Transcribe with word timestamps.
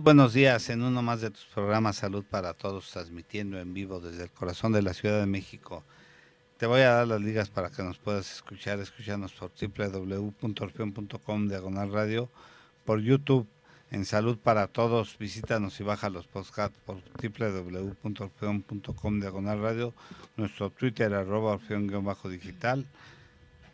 Buenos 0.00 0.32
días 0.32 0.70
en 0.70 0.82
uno 0.82 1.02
más 1.02 1.20
de 1.20 1.30
tus 1.30 1.44
programas 1.44 1.96
Salud 1.96 2.24
para 2.28 2.52
Todos, 2.52 2.90
transmitiendo 2.90 3.60
en 3.60 3.72
vivo 3.72 4.00
desde 4.00 4.24
el 4.24 4.30
corazón 4.30 4.72
de 4.72 4.82
la 4.82 4.92
Ciudad 4.92 5.20
de 5.20 5.26
México. 5.26 5.84
Te 6.56 6.66
voy 6.66 6.80
a 6.80 6.90
dar 6.94 7.06
las 7.06 7.20
ligas 7.20 7.48
para 7.48 7.70
que 7.70 7.84
nos 7.84 7.98
puedas 7.98 8.32
escuchar. 8.32 8.80
Escúchanos 8.80 9.32
por 9.34 9.52
www.orfeon.com 9.52 11.48
diagonal 11.48 11.92
radio, 11.92 12.28
por 12.84 13.00
YouTube 13.00 13.46
en 13.92 14.04
Salud 14.04 14.36
para 14.36 14.66
Todos. 14.66 15.16
Visítanos 15.18 15.78
y 15.78 15.84
baja 15.84 16.10
los 16.10 16.26
podcasts 16.26 16.80
por 16.84 17.00
www.orfeon.com 17.22 19.20
diagonal 19.20 19.60
radio, 19.60 19.94
nuestro 20.36 20.70
Twitter 20.70 21.14
arroba 21.14 21.52
orfeón-digital, 21.52 22.86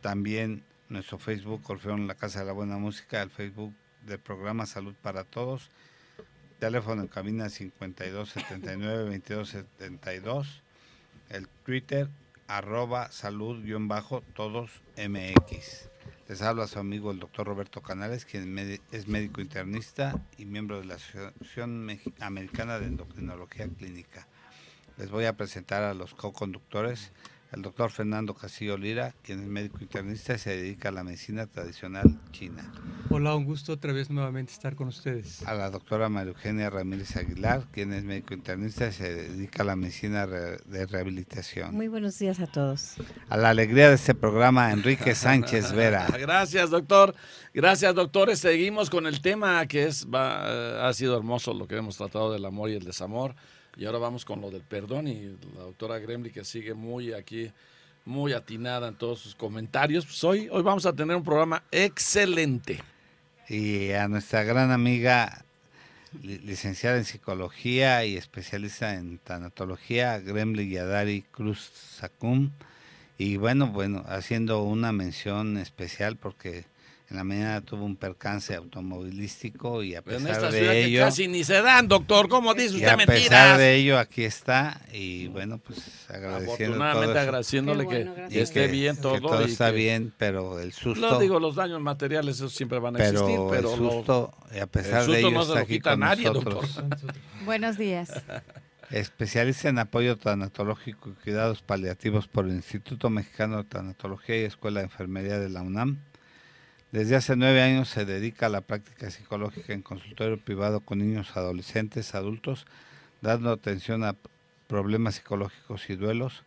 también 0.03 0.65
nuestro 0.91 1.19
Facebook 1.19 1.63
Orfeón 1.67 2.07
La 2.07 2.15
Casa 2.15 2.41
de 2.41 2.47
la 2.47 2.53
Buena 2.53 2.77
Música, 2.77 3.23
el 3.23 3.31
Facebook 3.31 3.73
del 4.09 4.19
programa 4.19 4.67
Salud 4.67 4.95
para 5.03 5.25
Todos. 5.25 5.71
Teléfono 6.59 7.03
en 7.03 7.09
cabina 7.09 7.49
52 7.49 8.31
79 8.31 9.05
22 9.05 9.49
72. 9.51 10.63
El 11.29 11.47
Twitter 11.49 12.09
arroba 12.47 13.13
salud 13.13 13.63
bajo 13.87 14.23
todos 14.35 14.71
MX. 14.97 15.91
Les 16.29 16.43
habla 16.43 16.67
su 16.67 16.79
amigo 16.79 17.11
el 17.11 17.21
doctor 17.21 17.47
Roberto 17.47 17.83
Canales, 17.83 18.25
quien 18.25 18.59
es 18.91 19.07
médico 19.07 19.41
internista 19.41 20.21
y 20.37 20.47
miembro 20.47 20.81
de 20.81 20.87
la 20.87 20.95
Asociación 20.95 21.89
Americana 22.21 22.79
de 22.79 22.87
Endocrinología 22.87 23.69
Clínica. 23.69 24.27
Les 24.97 25.11
voy 25.11 25.27
a 25.27 25.37
presentar 25.37 25.85
a 25.85 25.95
los 25.95 26.15
co-conductores 26.15 27.13
el 27.53 27.63
doctor 27.63 27.91
Fernando 27.91 28.35
Castillo 28.35 28.77
Lira, 28.77 29.15
quien 29.23 29.41
es 29.41 29.47
médico 29.47 29.79
internista 29.81 30.35
y 30.35 30.39
se 30.39 30.57
dedica 30.57 30.91
a 30.91 30.93
la 30.93 31.03
medicina 31.03 31.47
tradicional 31.47 32.19
china. 32.31 32.71
Hola, 33.09 33.35
un 33.35 33.45
gusto 33.45 33.73
otra 33.73 33.93
vez 33.93 34.11
nuevamente 34.11 34.53
estar 34.53 34.75
con 34.77 34.89
ustedes. 34.89 35.43
A 35.47 35.55
la 35.55 35.71
doctora 35.71 36.09
María 36.09 36.33
Eugenia 36.33 36.69
Ramírez 36.69 37.17
Aguilar, 37.17 37.67
quien 37.73 37.93
es 37.95 38.05
médico 38.05 38.35
internista 38.35 38.89
y 38.89 38.93
se 38.93 39.15
dedica 39.15 39.63
a 39.63 39.67
la 39.67 39.77
medicina 39.77 40.27
de 40.27 40.87
rehabilitación. 40.87 41.75
Muy 41.75 41.89
buenos 41.89 42.19
días 42.19 42.39
a 42.41 42.47
todos. 42.47 42.97
A 43.29 43.37
la 43.37 43.51
alegría 43.51 43.89
de 43.89 43.95
este 43.95 44.15
programa, 44.15 44.73
Enrique 44.73 45.15
Sánchez 45.15 45.73
Vera. 45.75 46.07
Gracias, 46.19 46.71
doctor. 46.71 47.15
Gracias, 47.55 47.95
doctores. 47.95 48.41
Seguimos 48.41 48.91
con 48.91 49.07
el 49.07 49.23
tema 49.23 49.67
que 49.67 49.87
es 49.87 50.07
ha 50.13 50.93
sido 50.93 51.17
hermoso 51.17 51.55
lo 51.55 51.67
que 51.67 51.77
hemos 51.77 51.97
tratado 51.97 52.33
del 52.33 52.45
amor 52.45 52.69
y 52.71 52.75
el 52.75 52.85
desamor. 52.85 53.35
Y 53.79 53.87
ahora 53.87 53.99
vamos 53.99 54.25
con 54.25 54.41
lo 54.41 54.51
del 54.51 54.63
perdón 54.63 55.07
y 55.07 55.37
la 55.55 55.63
doctora 55.63 56.01
Gremlin 56.01 56.33
que 56.33 56.45
sigue 56.45 56.75
muy 56.75 57.13
aquí, 57.13 57.53
muy 58.05 58.33
atinada 58.33 58.89
en 58.89 58.97
todos 58.97 59.21
sus 59.21 59.37
comentarios. 59.37 60.05
Pues 60.05 60.25
hoy, 60.25 60.49
hoy 60.51 60.63
vamos 60.65 60.85
a 60.85 60.93
tener 60.93 61.15
un 61.15 61.23
programa 61.23 61.63
excelente. 61.71 62.83
Y 63.49 63.93
a 63.93 64.09
nuestra 64.09 64.43
gran 64.43 64.73
amiga, 64.73 65.45
licenciada 66.23 66.99
en 66.99 67.05
psicología 67.05 68.05
y 68.05 68.17
especialista 68.17 68.95
en 68.95 69.19
tanatología, 69.19 70.19
Gremlin 70.19 70.69
Yadari 70.69 71.23
Cruz 71.31 71.71
Sacum. 71.73 72.51
Y 73.17 73.37
bueno, 73.37 73.69
bueno, 73.69 74.05
haciendo 74.09 74.65
una 74.65 74.91
mención 74.91 75.57
especial 75.57 76.17
porque 76.17 76.65
en 77.11 77.17
la 77.17 77.25
mañana 77.25 77.61
tuvo 77.63 77.85
un 77.85 77.97
percance 77.97 78.55
automovilístico 78.55 79.83
y 79.83 79.95
a 79.95 80.03
pesar 80.03 80.53
de 80.53 80.85
ello 80.85 81.01
casi 81.01 81.27
ni 81.27 81.43
se 81.43 81.63
dan 81.63 81.89
doctor 81.89 82.29
cómo 82.29 82.53
dice 82.53 82.77
usted 82.77 82.97
mentiras 82.97 83.27
a 83.27 83.29
pesar 83.31 83.59
de 83.59 83.77
ello 83.77 83.99
aquí 83.99 84.25
está 84.25 84.83
y 84.93 85.29
bueno 85.29 85.59
pues 85.59 86.07
agradeciendo 86.11 86.53
afortunadamente 86.53 87.19
agradeciéndole 87.19 87.87
que, 87.87 88.41
esté 88.41 88.67
bien 88.69 89.01
todo 89.01 89.15
que 89.15 89.21
todo 89.21 89.41
está 89.43 89.71
bien 89.71 90.13
pero 90.19 90.61
el 90.61 90.73
susto 90.75 91.13
no 91.13 91.19
digo 91.19 91.41
los 91.41 91.55
daños 91.55 91.81
materiales 91.81 92.37
esos 92.37 92.53
siempre 92.53 92.79
van 92.79 92.97
a 92.97 92.99
existir 92.99 93.39
pero 93.51 93.73
el 93.73 93.79
susto 93.79 94.35
a 94.61 94.67
pesar 94.67 95.07
de 95.07 95.19
ello 95.19 95.31
no 95.31 95.43
está 95.43 95.61
aquí 95.61 95.81
con 95.81 96.01
nadie, 96.01 96.27
nosotros. 96.27 96.75
doctor. 96.77 97.15
buenos 97.45 97.79
días. 97.79 98.11
Especialista 98.91 99.69
en 99.69 99.79
apoyo 99.79 100.17
tanatológico 100.17 101.11
y 101.11 101.13
cuidados 101.13 101.61
paliativos 101.61 102.27
por 102.27 102.47
el 102.47 102.53
Instituto 102.53 103.11
Mexicano 103.11 103.59
de 103.59 103.65
Tanatología 103.65 104.41
y 104.41 104.45
Escuela 104.45 104.81
de 104.81 104.87
Enfermería 104.87 105.39
de 105.39 105.51
la 105.51 105.61
UNAM 105.61 105.99
desde 106.91 107.17
hace 107.17 107.37
nueve 107.37 107.61
años 107.61 107.91
se 107.91 108.07
dedica 108.07 108.47
a 108.47 108.49
la 108.49 108.63
práctica 108.63 109.11
psicológica 109.11 109.75
en 109.75 109.83
consultorio 109.83 110.39
privado 110.39 110.81
con 110.81 110.99
niños, 110.99 111.37
adolescentes, 111.37 112.15
adultos, 112.15 112.67
dando 113.21 113.51
atención 113.51 114.05
a 114.05 114.17
problemas 114.69 115.17
psicológicos 115.17 115.91
y 115.91 115.97
duelos. 115.97 116.45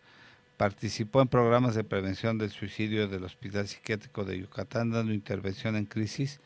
Participó 0.57 1.22
en 1.22 1.28
programas 1.28 1.75
de 1.75 1.84
prevención 1.84 2.40
del 2.40 2.50
suicidio 2.50 3.07
del 3.07 3.24
Hospital 3.24 3.68
Psiquiátrico 3.68 4.25
de 4.25 4.40
Yucatán, 4.40 4.90
dando 4.90 5.13
intervención 5.13 5.75
en 5.75 5.85
crisis. 5.85 6.40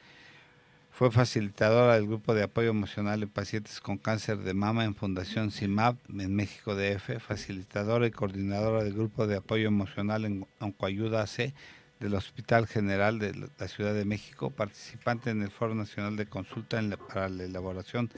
Fue 0.92 1.10
facilitadora 1.10 1.96
del 1.96 2.08
grupo 2.08 2.34
de 2.34 2.44
apoyo 2.44 2.72
emocional 2.72 3.24
en 3.24 3.30
pacientes 3.30 3.80
con 3.80 3.98
cáncer 3.98 4.40
de 4.40 4.54
mama 4.54 4.84
en 4.84 4.96
Fundación 4.96 5.52
CIMAP 5.52 5.98
en 6.10 6.36
México 6.36 6.76
DF, 6.76 7.20
facilitadora 7.20 8.08
y 8.08 8.12
coordinadora 8.12 8.84
del 8.84 8.94
grupo 8.94 9.26
de 9.26 9.38
apoyo 9.38 9.68
emocional 9.68 10.26
en 10.26 10.46
Oncoayuda 10.60 11.22
AC 11.22 11.54
del 12.00 12.14
Hospital 12.14 12.68
General 12.68 13.20
de 13.20 13.50
la 13.58 13.68
Ciudad 13.68 13.94
de 13.94 14.06
México, 14.06 14.50
participante 14.50 15.30
en 15.30 15.42
el 15.42 15.52
Foro 15.52 15.76
Nacional 15.76 16.16
de 16.18 16.26
Consulta 16.26 16.82
para 17.08 17.30
la 17.30 17.44
elaboración 17.44 18.10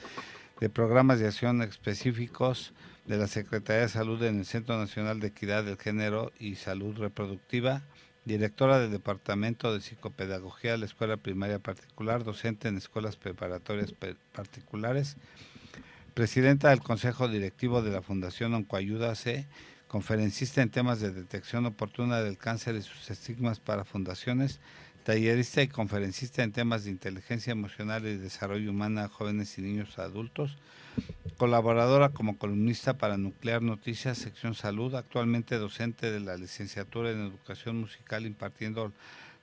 de 0.60 0.70
programas 0.70 1.20
de 1.20 1.28
acción 1.28 1.62
específicos 1.62 2.74
de 3.06 3.18
la 3.18 3.28
Secretaría 3.28 3.84
de 3.84 3.90
Salud 3.90 4.22
en 4.24 4.40
el 4.40 4.46
Centro 4.46 4.78
Nacional 4.78 5.20
de 5.20 5.28
Equidad 5.28 5.64
del 5.64 5.78
Género 5.78 6.32
y 6.40 6.56
Salud 6.56 6.98
Reproductiva, 6.98 7.84
directora 8.26 8.80
del 8.80 8.92
Departamento 8.92 9.74
de 9.74 9.80
Psicopedagogía 9.80 10.72
de 10.72 10.80
la 10.80 10.86
Escuela 10.86 11.18
Primaria 11.18 11.60
Particular, 11.60 12.24
docente 12.24 12.68
en 12.68 12.78
escuelas 12.78 13.16
preparatorias 13.16 13.94
particulares, 14.34 15.16
presidenta 16.14 16.72
del 16.72 16.82
Consejo 16.82 17.28
Directivo 17.28 17.82
de 17.82 17.92
la 17.92 18.02
Fundación 18.02 18.54
Oncoayuda 18.56 19.16
C, 19.16 19.48
conferencista 19.88 20.62
en 20.62 20.70
temas 20.70 21.00
de 21.00 21.12
detección 21.12 21.66
oportuna 21.66 22.22
del 22.22 22.38
cáncer 22.38 22.76
y 22.76 22.82
sus 22.82 23.10
estigmas 23.10 23.60
para 23.60 23.86
fundaciones, 23.86 24.60
tallerista 25.04 25.62
y 25.62 25.70
conferencista 25.70 26.44
en 26.44 26.52
temas 26.52 26.84
de 26.84 26.92
inteligencia 26.92 27.52
emocional 27.52 28.06
y 28.06 28.18
desarrollo 28.18 28.72
humana 28.72 29.06
a 29.06 29.08
jóvenes 29.08 29.58
y 29.58 29.62
niños 29.62 29.98
adultos, 30.00 30.58
colaboradora 31.38 32.10
como 32.10 32.38
columnista 32.38 32.98
para 32.98 33.18
Nuclear 33.18 33.62
Noticias, 33.62 34.18
sección 34.18 34.56
salud, 34.56 34.96
actualmente 34.96 35.58
docente 35.58 36.12
de 36.12 36.20
la 36.20 36.36
licenciatura 36.36 37.12
en 37.12 37.22
educación 37.22 37.80
musical 37.80 38.26
impartiendo 38.26 38.92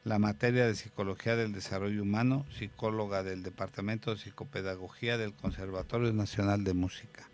la 0.05 0.19
materia 0.19 0.67
de 0.67 0.75
psicología 0.75 1.35
del 1.35 1.53
desarrollo 1.53 2.03
humano, 2.03 2.45
psicóloga 2.59 3.23
del 3.23 3.43
Departamento 3.43 4.11
de 4.11 4.21
Psicopedagogía 4.21 5.17
del 5.17 5.33
Conservatorio 5.33 6.13
Nacional 6.13 6.63
de 6.63 6.75
Música. 6.75 7.27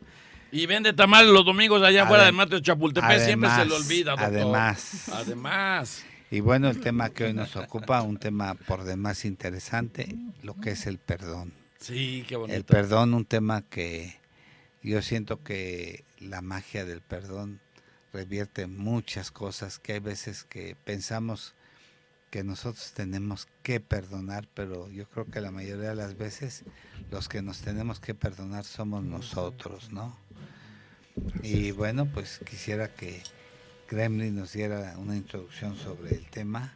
Y 0.52 0.66
vende 0.66 0.92
tamales 0.92 1.32
los 1.32 1.44
domingos 1.44 1.82
allá 1.82 2.04
afuera 2.04 2.24
del 2.24 2.34
Mateo 2.34 2.60
Chapultepec, 2.60 3.20
siempre 3.20 3.50
se 3.50 3.64
le 3.64 3.74
olvida, 3.74 4.10
doctor. 4.12 4.28
Además. 4.28 5.08
Además. 5.12 6.04
Y 6.30 6.40
bueno, 6.40 6.68
el 6.68 6.80
tema 6.80 7.10
que 7.10 7.24
hoy 7.24 7.32
nos 7.32 7.56
ocupa, 7.56 8.02
un 8.02 8.16
tema 8.16 8.54
por 8.54 8.84
demás 8.84 9.24
interesante, 9.24 10.16
lo 10.42 10.54
que 10.54 10.70
es 10.70 10.86
el 10.86 10.98
perdón. 10.98 11.52
Sí, 11.78 12.24
qué 12.28 12.36
bonito. 12.36 12.56
El 12.56 12.64
perdón, 12.64 13.14
un 13.14 13.24
tema 13.24 13.62
que 13.62 14.16
yo 14.82 15.02
siento 15.02 15.42
que 15.42 16.04
la 16.18 16.40
magia 16.40 16.84
del 16.84 17.00
perdón 17.00 17.60
revierte 18.12 18.66
muchas 18.66 19.30
cosas 19.30 19.78
que 19.78 19.94
hay 19.94 20.00
veces 20.00 20.44
que 20.44 20.76
pensamos 20.84 21.54
que 22.30 22.44
nosotros 22.44 22.92
tenemos 22.92 23.48
que 23.62 23.80
perdonar, 23.80 24.48
pero 24.54 24.88
yo 24.90 25.08
creo 25.08 25.26
que 25.26 25.40
la 25.40 25.50
mayoría 25.50 25.90
de 25.90 25.96
las 25.96 26.16
veces 26.16 26.64
los 27.10 27.28
que 27.28 27.42
nos 27.42 27.60
tenemos 27.60 27.98
que 27.98 28.14
perdonar 28.14 28.64
somos 28.64 29.02
nosotros, 29.02 29.90
¿no? 29.90 30.16
Y 31.42 31.72
bueno, 31.72 32.06
pues 32.06 32.40
quisiera 32.44 32.88
que 32.88 33.22
Gremlin 33.88 34.36
nos 34.36 34.52
diera 34.52 34.94
una 34.98 35.16
introducción 35.16 35.76
sobre 35.76 36.14
el 36.14 36.26
tema. 36.26 36.74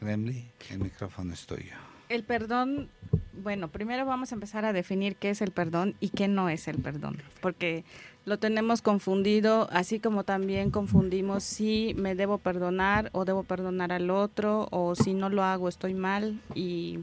Gremlin, 0.00 0.50
el 0.70 0.78
micrófono 0.78 1.34
es 1.34 1.46
tuyo. 1.46 1.74
El 2.08 2.24
perdón, 2.24 2.88
bueno, 3.34 3.68
primero 3.68 4.06
vamos 4.06 4.32
a 4.32 4.34
empezar 4.34 4.64
a 4.64 4.72
definir 4.72 5.16
qué 5.16 5.30
es 5.30 5.42
el 5.42 5.50
perdón 5.50 5.94
y 6.00 6.08
qué 6.08 6.26
no 6.26 6.48
es 6.48 6.66
el 6.66 6.78
perdón, 6.78 7.18
porque 7.42 7.84
lo 8.24 8.38
tenemos 8.38 8.80
confundido, 8.80 9.68
así 9.70 10.00
como 10.00 10.24
también 10.24 10.70
confundimos 10.70 11.44
si 11.44 11.94
me 11.98 12.14
debo 12.14 12.38
perdonar 12.38 13.10
o 13.12 13.26
debo 13.26 13.42
perdonar 13.42 13.92
al 13.92 14.10
otro, 14.10 14.68
o 14.70 14.94
si 14.94 15.12
no 15.12 15.28
lo 15.28 15.42
hago 15.42 15.68
estoy 15.68 15.92
mal 15.92 16.40
y 16.54 17.00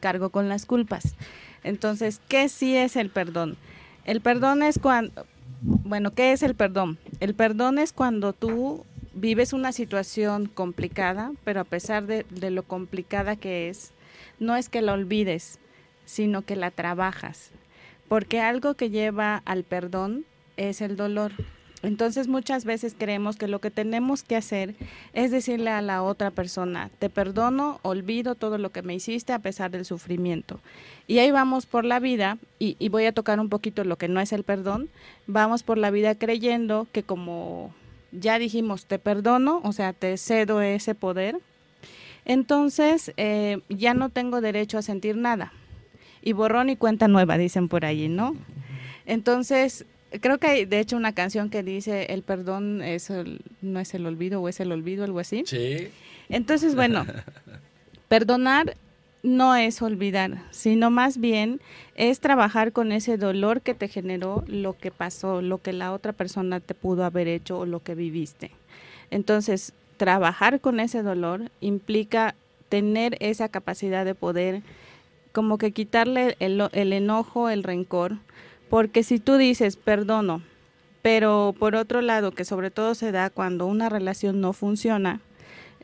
cargo 0.00 0.30
con 0.30 0.50
las 0.50 0.66
culpas. 0.66 1.14
Entonces, 1.64 2.20
¿qué 2.28 2.48
sí 2.48 2.76
es 2.76 2.96
el 2.96 3.08
perdón? 3.08 3.56
El 4.04 4.20
perdón 4.20 4.62
es 4.62 4.78
cuando, 4.78 5.26
bueno, 5.62 6.12
¿qué 6.12 6.32
es 6.32 6.42
el 6.42 6.54
perdón? 6.54 6.98
El 7.20 7.34
perdón 7.34 7.78
es 7.78 7.92
cuando 7.92 8.32
tú 8.32 8.84
vives 9.14 9.52
una 9.52 9.72
situación 9.72 10.46
complicada, 10.46 11.32
pero 11.44 11.60
a 11.60 11.64
pesar 11.64 12.06
de, 12.06 12.50
lo 12.50 12.64
complicada 12.64 13.36
que 13.36 13.68
es, 13.68 13.92
no 14.40 14.56
es 14.56 14.68
que 14.68 14.82
la 14.82 14.92
olvides, 14.92 15.60
sino 16.04 16.42
que 16.42 16.56
la 16.56 16.70
trabajas. 16.72 17.50
Porque 18.08 18.40
algo 18.40 18.74
que 18.74 18.90
lleva 18.90 19.42
al 19.44 19.62
perdón 19.62 20.24
es 20.56 20.80
el 20.80 20.96
dolor. 20.96 21.32
Entonces 21.82 22.28
muchas 22.28 22.64
veces 22.64 22.94
creemos 22.96 23.36
que 23.36 23.48
lo 23.48 23.60
que 23.60 23.70
tenemos 23.70 24.22
que 24.22 24.36
hacer 24.36 24.74
es 25.14 25.32
decirle 25.32 25.70
a 25.70 25.82
la 25.82 26.02
otra 26.02 26.30
persona, 26.30 26.90
te 27.00 27.10
perdono, 27.10 27.80
olvido 27.82 28.36
todo 28.36 28.56
lo 28.56 28.70
que 28.70 28.82
me 28.82 28.94
hiciste 28.94 29.32
a 29.32 29.40
pesar 29.40 29.72
del 29.72 29.84
sufrimiento. 29.84 30.60
Y 31.08 31.18
ahí 31.18 31.32
vamos 31.32 31.66
por 31.66 31.84
la 31.84 31.98
vida, 31.98 32.38
y, 32.60 32.88
voy 32.88 33.06
a 33.06 33.12
tocar 33.12 33.40
un 33.40 33.48
poquito 33.48 33.82
lo 33.82 33.96
que 33.96 34.06
no 34.06 34.20
es 34.20 34.32
el 34.32 34.44
perdón, 34.44 34.90
vamos 35.26 35.64
por 35.64 35.76
la 35.76 35.90
vida 35.90 36.14
creyendo 36.14 36.86
que 36.92 37.02
como 37.02 37.74
ya 38.12 38.38
dijimos, 38.38 38.86
te 38.86 39.00
perdono, 39.00 39.60
o 39.64 39.72
sea, 39.72 39.92
te 39.92 40.16
cedo 40.18 40.62
ese 40.62 40.94
poder, 40.94 41.40
entonces 42.24 43.12
eh, 43.16 43.60
ya 43.68 43.94
no 43.94 44.08
tengo 44.08 44.40
derecho 44.40 44.78
a 44.78 44.82
sentir 44.82 45.16
nada. 45.16 45.52
Y 46.24 46.34
borrón 46.34 46.70
y 46.70 46.76
cuenta 46.76 47.08
nueva, 47.08 47.36
dicen 47.36 47.68
por 47.68 47.84
allí, 47.84 48.08
¿no? 48.08 48.36
Entonces, 49.06 49.84
creo 50.20 50.38
que 50.38 50.46
hay 50.46 50.64
de 50.64 50.80
hecho 50.80 50.96
una 50.96 51.12
canción 51.12 51.50
que 51.50 51.62
dice 51.62 52.06
el 52.10 52.22
perdón 52.22 52.82
es 52.82 53.10
no 53.60 53.80
es 53.80 53.94
el 53.94 54.06
olvido 54.06 54.40
o 54.40 54.48
es 54.48 54.60
el 54.60 54.72
olvido, 54.72 55.04
algo 55.04 55.20
así. 55.20 55.44
Sí. 55.46 55.88
Entonces, 56.28 56.74
bueno, 56.74 57.06
perdonar 58.08 58.76
no 59.22 59.54
es 59.54 59.80
olvidar, 59.82 60.42
sino 60.50 60.90
más 60.90 61.18
bien 61.18 61.60
es 61.94 62.20
trabajar 62.20 62.72
con 62.72 62.90
ese 62.90 63.16
dolor 63.16 63.60
que 63.60 63.74
te 63.74 63.88
generó 63.88 64.42
lo 64.46 64.76
que 64.76 64.90
pasó, 64.90 65.42
lo 65.42 65.58
que 65.58 65.72
la 65.72 65.92
otra 65.92 66.12
persona 66.12 66.60
te 66.60 66.74
pudo 66.74 67.04
haber 67.04 67.28
hecho 67.28 67.58
o 67.58 67.66
lo 67.66 67.80
que 67.82 67.94
viviste. 67.94 68.50
Entonces, 69.10 69.72
trabajar 69.96 70.60
con 70.60 70.80
ese 70.80 71.02
dolor 71.02 71.50
implica 71.60 72.34
tener 72.68 73.16
esa 73.20 73.48
capacidad 73.48 74.04
de 74.04 74.14
poder 74.14 74.62
como 75.32 75.58
que 75.58 75.72
quitarle 75.72 76.36
el, 76.40 76.92
enojo, 76.92 77.48
el 77.48 77.62
rencor, 77.62 78.16
porque 78.72 79.02
si 79.02 79.18
tú 79.18 79.36
dices 79.36 79.76
perdono, 79.76 80.40
pero 81.02 81.54
por 81.58 81.74
otro 81.74 82.00
lado, 82.00 82.32
que 82.32 82.46
sobre 82.46 82.70
todo 82.70 82.94
se 82.94 83.12
da 83.12 83.28
cuando 83.28 83.66
una 83.66 83.90
relación 83.90 84.40
no 84.40 84.54
funciona, 84.54 85.20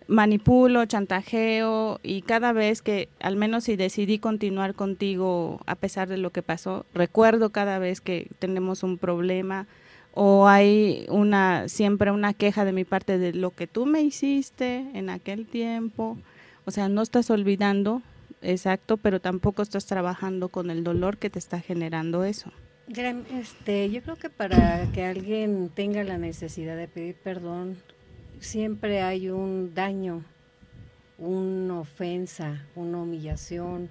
manipulo, 0.06 0.87
chantajeo 0.87 2.00
y 2.02 2.23
cada 2.23 2.55
vez 2.55 2.81
que, 2.81 3.11
al 3.20 3.37
menos 3.37 3.64
si 3.64 3.76
decidí 3.76 4.19
continuar 4.19 4.73
contigo 4.73 5.61
a 5.67 5.75
pesar 5.75 6.08
de 6.08 6.17
lo 6.17 6.31
que 6.31 6.40
pasó, 6.40 6.87
recuerdo 6.94 7.50
cada 7.50 7.79
vez 7.79 8.00
que 8.00 8.31
tenemos 8.38 8.82
un 8.82 8.96
problema, 8.96 9.67
o 10.14 10.49
hay 10.49 11.05
una 11.11 11.69
siempre 11.69 12.11
una 12.11 12.32
queja 12.32 12.64
de 12.64 12.73
mi 12.73 12.85
parte 12.85 13.19
de 13.19 13.35
lo 13.35 13.50
que 13.50 13.67
tú 13.67 13.85
me 13.85 14.00
hiciste 14.00 14.87
en 14.94 15.11
aquel 15.11 15.44
tiempo. 15.44 16.17
O 16.64 16.70
sea, 16.70 16.88
no 16.88 17.02
estás 17.02 17.29
olvidando, 17.29 18.00
exacto, 18.40 18.96
pero 18.96 19.20
tampoco 19.20 19.61
estás 19.61 19.85
trabajando 19.85 20.49
con 20.49 20.70
el 20.70 20.85
dolor 20.85 21.19
que 21.19 21.29
te 21.29 21.38
está 21.38 21.61
generando 21.61 22.25
eso. 22.25 22.50
Este, 22.88 23.90
yo 23.90 24.02
creo 24.02 24.17
que 24.17 24.31
para 24.31 24.90
que 24.93 25.05
alguien 25.05 25.69
tenga 25.69 26.02
la 26.05 26.17
necesidad 26.17 26.75
de 26.75 26.88
pedir 26.88 27.17
perdón, 27.17 27.76
siempre 28.40 29.02
hay 29.02 29.29
un 29.29 29.75
daño, 29.75 30.25
una 31.19 31.81
ofensa, 31.81 32.64
una 32.75 33.02
humillación, 33.02 33.90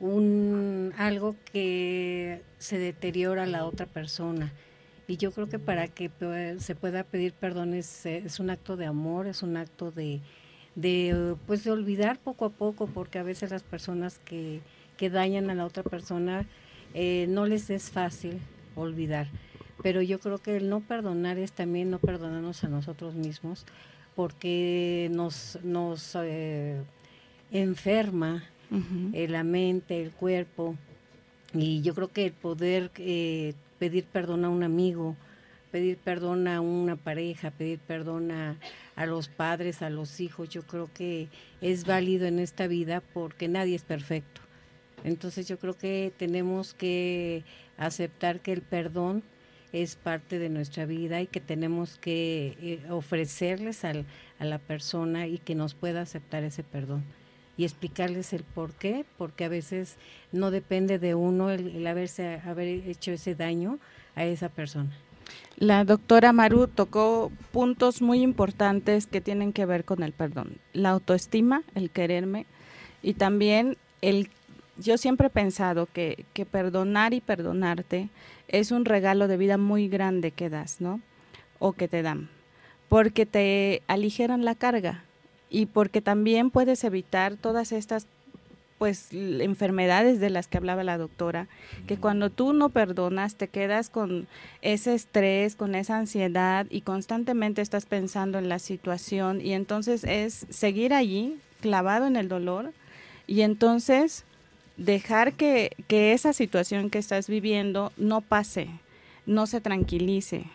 un 0.00 0.94
algo 0.96 1.36
que 1.52 2.42
se 2.56 2.78
deteriora 2.78 3.42
a 3.42 3.46
la 3.46 3.66
otra 3.66 3.84
persona. 3.84 4.50
Y 5.06 5.18
yo 5.18 5.32
creo 5.32 5.50
que 5.50 5.58
para 5.58 5.88
que 5.88 6.10
se 6.58 6.74
pueda 6.74 7.04
pedir 7.04 7.34
perdón 7.34 7.74
es, 7.74 8.06
un 8.40 8.48
acto 8.48 8.78
de 8.78 8.86
amor, 8.86 9.26
es 9.26 9.42
un 9.42 9.58
acto 9.58 9.90
de, 9.90 10.22
de, 10.74 11.36
pues 11.46 11.64
de 11.64 11.70
olvidar 11.70 12.18
poco 12.18 12.46
a 12.46 12.50
poco, 12.50 12.86
porque 12.86 13.18
a 13.18 13.22
veces 13.22 13.50
las 13.50 13.62
personas 13.62 14.18
que, 14.20 14.62
que 14.96 15.10
dañan 15.10 15.50
a 15.50 15.54
la 15.54 15.66
otra 15.66 15.82
persona 15.82 16.46
eh, 16.94 17.26
no 17.28 17.46
les 17.46 17.70
es 17.70 17.90
fácil 17.90 18.38
olvidar. 18.74 19.28
Pero 19.82 20.02
yo 20.02 20.20
creo 20.20 20.38
que 20.38 20.56
el 20.56 20.68
no 20.68 20.80
perdonar 20.80 21.38
es 21.38 21.52
también 21.52 21.90
no 21.90 21.98
perdonarnos 21.98 22.62
a 22.64 22.68
nosotros 22.68 23.14
mismos, 23.14 23.66
porque 24.14 25.08
nos, 25.12 25.58
nos 25.62 26.16
eh, 26.22 26.80
enferma 27.50 28.44
eh, 29.12 29.28
la 29.28 29.42
mente, 29.42 30.00
el 30.00 30.12
cuerpo, 30.12 30.76
y 31.54 31.82
yo 31.82 31.94
creo 31.94 32.08
que 32.08 32.26
el 32.26 32.32
poder 32.32 32.90
pedir 33.78 34.04
perdón 34.04 34.44
a 34.44 34.48
un 34.48 34.62
amigo, 34.62 35.16
pedir 35.72 35.96
perdón 35.96 36.46
a 36.46 36.60
una 36.60 36.96
pareja, 36.96 37.50
pedir 37.50 37.80
perdón 37.80 38.30
a, 38.30 39.06
los 39.06 39.28
padres, 39.28 39.82
a 39.82 39.90
los 39.90 40.20
hijos, 40.20 40.50
yo 40.50 40.62
creo 40.62 40.88
que 40.94 41.28
es 41.62 41.84
válido 41.86 42.26
en 42.26 42.38
esta 42.38 42.66
vida 42.66 43.02
porque 43.14 43.48
nadie 43.48 43.74
es 43.74 43.82
perfecto. 43.82 44.41
Entonces 45.04 45.48
yo 45.48 45.58
creo 45.58 45.76
que 45.76 46.12
tenemos 46.16 46.74
que 46.74 47.44
aceptar 47.76 48.40
que 48.40 48.52
el 48.52 48.62
perdón 48.62 49.22
es 49.72 49.96
parte 49.96 50.38
de 50.38 50.48
nuestra 50.48 50.84
vida 50.84 51.20
y 51.20 51.26
que 51.26 51.40
tenemos 51.40 51.98
que 51.98 52.56
eh, 52.60 52.90
ofrecerles 52.90 53.84
a 53.84 54.04
la 54.40 54.58
persona 54.58 55.26
y 55.26 55.38
que 55.38 55.54
nos 55.54 55.74
pueda 55.74 56.02
aceptar 56.02 56.44
ese 56.44 56.62
perdón 56.62 57.04
y 57.56 57.64
explicarles 57.64 58.32
el 58.32 58.44
por 58.44 58.72
qué, 58.72 59.04
porque 59.18 59.44
a 59.44 59.48
veces 59.48 59.96
no 60.32 60.50
depende 60.50 60.98
de 60.98 61.14
uno 61.14 61.50
el, 61.50 61.86
haberse 61.86 62.40
haber 62.44 62.68
hecho 62.68 63.12
ese 63.12 63.34
daño 63.34 63.78
a 64.14 64.24
esa 64.24 64.48
persona. 64.48 64.90
La 65.56 65.84
doctora 65.84 66.32
Maru 66.32 66.66
tocó 66.66 67.30
puntos 67.52 68.02
muy 68.02 68.22
importantes 68.22 69.06
que 69.06 69.20
tienen 69.20 69.52
que 69.52 69.66
ver 69.66 69.84
con 69.84 70.02
el 70.02 70.12
perdón. 70.12 70.58
La 70.72 70.90
autoestima, 70.90 71.62
el 71.74 71.90
quererme 71.90 72.46
y 73.02 73.14
también 73.14 73.76
el 74.00 74.28
yo 74.82 74.98
siempre 74.98 75.28
he 75.28 75.30
pensado 75.30 75.86
que, 75.86 76.24
que 76.32 76.44
perdonar 76.44 77.14
y 77.14 77.20
perdonarte 77.20 78.08
es 78.48 78.70
un 78.70 78.84
regalo 78.84 79.28
de 79.28 79.36
vida 79.36 79.56
muy 79.56 79.88
grande 79.88 80.30
que 80.30 80.50
das, 80.50 80.80
¿no? 80.80 81.00
O 81.58 81.72
que 81.72 81.88
te 81.88 82.02
dan, 82.02 82.28
porque 82.88 83.24
te 83.26 83.82
aligeran 83.86 84.44
la 84.44 84.54
carga 84.54 85.04
y 85.48 85.66
porque 85.66 86.00
también 86.00 86.50
puedes 86.50 86.84
evitar 86.84 87.36
todas 87.36 87.72
estas 87.72 88.06
pues 88.82 89.12
enfermedades 89.12 90.18
de 90.18 90.28
las 90.28 90.48
que 90.48 90.56
hablaba 90.56 90.82
la 90.82 90.98
doctora, 90.98 91.46
que 91.86 91.98
cuando 91.98 92.30
tú 92.30 92.52
no 92.52 92.68
perdonas 92.70 93.36
te 93.36 93.46
quedas 93.46 93.88
con 93.88 94.26
ese 94.60 94.94
estrés, 94.94 95.54
con 95.54 95.76
esa 95.76 95.98
ansiedad 95.98 96.66
y 96.68 96.80
constantemente 96.80 97.62
estás 97.62 97.86
pensando 97.86 98.38
en 98.38 98.48
la 98.48 98.58
situación 98.58 99.40
y 99.40 99.52
entonces 99.52 100.02
es 100.02 100.46
seguir 100.50 100.94
allí 100.94 101.36
clavado 101.60 102.08
en 102.08 102.16
el 102.16 102.28
dolor 102.28 102.72
y 103.28 103.42
entonces 103.42 104.24
dejar 104.76 105.34
que, 105.34 105.72
que 105.88 106.12
esa 106.12 106.32
situación 106.32 106.90
que 106.90 106.98
estás 106.98 107.28
viviendo 107.28 107.92
no 107.96 108.20
pase, 108.20 108.68
no 109.26 109.46
se 109.46 109.60
tranquilice, 109.60 110.46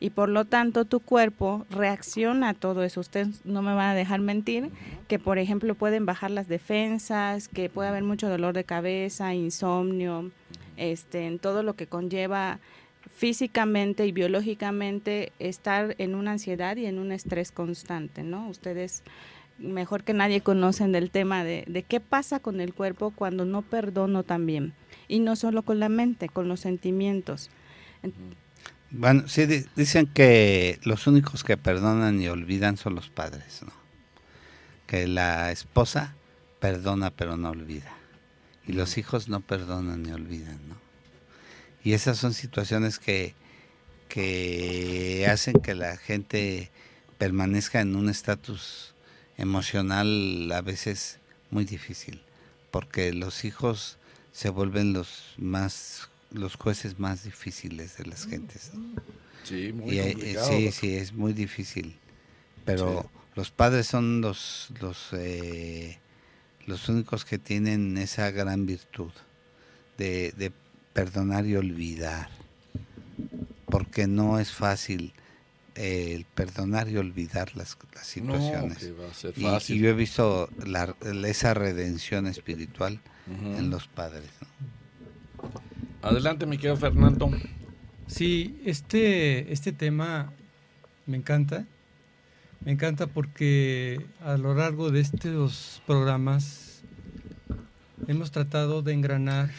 y 0.00 0.10
por 0.10 0.30
lo 0.30 0.46
tanto 0.46 0.86
tu 0.86 1.00
cuerpo 1.00 1.66
reacciona 1.70 2.48
a 2.48 2.54
todo 2.54 2.82
eso. 2.82 3.00
Ustedes 3.00 3.44
no 3.44 3.60
me 3.60 3.74
van 3.74 3.90
a 3.90 3.94
dejar 3.94 4.20
mentir 4.20 4.70
que, 5.06 5.18
por 5.18 5.38
ejemplo, 5.38 5.74
pueden 5.74 6.06
bajar 6.06 6.30
las 6.30 6.48
defensas, 6.48 7.48
que 7.48 7.68
puede 7.68 7.90
haber 7.90 8.02
mucho 8.02 8.28
dolor 8.28 8.54
de 8.54 8.64
cabeza, 8.64 9.34
insomnio, 9.34 10.30
este, 10.78 11.26
en 11.26 11.38
todo 11.38 11.62
lo 11.62 11.74
que 11.74 11.86
conlleva 11.86 12.58
físicamente 13.14 14.06
y 14.06 14.12
biológicamente 14.12 15.32
estar 15.38 15.94
en 15.98 16.14
una 16.14 16.32
ansiedad 16.32 16.76
y 16.76 16.86
en 16.86 16.98
un 16.98 17.12
estrés 17.12 17.52
constante, 17.52 18.22
¿no? 18.22 18.48
Ustedes 18.48 19.02
mejor 19.60 20.04
que 20.04 20.14
nadie 20.14 20.40
conocen 20.40 20.92
del 20.92 21.10
tema 21.10 21.44
de, 21.44 21.64
de 21.66 21.82
qué 21.82 22.00
pasa 22.00 22.40
con 22.40 22.60
el 22.60 22.74
cuerpo 22.74 23.10
cuando 23.10 23.44
no 23.44 23.62
perdono 23.62 24.22
también. 24.24 24.74
Y 25.08 25.20
no 25.20 25.36
solo 25.36 25.62
con 25.62 25.78
la 25.78 25.88
mente, 25.88 26.28
con 26.28 26.48
los 26.48 26.60
sentimientos. 26.60 27.50
Bueno, 28.90 29.28
sí, 29.28 29.46
dicen 29.76 30.06
que 30.06 30.80
los 30.82 31.06
únicos 31.06 31.44
que 31.44 31.56
perdonan 31.56 32.20
y 32.20 32.28
olvidan 32.28 32.76
son 32.76 32.94
los 32.94 33.08
padres, 33.08 33.62
¿no? 33.62 33.72
Que 34.86 35.06
la 35.06 35.52
esposa 35.52 36.16
perdona 36.58 37.10
pero 37.10 37.36
no 37.36 37.50
olvida. 37.50 37.92
Y 38.66 38.72
los 38.72 38.98
hijos 38.98 39.28
no 39.28 39.40
perdonan 39.40 40.02
ni 40.02 40.12
olvidan, 40.12 40.68
¿no? 40.68 40.76
Y 41.82 41.92
esas 41.92 42.18
son 42.18 42.34
situaciones 42.34 42.98
que, 42.98 43.34
que 44.08 45.26
hacen 45.30 45.54
que 45.60 45.74
la 45.74 45.96
gente 45.96 46.70
permanezca 47.16 47.80
en 47.80 47.96
un 47.96 48.08
estatus 48.08 48.94
emocional 49.40 50.50
a 50.52 50.60
veces 50.60 51.18
muy 51.50 51.64
difícil, 51.64 52.22
porque 52.70 53.12
los 53.12 53.44
hijos 53.44 53.98
se 54.32 54.50
vuelven 54.50 54.92
los 54.92 55.34
más 55.38 56.08
los 56.32 56.54
jueces 56.54 56.98
más 56.98 57.24
difíciles 57.24 57.96
de 57.96 58.06
las 58.06 58.26
gentes. 58.26 58.70
Sí, 59.42 59.72
muy 59.72 59.98
eh, 59.98 60.36
sí, 60.46 60.70
sí, 60.70 60.94
es 60.94 61.12
muy 61.12 61.32
difícil. 61.32 61.96
Pero 62.64 63.10
los 63.34 63.50
padres 63.50 63.86
son 63.86 64.20
los, 64.20 64.68
los, 64.80 65.08
eh, 65.12 65.98
los 66.66 66.88
únicos 66.88 67.24
que 67.24 67.38
tienen 67.38 67.96
esa 67.98 68.30
gran 68.30 68.66
virtud 68.66 69.10
de, 69.98 70.52
perdonar 70.92 71.46
y 71.46 71.56
olvidar. 71.56 72.30
Porque 73.66 74.06
no 74.06 74.38
es 74.40 74.50
fácil 74.50 75.12
eh, 75.74 76.14
el 76.14 76.24
perdonar 76.24 76.88
y 76.88 76.96
olvidar 76.96 77.56
las, 77.56 77.76
situaciones. 78.02 78.90
y, 79.36 79.78
yo 79.78 79.88
he 79.88 79.92
visto 79.92 80.48
esa 81.24 81.54
redención 81.54 82.26
espiritual 82.26 83.00
en 83.28 83.70
los 83.70 83.86
padres. 83.86 84.30
¿no? 84.40 85.48
Adelante, 86.02 86.46
mi 86.46 86.56
querido 86.56 86.76
Fernando. 86.76 87.30
Sí, 88.06 88.60
este, 88.64 89.52
este 89.52 89.72
tema 89.72 90.32
me 91.06 91.16
encanta. 91.16 91.66
Me 92.64 92.72
encanta 92.72 93.06
porque 93.06 94.04
a 94.22 94.36
lo 94.36 94.54
largo 94.54 94.90
de 94.90 95.00
estos 95.00 95.82
programas 95.86 96.82
hemos 98.06 98.30
tratado 98.30 98.82
de 98.82 98.92
engranar, 98.92 99.50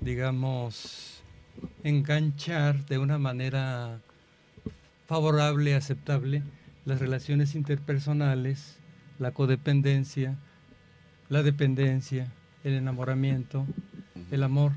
digamos, 0.00 1.22
enganchar 1.82 2.84
de 2.86 2.98
una 2.98 3.18
manera 3.18 4.00
favorable, 5.06 5.74
aceptable, 5.74 6.42
las 6.84 7.00
relaciones 7.00 7.54
interpersonales, 7.54 8.78
la 9.18 9.32
codependencia, 9.32 10.36
la 11.28 11.42
dependencia, 11.42 12.32
el 12.62 12.74
enamoramiento, 12.74 13.66
el 14.30 14.42
amor 14.42 14.72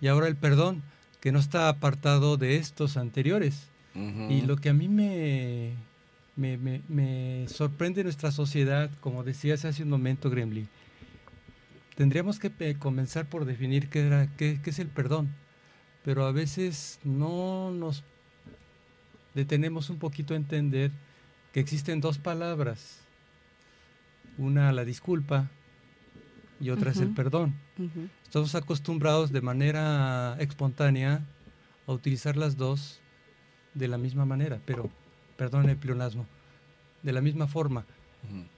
y 0.00 0.08
ahora 0.08 0.28
el 0.28 0.36
perdón, 0.36 0.82
que 1.20 1.32
no 1.32 1.38
está 1.38 1.68
apartado 1.68 2.36
de 2.36 2.56
estos 2.56 2.96
anteriores. 2.96 3.68
Y 4.28 4.42
lo 4.42 4.56
que 4.56 4.68
a 4.68 4.74
mí 4.74 4.88
me, 4.88 5.72
me, 6.36 7.48
sorprende 7.48 8.04
nuestra 8.04 8.30
sociedad, 8.30 8.90
como 9.00 9.24
decías 9.24 9.64
hace 9.64 9.82
un 9.82 9.90
momento, 9.90 10.30
Gremlin, 10.30 10.68
tendríamos 11.96 12.38
que 12.38 12.76
comenzar 12.78 13.28
por 13.28 13.44
definir 13.44 13.88
qué, 13.88 14.06
era, 14.06 14.28
qué, 14.36 14.60
qué 14.62 14.70
es 14.70 14.78
el 14.78 14.86
perdón, 14.86 15.34
pero 16.04 16.26
a 16.26 16.32
veces 16.32 17.00
no 17.02 17.72
nos 17.72 18.04
detenemos 19.38 19.88
un 19.88 20.00
poquito 20.00 20.34
a 20.34 20.36
entender 20.36 20.90
que 21.52 21.60
existen 21.60 22.00
dos 22.00 22.18
palabras, 22.18 22.98
una 24.36 24.72
la 24.72 24.84
disculpa 24.84 25.48
y 26.60 26.70
otra 26.70 26.90
es 26.90 26.98
el 26.98 27.14
perdón. 27.14 27.54
Estamos 28.24 28.56
acostumbrados 28.56 29.30
de 29.30 29.40
manera 29.40 30.36
espontánea 30.40 31.24
a 31.86 31.92
utilizar 31.92 32.36
las 32.36 32.56
dos 32.56 32.98
de 33.74 33.86
la 33.86 33.96
misma 33.96 34.24
manera, 34.24 34.58
pero, 34.66 34.90
perdón 35.36 35.68
el 35.68 35.76
pleonasmo, 35.76 36.26
de 37.04 37.12
la 37.12 37.20
misma 37.20 37.46
forma. 37.46 37.84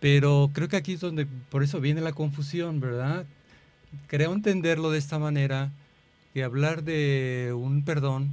Pero 0.00 0.48
creo 0.54 0.68
que 0.68 0.78
aquí 0.78 0.94
es 0.94 1.00
donde, 1.00 1.26
por 1.26 1.62
eso 1.62 1.78
viene 1.82 2.00
la 2.00 2.14
confusión, 2.14 2.80
¿verdad? 2.80 3.26
Creo 4.06 4.32
entenderlo 4.32 4.90
de 4.90 4.98
esta 4.98 5.18
manera, 5.18 5.72
que 6.32 6.42
hablar 6.42 6.84
de 6.84 7.52
un 7.54 7.84
perdón 7.84 8.30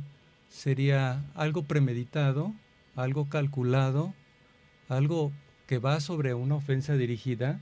sería 0.58 1.24
algo 1.36 1.66
premeditado, 1.66 2.52
algo 2.96 3.30
calculado, 3.30 4.16
algo 4.90 5.32
que 5.68 5.78
va 5.78 6.00
sobre 6.00 6.34
una 6.34 6.56
ofensa 6.56 6.96
dirigida, 6.96 7.62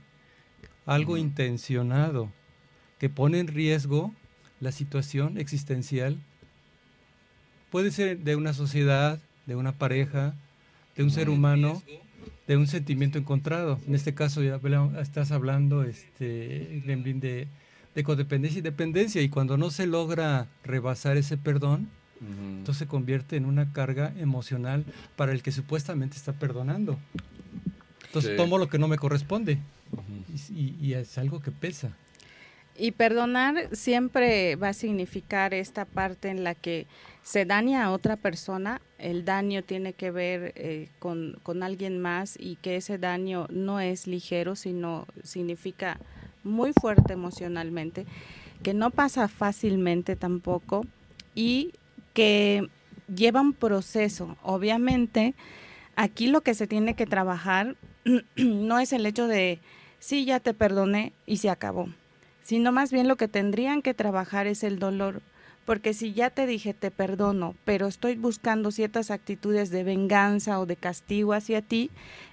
algo 0.86 1.18
intencionado, 1.18 2.32
que 2.98 3.10
pone 3.10 3.40
en 3.40 3.48
riesgo 3.48 4.14
la 4.62 4.72
situación 4.72 5.38
existencial. 5.38 6.18
Puede 7.70 7.92
ser 7.92 8.20
de 8.20 8.38
una 8.38 8.54
sociedad, 8.54 9.20
de 9.46 9.58
una 9.58 9.74
pareja, 9.74 10.34
de 10.96 11.04
un 11.04 11.12
ser 11.12 11.30
humano, 11.30 11.84
de 12.48 12.56
un 12.56 12.68
sentimiento 12.68 13.18
encontrado. 13.18 13.78
En 13.86 13.94
este 13.94 14.14
caso 14.14 14.42
ya 14.42 14.58
estás 15.02 15.34
hablando 15.34 15.84
este, 15.84 16.82
de, 16.86 17.48
de 17.94 18.04
codependencia 18.06 18.60
y 18.60 18.62
dependencia 18.62 19.22
y 19.22 19.28
cuando 19.28 19.58
no 19.58 19.70
se 19.70 19.86
logra 19.86 20.48
rebasar 20.64 21.18
ese 21.18 21.36
perdón, 21.36 21.90
entonces 22.22 22.78
se 22.78 22.88
convierte 22.88 23.36
en 23.36 23.46
una 23.46 23.72
carga 23.74 24.14
emocional 24.18 24.86
para 25.16 25.32
el 25.32 25.44
que 25.44 25.52
supuestamente 25.52 26.18
está 26.18 26.34
perdonando. 26.34 26.98
Entonces 28.06 28.38
tomo 28.38 28.58
lo 28.58 28.70
que 28.70 28.80
no 28.80 28.88
me 28.88 28.98
corresponde 28.98 29.60
y, 30.56 30.94
es 30.94 31.18
algo 31.18 31.42
que 31.42 31.52
pesa. 31.52 31.92
Y 32.78 32.92
perdonar 32.92 33.70
siempre 33.74 34.56
va 34.56 34.70
a 34.70 34.74
significar 34.74 35.54
esta 35.54 35.86
parte 35.86 36.30
en 36.30 36.44
la 36.44 36.56
que 36.56 36.88
se 37.24 37.46
daña 37.46 37.86
a 37.86 37.92
otra 37.92 38.18
persona, 38.18 38.82
el 39.00 39.26
daño 39.26 39.64
tiene 39.64 39.94
que 39.94 40.12
ver 40.12 40.54
eh, 40.56 40.90
con, 41.00 41.40
con, 41.44 41.64
alguien 41.64 42.00
más 42.00 42.38
y 42.40 42.58
que 42.58 42.76
ese 42.76 42.98
daño 42.98 43.48
no 43.50 43.80
es 43.80 44.08
ligero, 44.08 44.56
sino 44.56 45.08
significa 45.24 46.00
muy 46.44 46.74
fuerte 46.74 47.14
emocionalmente, 47.14 48.06
que 48.62 48.74
no 48.74 48.92
pasa 48.92 49.28
fácilmente 49.28 50.16
tampoco 50.16 50.86
y 51.34 51.74
que 52.16 52.68
lleva 53.14 53.42
un 53.42 53.54
proceso. 53.54 54.38
Obviamente, 54.42 55.36
aquí 55.96 56.26
lo 56.26 56.42
que 56.42 56.56
se 56.56 56.66
tiene 56.66 56.96
que 56.96 57.06
trabajar 57.06 57.76
no 58.36 58.80
es 58.80 58.94
el 58.94 59.06
hecho 59.06 59.28
de 59.28 59.60
sí, 60.00 60.26
ya 60.26 60.40
te 60.40 60.56
perdoné 60.56 61.14
y 61.28 61.38
se 61.38 61.52
acabó, 61.52 61.90
sino 62.42 62.72
más 62.72 62.92
bien 62.92 63.08
lo 63.08 63.18
que 63.18 63.28
tendrían 63.28 63.84
que 63.84 63.94
trabajar 63.94 64.48
es 64.48 64.64
el 64.64 64.80
dolor. 64.80 65.22
Porque 65.66 65.96
si 65.96 66.14
ya 66.14 66.30
te 66.30 66.46
dije 66.46 66.76
te 66.76 66.92
perdono, 66.92 67.56
pero 67.66 67.88
estoy 67.88 68.16
buscando 68.16 68.70
ciertas 68.70 69.10
actitudes 69.10 69.72
de 69.72 69.84
venganza 69.84 70.60
o 70.60 70.68
de 70.68 70.76
castigo 70.76 71.34
hacia 71.34 71.64
ti, 71.64 71.90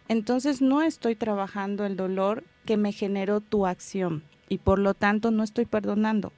entonces 0.08 0.60
no 0.60 0.82
estoy 0.82 1.16
trabajando 1.16 1.86
el 1.86 1.96
dolor 1.96 2.44
que 2.66 2.76
me 2.76 2.92
generó 2.92 3.40
tu 3.40 3.66
acción 3.66 4.22
y 4.50 4.58
por 4.58 4.78
lo 4.78 4.92
tanto 4.92 5.30
no 5.30 5.42
estoy 5.42 5.64
perdonando 5.64 6.34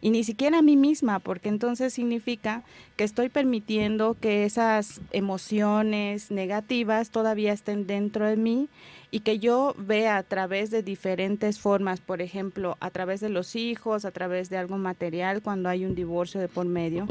y 0.00 0.10
ni 0.10 0.24
siquiera 0.24 0.58
a 0.58 0.62
mí 0.62 0.76
misma, 0.76 1.18
porque 1.18 1.48
entonces 1.48 1.92
significa 1.92 2.62
que 2.96 3.04
estoy 3.04 3.28
permitiendo 3.28 4.16
que 4.20 4.44
esas 4.44 5.00
emociones 5.12 6.30
negativas 6.30 7.10
todavía 7.10 7.52
estén 7.52 7.86
dentro 7.86 8.26
de 8.26 8.36
mí 8.36 8.68
y 9.10 9.20
que 9.20 9.38
yo 9.38 9.74
vea 9.78 10.16
a 10.16 10.22
través 10.22 10.70
de 10.70 10.82
diferentes 10.82 11.58
formas, 11.58 12.00
por 12.00 12.20
ejemplo, 12.20 12.76
a 12.80 12.90
través 12.90 13.20
de 13.20 13.28
los 13.28 13.56
hijos, 13.56 14.04
a 14.04 14.10
través 14.10 14.50
de 14.50 14.58
algo 14.58 14.78
material 14.78 15.42
cuando 15.42 15.68
hay 15.68 15.84
un 15.84 15.94
divorcio 15.94 16.40
de 16.40 16.48
por 16.48 16.66
medio, 16.66 17.06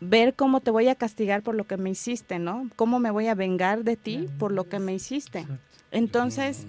ver 0.00 0.34
cómo 0.34 0.60
te 0.60 0.70
voy 0.70 0.88
a 0.88 0.94
castigar 0.94 1.42
por 1.42 1.54
lo 1.54 1.64
que 1.64 1.76
me 1.76 1.90
hiciste, 1.90 2.38
¿no? 2.38 2.68
Cómo 2.76 2.98
me 2.98 3.10
voy 3.10 3.28
a 3.28 3.34
vengar 3.34 3.84
de 3.84 3.96
ti 3.96 4.26
por 4.38 4.52
lo 4.52 4.68
que 4.68 4.78
me 4.78 4.94
hiciste. 4.94 5.46
Entonces, 5.90 6.66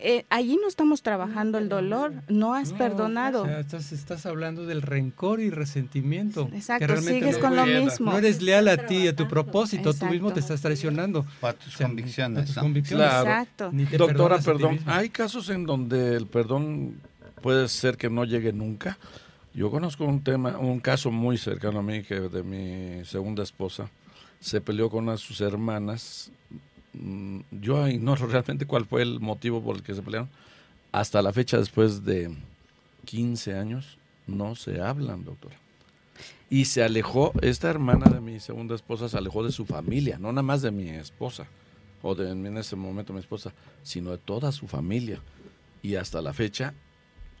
eh, 0.00 0.26
allí 0.30 0.58
no 0.60 0.68
estamos 0.68 1.02
trabajando 1.02 1.58
el 1.58 1.68
dolor, 1.68 2.12
no 2.28 2.54
has 2.54 2.72
perdonado. 2.72 3.46
estás, 3.46 4.26
hablando 4.26 4.64
del 4.64 4.82
rencor 4.82 5.40
y 5.40 5.50
resentimiento. 5.50 6.48
Exacto, 6.52 6.96
sigues 6.98 7.38
con 7.38 7.56
lo 7.56 7.66
mismo. 7.66 8.12
No 8.12 8.18
eres 8.18 8.40
leal 8.40 8.68
a 8.68 8.86
ti, 8.86 9.08
a 9.08 9.16
tu 9.16 9.26
propósito, 9.26 9.92
tú 9.94 10.06
mismo 10.06 10.32
te 10.32 10.40
estás 10.40 10.60
traicionando. 10.60 11.26
A 11.42 11.52
tus 11.52 11.76
convicciones. 11.76 12.50
Exacto. 12.50 13.70
Doctora, 13.96 14.38
perdón, 14.38 14.78
hay 14.86 15.08
casos 15.10 15.50
en 15.50 15.64
donde 15.64 16.16
el 16.16 16.26
perdón 16.26 17.00
puede 17.42 17.68
ser 17.68 17.96
que 17.96 18.08
no 18.08 18.24
llegue 18.24 18.52
nunca. 18.52 18.98
Yo 19.54 19.70
conozco 19.70 20.04
un 20.04 20.22
tema, 20.22 20.58
un 20.58 20.78
caso 20.78 21.10
muy 21.10 21.36
cercano 21.36 21.80
a 21.80 21.82
mí 21.82 22.02
que 22.02 22.20
de 22.20 22.42
mi 22.44 23.04
segunda 23.04 23.42
esposa 23.42 23.90
se 24.40 24.60
peleó 24.60 24.88
con 24.88 25.04
una 25.04 25.12
de 25.12 25.18
sus 25.18 25.40
hermanas 25.40 26.30
yo 27.50 27.88
ignoro 27.88 28.26
realmente 28.30 28.66
cuál 28.66 28.84
fue 28.84 29.02
el 29.02 29.20
motivo 29.20 29.62
por 29.62 29.76
el 29.76 29.82
que 29.82 29.94
se 29.94 30.02
pelearon. 30.02 30.28
Hasta 30.92 31.22
la 31.22 31.32
fecha, 31.32 31.58
después 31.58 32.04
de 32.04 32.34
15 33.04 33.54
años, 33.54 33.98
no 34.26 34.54
se 34.54 34.80
hablan, 34.80 35.24
doctora. 35.24 35.56
Y 36.50 36.64
se 36.64 36.82
alejó, 36.82 37.32
esta 37.42 37.68
hermana 37.68 38.06
de 38.06 38.20
mi 38.20 38.40
segunda 38.40 38.74
esposa 38.74 39.08
se 39.08 39.18
alejó 39.18 39.44
de 39.44 39.52
su 39.52 39.66
familia, 39.66 40.18
no 40.18 40.32
nada 40.32 40.42
más 40.42 40.62
de 40.62 40.70
mi 40.70 40.88
esposa, 40.88 41.46
o 42.02 42.14
de 42.14 42.30
en 42.30 42.56
ese 42.56 42.74
momento 42.74 43.12
mi 43.12 43.20
esposa, 43.20 43.52
sino 43.82 44.10
de 44.10 44.18
toda 44.18 44.50
su 44.50 44.66
familia. 44.66 45.20
Y 45.82 45.96
hasta 45.96 46.22
la 46.22 46.32
fecha, 46.32 46.74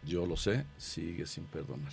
yo 0.04 0.26
lo 0.26 0.36
sé, 0.36 0.64
sigue 0.76 1.26
sin 1.26 1.44
perdonar. 1.44 1.92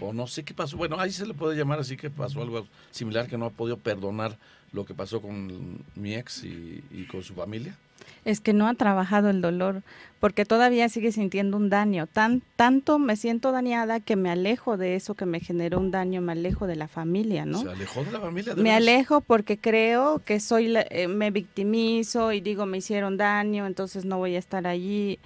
O 0.00 0.12
no 0.12 0.26
sé 0.26 0.44
qué 0.44 0.54
pasó. 0.54 0.76
Bueno, 0.76 0.98
ahí 0.98 1.10
se 1.10 1.26
le 1.26 1.34
puede 1.34 1.56
llamar 1.56 1.80
así 1.80 1.96
que 1.96 2.10
pasó 2.10 2.42
algo 2.42 2.66
similar 2.90 3.28
que 3.28 3.38
no 3.38 3.46
ha 3.46 3.50
podido 3.50 3.76
perdonar 3.78 4.38
lo 4.72 4.84
que 4.84 4.94
pasó 4.94 5.20
con 5.20 5.84
mi 5.94 6.14
ex 6.14 6.44
y, 6.44 7.06
con 7.10 7.22
su 7.22 7.34
familia? 7.34 7.76
Es 8.24 8.40
que 8.40 8.52
no 8.52 8.68
ha 8.68 8.74
trabajado 8.74 9.30
el 9.30 9.40
dolor, 9.40 9.82
porque 10.20 10.44
todavía 10.44 10.88
sigue 10.88 11.12
sintiendo 11.12 11.56
un 11.56 11.70
daño. 11.70 12.06
Tan, 12.06 12.42
tanto 12.56 12.98
me 12.98 13.16
siento 13.16 13.52
dañada 13.52 14.00
que 14.00 14.16
me 14.16 14.30
alejo 14.30 14.76
de 14.76 14.96
eso 14.96 15.14
que 15.14 15.26
me 15.26 15.40
generó 15.40 15.78
un 15.78 15.90
daño, 15.90 16.20
me 16.20 16.32
alejo 16.32 16.66
de 16.66 16.76
la 16.76 16.88
familia, 16.88 17.46
¿no? 17.46 17.62
¿Se 17.62 17.70
alejó 17.70 18.04
de 18.04 18.12
la 18.12 18.20
familia? 18.20 18.54
me 18.56 18.72
alejo 18.72 19.20
porque 19.20 19.58
creo 19.58 20.20
que 20.24 20.40
soy, 20.40 20.74
eh, 20.76 21.08
me 21.08 21.30
victimizo 21.30 22.32
y 22.32 22.40
digo 22.40 22.66
me 22.66 22.78
hicieron 22.78 23.16
daño, 23.16 23.66
entonces 23.66 24.04
no 24.04 24.18
voy 24.18 24.34
a 24.34 24.38
estar 24.38 24.66
allí. 24.66 25.18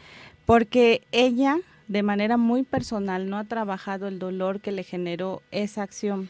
Porque 0.46 1.02
ella, 1.12 1.58
de 1.90 2.04
manera 2.04 2.36
muy 2.36 2.62
personal, 2.62 3.28
no 3.28 3.36
ha 3.36 3.42
trabajado 3.42 4.06
el 4.06 4.20
dolor 4.20 4.60
que 4.60 4.70
le 4.70 4.84
generó 4.84 5.42
esa 5.50 5.82
acción. 5.82 6.28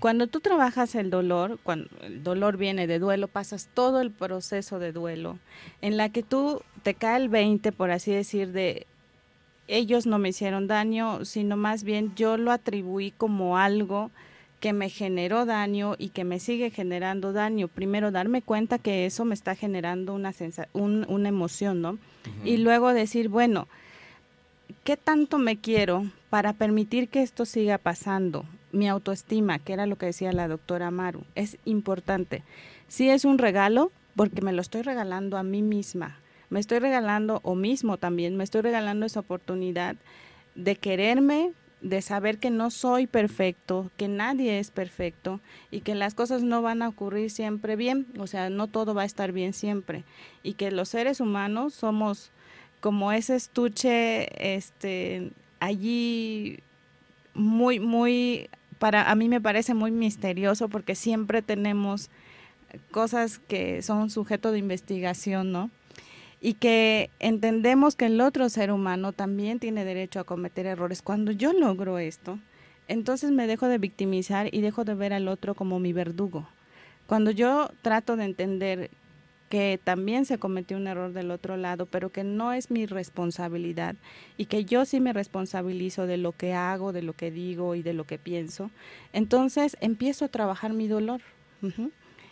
Cuando 0.00 0.26
tú 0.26 0.40
trabajas 0.40 0.96
el 0.96 1.10
dolor, 1.10 1.60
cuando 1.62 1.88
el 2.02 2.24
dolor 2.24 2.56
viene 2.56 2.88
de 2.88 2.98
duelo, 2.98 3.28
pasas 3.28 3.68
todo 3.72 4.00
el 4.00 4.10
proceso 4.10 4.80
de 4.80 4.90
duelo, 4.90 5.38
en 5.80 5.96
la 5.96 6.08
que 6.08 6.24
tú 6.24 6.62
te 6.82 6.94
cae 6.94 7.18
el 7.18 7.28
20, 7.28 7.70
por 7.70 7.92
así 7.92 8.10
decir, 8.10 8.50
de 8.50 8.88
ellos 9.68 10.06
no 10.06 10.18
me 10.18 10.30
hicieron 10.30 10.66
daño, 10.66 11.24
sino 11.24 11.56
más 11.56 11.84
bien 11.84 12.12
yo 12.16 12.36
lo 12.36 12.50
atribuí 12.50 13.12
como 13.12 13.58
algo 13.58 14.10
que 14.58 14.72
me 14.72 14.88
generó 14.88 15.46
daño 15.46 15.94
y 15.98 16.08
que 16.08 16.24
me 16.24 16.40
sigue 16.40 16.70
generando 16.70 17.32
daño. 17.32 17.68
Primero 17.68 18.10
darme 18.10 18.42
cuenta 18.42 18.80
que 18.80 19.06
eso 19.06 19.24
me 19.24 19.34
está 19.34 19.54
generando 19.54 20.14
una, 20.14 20.34
una 20.74 21.28
emoción, 21.28 21.80
¿no? 21.80 21.98
Y 22.44 22.56
luego 22.56 22.92
decir, 22.92 23.28
bueno, 23.28 23.68
¿qué 24.84 24.96
tanto 24.96 25.38
me 25.38 25.58
quiero 25.58 26.04
para 26.30 26.52
permitir 26.52 27.08
que 27.08 27.22
esto 27.22 27.44
siga 27.44 27.78
pasando? 27.78 28.44
mi 28.72 28.88
autoestima, 28.88 29.58
que 29.58 29.72
era 29.72 29.86
lo 29.86 29.96
que 29.96 30.06
decía 30.06 30.32
la 30.32 30.48
doctora 30.48 30.90
Maru, 30.90 31.24
es 31.34 31.58
importante. 31.64 32.42
Sí 32.88 33.08
es 33.08 33.24
un 33.24 33.38
regalo 33.38 33.92
porque 34.16 34.42
me 34.42 34.52
lo 34.52 34.60
estoy 34.60 34.82
regalando 34.82 35.36
a 35.36 35.42
mí 35.42 35.62
misma. 35.62 36.18
Me 36.48 36.60
estoy 36.60 36.80
regalando, 36.80 37.40
o 37.44 37.54
mismo 37.54 37.96
también, 37.96 38.36
me 38.36 38.44
estoy 38.44 38.62
regalando 38.62 39.06
esa 39.06 39.20
oportunidad 39.20 39.96
de 40.56 40.76
quererme, 40.76 41.52
de 41.80 42.02
saber 42.02 42.38
que 42.38 42.50
no 42.50 42.70
soy 42.70 43.06
perfecto, 43.06 43.90
que 43.96 44.08
nadie 44.08 44.58
es 44.58 44.70
perfecto 44.70 45.40
y 45.70 45.80
que 45.80 45.94
las 45.94 46.14
cosas 46.14 46.42
no 46.42 46.60
van 46.60 46.82
a 46.82 46.88
ocurrir 46.88 47.30
siempre 47.30 47.76
bien, 47.76 48.06
o 48.18 48.26
sea, 48.26 48.50
no 48.50 48.66
todo 48.66 48.94
va 48.94 49.02
a 49.02 49.06
estar 49.06 49.32
bien 49.32 49.52
siempre 49.54 50.04
y 50.42 50.54
que 50.54 50.72
los 50.72 50.90
seres 50.90 51.20
humanos 51.20 51.72
somos 51.72 52.32
como 52.80 53.12
ese 53.12 53.36
estuche 53.36 54.56
este 54.56 55.32
allí 55.60 56.60
muy 57.34 57.80
muy 57.80 58.48
para 58.78 59.10
a 59.10 59.14
mí 59.14 59.28
me 59.28 59.40
parece 59.40 59.74
muy 59.74 59.90
misterioso 59.90 60.68
porque 60.68 60.94
siempre 60.94 61.42
tenemos 61.42 62.10
cosas 62.90 63.38
que 63.38 63.82
son 63.82 64.10
sujeto 64.10 64.52
de 64.52 64.58
investigación, 64.58 65.52
¿no? 65.52 65.70
y 66.40 66.54
que 66.54 67.10
entendemos 67.20 67.96
que 67.96 68.06
el 68.06 68.20
otro 68.20 68.48
ser 68.48 68.72
humano 68.72 69.12
también 69.12 69.58
tiene 69.58 69.84
derecho 69.84 70.20
a 70.20 70.24
cometer 70.24 70.66
errores. 70.66 71.02
Cuando 71.02 71.32
yo 71.32 71.52
logro 71.52 71.98
esto, 71.98 72.38
entonces 72.88 73.30
me 73.30 73.46
dejo 73.46 73.68
de 73.68 73.78
victimizar 73.78 74.52
y 74.52 74.62
dejo 74.62 74.84
de 74.84 74.94
ver 74.94 75.12
al 75.12 75.28
otro 75.28 75.54
como 75.54 75.78
mi 75.78 75.92
verdugo. 75.92 76.48
Cuando 77.06 77.30
yo 77.30 77.70
trato 77.82 78.16
de 78.16 78.24
entender 78.24 78.90
que 79.50 79.80
también 79.82 80.26
se 80.26 80.38
cometió 80.38 80.76
un 80.76 80.86
error 80.86 81.12
del 81.12 81.32
otro 81.32 81.56
lado, 81.56 81.84
pero 81.84 82.10
que 82.10 82.22
no 82.22 82.52
es 82.52 82.70
mi 82.70 82.86
responsabilidad 82.86 83.96
y 84.38 84.46
que 84.46 84.64
yo 84.64 84.84
sí 84.84 85.00
me 85.00 85.12
responsabilizo 85.12 86.06
de 86.06 86.18
lo 86.18 86.30
que 86.30 86.54
hago, 86.54 86.92
de 86.92 87.02
lo 87.02 87.14
que 87.14 87.32
digo 87.32 87.74
y 87.74 87.82
de 87.82 87.92
lo 87.92 88.04
que 88.04 88.16
pienso, 88.16 88.70
entonces 89.12 89.76
empiezo 89.80 90.24
a 90.24 90.28
trabajar 90.28 90.72
mi 90.72 90.86
dolor. 90.86 91.20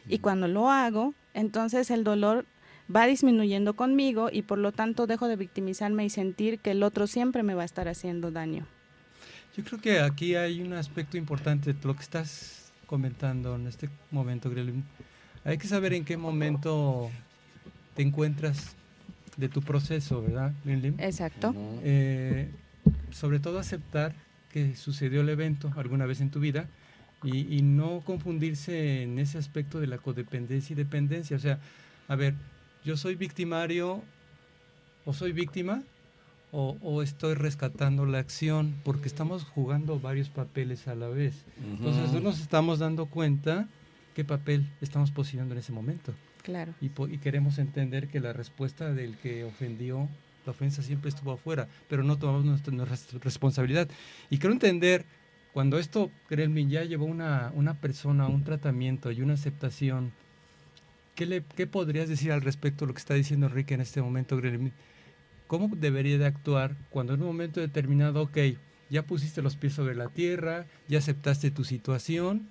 Y 0.09 0.21
cuando 0.21 0.47
lo 0.47 0.71
hago, 0.71 1.13
entonces 1.35 1.91
el 1.91 2.05
dolor 2.05 2.47
va 2.95 3.07
disminuyendo 3.07 3.75
conmigo 3.75 4.29
y 4.33 4.43
por 4.43 4.59
lo 4.59 4.71
tanto 4.71 5.09
dejo 5.09 5.27
de 5.27 5.35
victimizarme 5.35 6.05
y 6.05 6.11
sentir 6.11 6.61
que 6.61 6.71
el 6.71 6.85
otro 6.85 7.09
siempre 7.09 7.43
me 7.43 7.55
va 7.55 7.63
a 7.63 7.67
estar 7.67 7.89
haciendo 7.89 8.31
daño. 8.31 8.65
Yo 9.57 9.65
creo 9.65 9.81
que 9.81 9.99
aquí 9.99 10.37
hay 10.37 10.63
un 10.63 10.73
aspecto 10.73 11.17
importante 11.17 11.73
de 11.73 11.85
lo 11.85 11.97
que 11.97 12.03
estás 12.03 12.73
comentando 12.87 13.57
en 13.57 13.67
este 13.67 13.91
momento, 14.13 14.49
Grelin. 14.51 14.85
Hay 15.49 15.57
que 15.57 15.67
saber 15.67 15.95
en 15.95 16.05
qué 16.05 16.19
momento 16.19 17.11
te 17.97 18.03
encuentras 18.03 18.77
de 19.39 19.49
tu 19.49 19.63
proceso, 19.63 20.21
¿verdad, 20.21 20.53
Grelin? 20.63 20.95
Exacto. 20.99 21.55
Eh, 21.83 22.51
sobre 23.11 23.41
todo 23.41 23.59
aceptar 23.59 24.15
que 24.53 24.77
sucedió 24.77 25.23
el 25.23 25.29
evento 25.31 25.73
alguna 25.77 26.05
vez 26.05 26.21
en 26.21 26.31
tu 26.31 26.39
vida 26.39 26.69
y, 27.23 27.57
y 27.57 27.63
no 27.63 28.03
confundirse 28.05 29.03
en 29.05 29.19
ese 29.19 29.39
aspecto 29.39 29.81
de 29.81 29.87
la 29.87 29.97
codependencia 29.97 30.75
y 30.75 30.77
dependencia. 30.77 31.39
O 31.39 31.41
sea, 31.41 31.59
a 32.09 32.15
ver, 32.15 32.35
yo 32.85 32.99
soy 32.99 33.15
victimario 33.15 34.03
o 35.07 35.15
soy 35.15 35.33
víctima 35.33 35.83
o, 36.53 37.03
estoy 37.03 37.35
rescatando 37.35 38.05
la 38.05 38.19
acción, 38.19 38.75
porque 38.85 39.09
estamos 39.09 39.45
jugando 39.45 39.99
varios 39.99 40.29
papeles 40.29 40.89
a 40.89 40.95
la 40.95 41.09
vez. 41.09 41.47
Entonces 41.63 42.13
no 42.13 42.21
nos 42.21 42.41
estamos 42.41 42.79
dando 42.79 43.07
cuenta 43.07 43.67
qué 44.19 44.25
papel 44.25 44.67
estamos 44.81 45.13
posicionando 45.13 45.55
en 45.55 45.61
ese 45.61 45.71
momento. 45.71 46.13
Claro. 46.43 46.75
Y, 46.81 46.87
y, 46.87 47.19
queremos 47.19 47.57
entender 47.59 48.09
que 48.09 48.19
la 48.19 48.33
respuesta 48.33 48.93
del 48.93 49.17
que 49.17 49.45
ofendió, 49.45 50.09
la 50.45 50.51
ofensa 50.51 50.83
siempre 50.83 51.09
estuvo 51.09 51.31
afuera, 51.31 51.69
pero 51.89 52.03
no 52.03 52.19
tomamos 52.19 52.45
nuestra, 52.45 52.75
responsabilidad. 53.21 53.89
Y 54.29 54.39
quiero 54.39 54.55
entender, 54.55 55.05
cuando 55.53 55.79
esto, 55.79 56.11
créanme, 56.29 56.67
ya 56.67 56.83
llevó 56.83 57.05
una, 57.05 57.53
una 57.55 57.75
persona 57.75 58.25
a 58.25 58.29
un 58.29 58.43
tratamiento 58.43 59.13
y 59.13 59.23
una 59.23 59.35
aceptación 59.35 60.11
¿Qué, 61.15 61.69
podrías 61.69 62.09
decir 62.09 62.33
al 62.33 62.43
respecto 62.43 62.85
de 62.85 62.89
lo 62.89 62.95
que 62.95 63.01
está 63.01 63.15
diciendo 63.15 63.47
Enrique 63.47 63.75
en 63.75 63.81
este 63.81 64.03
momento, 64.03 64.41
¿Cómo 65.47 65.71
debería 65.77 66.19
de 66.19 66.27
actuar 66.27 66.75
cuando 66.91 67.15
en 67.15 67.21
un 67.21 67.29
momento 67.29 67.61
determinado, 67.61 68.23
ok, 68.23 68.39
ya 68.91 69.05
pusiste 69.05 69.43
los 69.43 69.55
pies 69.55 69.75
sobre 69.75 69.95
la 69.95 70.09
tierra, 70.09 70.67
ya 70.89 70.99
aceptaste 70.99 71.53
tu 71.53 71.63
situación, 71.63 72.49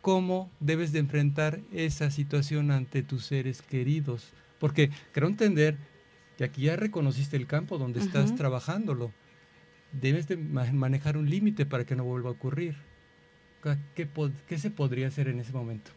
cómo 0.00 0.50
debes 0.60 0.92
de 0.92 1.00
enfrentar 1.00 1.60
esa 1.72 2.10
situación 2.10 2.70
ante 2.70 3.02
tus 3.02 3.24
seres 3.24 3.62
queridos? 3.62 4.32
Porque 4.58 4.90
creo 5.12 5.28
entender 5.28 5.76
que 6.36 6.44
aquí 6.44 6.62
ya 6.62 6.76
reconociste 6.76 7.36
el 7.36 7.46
campo 7.46 7.78
donde 7.78 8.00
estás 8.00 8.34
trabajándolo. 8.34 9.12
Debes 9.92 10.28
de 10.28 10.36
manejar 10.36 11.16
un 11.16 11.28
límite 11.28 11.66
para 11.66 11.84
que 11.84 11.96
no 11.96 12.04
vuelva 12.04 12.30
a 12.30 12.32
ocurrir. 12.32 12.76
¿Qué, 13.94 14.08
¿Qué 14.46 14.58
se 14.58 14.70
podría 14.70 15.08
hacer 15.08 15.28
en 15.28 15.40
ese 15.40 15.52
momento? 15.52 15.90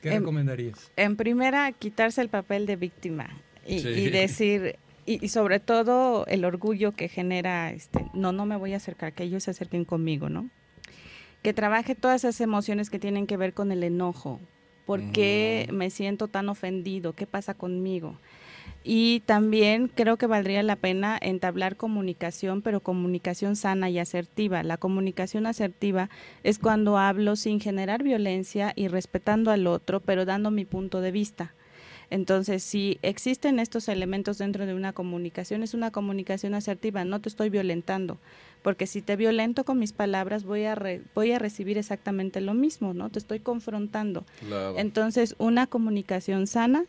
¿Qué 0.00 0.08
en, 0.08 0.20
recomendarías? 0.20 0.90
En 0.96 1.16
primera, 1.16 1.70
quitarse 1.72 2.20
el 2.22 2.28
papel 2.28 2.66
de 2.66 2.76
víctima 2.76 3.28
y, 3.66 4.10
decir, 4.10 4.78
y, 5.04 5.28
sobre 5.28 5.60
todo 5.60 6.26
el 6.26 6.44
orgullo 6.44 6.92
que 6.92 7.08
genera, 7.08 7.72
este, 7.72 8.06
no, 8.14 8.32
no 8.32 8.46
me 8.46 8.56
voy 8.56 8.74
a 8.74 8.76
acercar, 8.76 9.12
que 9.12 9.24
ellos 9.24 9.44
se 9.44 9.50
acerquen 9.50 9.84
conmigo, 9.84 10.28
¿no? 10.28 10.48
Que 11.46 11.54
trabaje 11.54 11.94
todas 11.94 12.24
esas 12.24 12.40
emociones 12.40 12.90
que 12.90 12.98
tienen 12.98 13.28
que 13.28 13.36
ver 13.36 13.54
con 13.54 13.70
el 13.70 13.84
enojo. 13.84 14.40
¿Por 14.84 15.12
qué 15.12 15.68
mm. 15.70 15.74
me 15.76 15.90
siento 15.90 16.26
tan 16.26 16.48
ofendido? 16.48 17.12
¿Qué 17.12 17.24
pasa 17.24 17.54
conmigo? 17.54 18.18
Y 18.82 19.20
también 19.26 19.86
creo 19.86 20.16
que 20.16 20.26
valdría 20.26 20.64
la 20.64 20.74
pena 20.74 21.16
entablar 21.22 21.76
comunicación, 21.76 22.62
pero 22.62 22.80
comunicación 22.80 23.54
sana 23.54 23.88
y 23.90 24.00
asertiva. 24.00 24.64
La 24.64 24.76
comunicación 24.76 25.46
asertiva 25.46 26.10
es 26.42 26.58
cuando 26.58 26.98
hablo 26.98 27.36
sin 27.36 27.60
generar 27.60 28.02
violencia 28.02 28.72
y 28.74 28.88
respetando 28.88 29.52
al 29.52 29.68
otro, 29.68 30.00
pero 30.00 30.24
dando 30.24 30.50
mi 30.50 30.64
punto 30.64 31.00
de 31.00 31.12
vista. 31.12 31.54
Entonces, 32.10 32.64
si 32.64 32.98
existen 33.02 33.60
estos 33.60 33.88
elementos 33.88 34.38
dentro 34.38 34.66
de 34.66 34.74
una 34.74 34.92
comunicación, 34.92 35.62
es 35.62 35.74
una 35.74 35.92
comunicación 35.92 36.54
asertiva, 36.54 37.04
no 37.04 37.20
te 37.20 37.28
estoy 37.28 37.50
violentando, 37.50 38.18
porque 38.66 38.88
si 38.88 39.00
te 39.00 39.14
violento 39.14 39.62
con 39.62 39.78
mis 39.78 39.92
palabras, 39.92 40.42
voy 40.42 40.64
a, 40.64 40.76
voy 41.14 41.30
a 41.30 41.38
recibir 41.38 41.78
exactamente 41.78 42.40
lo 42.40 42.52
mismo, 42.52 42.94
¿no? 42.94 43.10
Te 43.10 43.20
estoy 43.20 43.38
confrontando. 43.38 44.24
Entonces, 44.76 45.36
una 45.38 45.68
comunicación 45.68 46.48
sana 46.48 46.84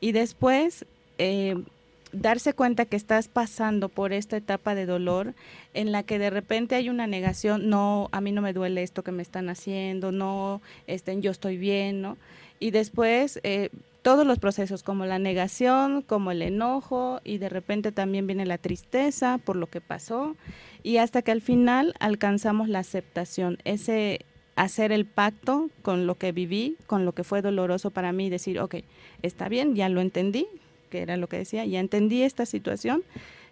y 0.00 0.10
después 0.10 0.84
eh, 1.18 1.62
darse 2.10 2.54
cuenta 2.54 2.86
que 2.86 2.96
estás 2.96 3.28
pasando 3.28 3.88
por 3.88 4.12
esta 4.12 4.36
etapa 4.36 4.74
de 4.74 4.84
dolor 4.84 5.34
en 5.74 5.92
la 5.92 6.02
que 6.02 6.18
de 6.18 6.28
repente 6.28 6.74
hay 6.74 6.88
una 6.88 7.06
negación, 7.06 7.68
no, 7.68 8.08
a 8.10 8.20
mí 8.20 8.32
no 8.32 8.42
me 8.42 8.52
duele 8.52 8.82
esto 8.82 9.04
que 9.04 9.12
me 9.12 9.22
están 9.22 9.48
haciendo, 9.48 10.10
no, 10.10 10.60
este, 10.88 11.20
yo 11.20 11.30
estoy 11.30 11.56
bien, 11.56 12.02
¿no? 12.02 12.16
Y 12.58 12.72
después 12.72 13.38
eh, 13.44 13.70
todos 14.02 14.26
los 14.26 14.40
procesos 14.40 14.82
como 14.82 15.06
la 15.06 15.20
negación, 15.20 16.02
como 16.02 16.32
el 16.32 16.42
enojo 16.42 17.20
y 17.22 17.38
de 17.38 17.48
repente 17.48 17.92
también 17.92 18.26
viene 18.26 18.44
la 18.44 18.58
tristeza 18.58 19.38
por 19.38 19.54
lo 19.54 19.68
que 19.68 19.80
pasó 19.80 20.34
y 20.82 20.96
hasta 20.96 21.22
que 21.22 21.32
al 21.32 21.40
final 21.40 21.94
alcanzamos 22.00 22.68
la 22.68 22.80
aceptación, 22.80 23.58
ese 23.64 24.20
hacer 24.56 24.92
el 24.92 25.06
pacto 25.06 25.70
con 25.82 26.06
lo 26.06 26.16
que 26.16 26.32
viví, 26.32 26.76
con 26.86 27.04
lo 27.04 27.12
que 27.12 27.24
fue 27.24 27.42
doloroso 27.42 27.90
para 27.90 28.12
mí, 28.12 28.30
decir, 28.30 28.60
ok, 28.60 28.76
está 29.22 29.48
bien, 29.48 29.74
ya 29.74 29.88
lo 29.88 30.00
entendí, 30.00 30.46
que 30.90 31.02
era 31.02 31.16
lo 31.16 31.28
que 31.28 31.38
decía, 31.38 31.64
ya 31.64 31.80
entendí 31.80 32.22
esta 32.22 32.44
situación, 32.44 33.02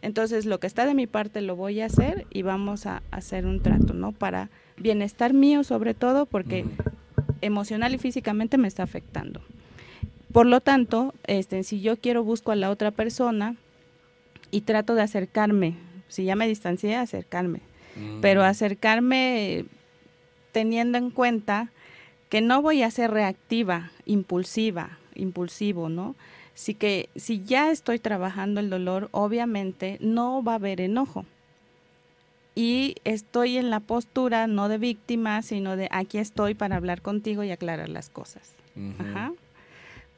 entonces 0.02 0.44
lo 0.44 0.60
que 0.60 0.66
está 0.66 0.86
de 0.86 0.94
mi 0.94 1.06
parte 1.06 1.40
lo 1.40 1.56
voy 1.56 1.80
a 1.80 1.86
hacer 1.86 2.26
y 2.30 2.42
vamos 2.42 2.86
a 2.86 3.02
hacer 3.10 3.46
un 3.46 3.60
trato, 3.60 3.94
¿no? 3.94 4.12
Para 4.12 4.50
bienestar 4.76 5.32
mío 5.32 5.64
sobre 5.64 5.94
todo, 5.94 6.26
porque 6.26 6.64
emocional 7.40 7.94
y 7.94 7.98
físicamente 7.98 8.58
me 8.58 8.68
está 8.68 8.82
afectando. 8.82 9.40
Por 10.32 10.46
lo 10.46 10.60
tanto, 10.60 11.14
este, 11.26 11.62
si 11.64 11.80
yo 11.80 11.96
quiero 11.96 12.24
busco 12.24 12.52
a 12.52 12.56
la 12.56 12.70
otra 12.70 12.90
persona 12.90 13.56
y 14.50 14.62
trato 14.62 14.94
de 14.94 15.02
acercarme, 15.02 15.74
si 16.10 16.24
ya 16.24 16.36
me 16.36 16.46
distancié, 16.46 16.96
acercarme, 16.96 17.60
pero 18.20 18.44
acercarme 18.44 19.64
teniendo 20.52 20.98
en 20.98 21.10
cuenta 21.10 21.70
que 22.28 22.40
no 22.40 22.60
voy 22.62 22.82
a 22.82 22.90
ser 22.90 23.10
reactiva, 23.10 23.90
impulsiva, 24.04 24.98
impulsivo, 25.14 25.88
¿no? 25.88 26.14
Así 26.54 26.74
que 26.74 27.08
si 27.16 27.42
ya 27.42 27.70
estoy 27.70 27.98
trabajando 27.98 28.60
el 28.60 28.68
dolor, 28.68 29.08
obviamente 29.12 29.96
no 30.00 30.42
va 30.42 30.52
a 30.52 30.56
haber 30.56 30.80
enojo. 30.80 31.24
Y 32.54 32.96
estoy 33.04 33.56
en 33.56 33.70
la 33.70 33.80
postura 33.80 34.46
no 34.46 34.68
de 34.68 34.76
víctima, 34.76 35.40
sino 35.42 35.76
de 35.76 35.88
aquí 35.90 36.18
estoy 36.18 36.54
para 36.54 36.76
hablar 36.76 37.00
contigo 37.00 37.42
y 37.44 37.50
aclarar 37.50 37.88
las 37.88 38.10
cosas. 38.10 38.52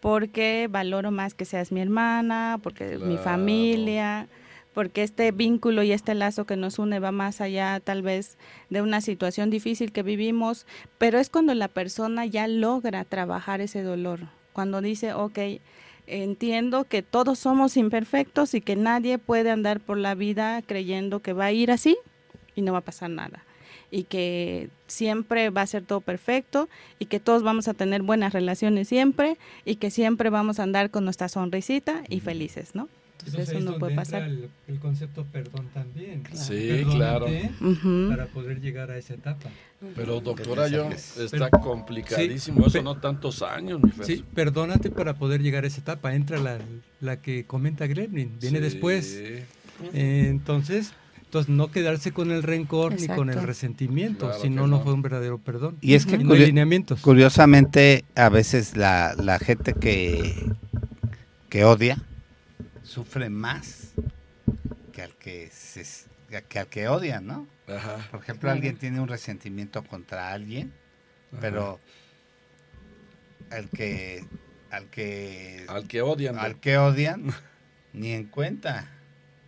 Porque 0.01 0.67
valoro 0.71 1.11
más 1.11 1.35
que 1.35 1.45
seas 1.45 1.71
mi 1.71 1.81
hermana, 1.81 2.59
porque 2.63 2.99
mi 2.99 3.19
familia, 3.19 4.27
porque 4.75 5.03
este 5.03 5.31
vínculo 5.33 5.83
y 5.83 5.93
este 5.93 6.15
lazo 6.15 6.45
que 6.45 6.57
nos 6.57 6.79
une 6.79 6.99
va 6.99 7.13
más 7.13 7.41
allá 7.41 7.81
tal 7.81 8.03
vez 8.03 8.39
de 8.71 8.83
una 8.83 9.01
situación 9.01 9.51
difícil 9.51 9.93
que 9.93 10.03
vivimos, 10.03 10.67
pero 10.99 11.19
es 11.19 11.29
cuando 11.31 11.55
la 11.55 11.69
persona 11.69 12.27
ya 12.27 12.49
logra 12.49 13.05
trabajar 13.05 13.61
ese 13.61 13.83
dolor, 13.83 14.21
cuando 14.53 14.81
dice, 14.81 15.13
ok, 15.13 15.39
entiendo 16.07 16.85
que 16.85 17.03
todos 17.03 17.39
somos 17.39 17.77
imperfectos 17.77 18.55
y 18.55 18.61
que 18.61 18.77
nadie 18.77 19.19
puede 19.19 19.51
andar 19.51 19.81
por 19.81 19.99
la 19.99 20.15
vida 20.15 20.61
creyendo 20.63 21.21
que 21.21 21.33
va 21.33 21.47
a 21.47 21.53
ir 21.53 21.71
así 21.71 21.97
y 22.55 22.63
no 22.63 22.73
va 22.73 22.79
a 22.79 22.83
pasar 22.83 23.11
nada. 23.11 23.45
y 23.95 24.05
que 24.05 24.71
siempre 24.87 25.51
va 25.51 25.61
a 25.61 25.67
ser 25.67 25.85
todo 25.85 26.01
perfecto 26.01 26.69
y 26.99 27.07
que 27.07 27.21
todos 27.21 27.43
vamos 27.43 27.69
a 27.69 27.75
tener 27.75 28.01
buenas 28.03 28.33
relaciones 28.33 28.89
siempre 28.89 29.37
y 29.67 29.77
que 29.77 29.91
siempre 29.91 30.31
vamos 30.31 30.59
a 30.59 30.63
andar 30.63 30.91
con 30.91 31.05
nuestra 31.05 31.29
sonrisita 31.29 32.03
y 32.09 32.21
felices, 32.21 32.75
¿no? 32.75 32.89
Entonces, 33.27 33.49
eso 33.51 33.61
no 33.61 33.79
puede 33.79 33.95
pasar. 33.95 34.23
El, 34.23 34.49
el, 34.69 34.79
concepto 34.79 35.25
perdón 35.25 35.69
también. 35.73 36.23
Sí, 36.33 36.85
claro. 36.91 37.27
Para 38.09 38.27
poder 38.27 38.61
llegar 38.61 38.91
a 38.91 38.99
esa 38.99 39.15
etapa. 39.15 39.51
Pero 39.97 40.21
doctora, 40.21 40.69
yo 40.69 40.89
está 40.91 41.51
complicadísimo, 41.51 42.67
eso 42.67 42.83
no 42.83 42.99
tantos 42.99 43.43
años. 43.43 43.81
Mi 43.83 43.93
sí, 44.05 44.25
perdónate 44.35 44.91
para 44.91 45.15
poder 45.15 45.43
llegar 45.43 45.65
a 45.65 45.67
esa 45.67 45.81
etapa. 45.81 46.15
Entra 46.15 46.39
la, 46.39 46.59
la 47.01 47.21
que 47.21 47.45
comenta 47.47 47.87
Gremlin, 47.87 48.39
viene 48.41 48.61
después. 48.61 49.17
Eh, 49.17 49.45
entonces, 50.29 50.93
entonces, 51.33 51.49
no 51.49 51.71
quedarse 51.71 52.13
con 52.13 52.31
el 52.31 52.43
rencor 52.43 53.01
ni 53.01 53.07
con 53.07 53.31
el 53.31 53.43
resentimiento, 53.43 54.31
si 54.41 54.51
no, 54.51 54.67
no 54.67 54.81
fue 54.81 54.93
un 54.93 55.01
verdadero 55.01 55.39
perdón. 55.39 55.79
Y 55.81 55.95
es 55.95 56.05
que 56.05 56.19
curiosamente, 57.01 58.05
a 58.15 58.29
veces 58.29 58.77
la, 58.77 59.15
la 59.17 59.39
gente 59.39 59.73
que, 59.73 60.35
que 61.49 61.65
odia, 61.65 62.03
sufre 62.83 63.31
más 63.31 63.93
que 64.93 65.03
al 65.03 65.15
que, 65.17 65.49
se, 65.51 65.85
que, 66.49 66.59
al 66.59 66.67
que 66.67 66.89
odia, 66.89 67.21
¿no? 67.21 67.47
Por 68.11 68.21
ejemplo, 68.21 68.51
alguien 68.51 68.77
tiene 68.77 69.01
un 69.01 69.09
resentimiento 69.09 69.83
contra 69.85 70.33
alguien, 70.33 70.73
pero 71.41 71.81
al 73.51 73.69
que 73.71 74.25
al 74.71 74.89
que 74.89 75.67
al 75.69 75.87
que 75.87 76.03
odian 76.03 76.39
al 76.39 76.59
que 76.61 76.79
odian 76.79 77.33
ni 77.93 78.13
en 78.13 78.27
cuenta. 78.27 78.89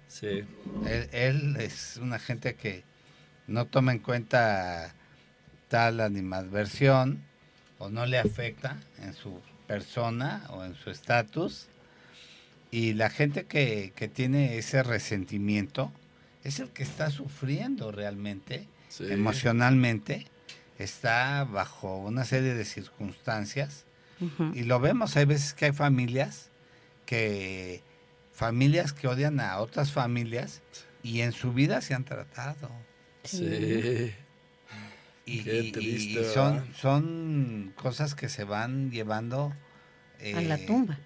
Sí. 0.09 0.44
Él, 0.87 1.09
él, 1.12 1.57
es 1.59 1.97
una 1.97 2.18
gente 2.18 2.55
que 2.55 2.85
no 3.47 3.66
toma 3.66 3.92
en 3.92 3.99
cuenta 3.99 4.94
tal 5.68 6.01
animadversión 6.01 7.25
o 7.79 7.90
no 7.90 8.07
le 8.07 8.18
afecta 8.18 8.79
en 8.99 9.12
su 9.12 9.40
persona 9.66 10.47
o 10.51 10.64
en 10.64 10.77
su 10.77 10.90
estatus 10.90 11.68
y 12.75 12.93
la 12.93 13.09
gente 13.09 13.45
que, 13.45 13.93
tiene 14.13 14.59
ese 14.59 14.83
resentimiento 14.83 15.93
es 16.43 16.59
el 16.59 16.71
que 16.71 16.83
está 16.83 17.09
sufriendo 17.09 17.93
realmente, 17.93 18.67
emocionalmente, 18.99 20.27
está 20.81 21.45
bajo 21.45 21.99
una 21.99 22.25
serie 22.25 22.53
de 22.55 22.65
circunstancias. 22.65 23.85
Y 24.55 24.65
lo 24.65 24.81
vemos, 24.81 25.17
hay 25.17 25.25
veces 25.25 25.55
que 25.55 25.67
hay 25.67 25.73
familias 25.73 26.51
que 27.07 27.81
familias 28.33 28.93
que 28.93 29.07
odian 29.07 29.39
a 29.39 29.61
otras 29.61 29.93
familias 29.93 30.61
y 31.05 31.21
en 31.21 31.31
su 31.31 31.53
vida 31.53 31.81
se 31.81 31.95
han 31.95 32.05
tratado. 32.05 32.73
Sí. 33.23 34.13
Y, 35.27 36.17
son, 36.35 36.67
son 36.75 37.73
cosas 37.77 38.17
que 38.17 38.29
se 38.29 38.43
van 38.43 38.91
llevando 38.91 39.55
a 40.35 40.41
la 40.41 40.57
eh, 40.57 40.67
tumba. 40.67 40.99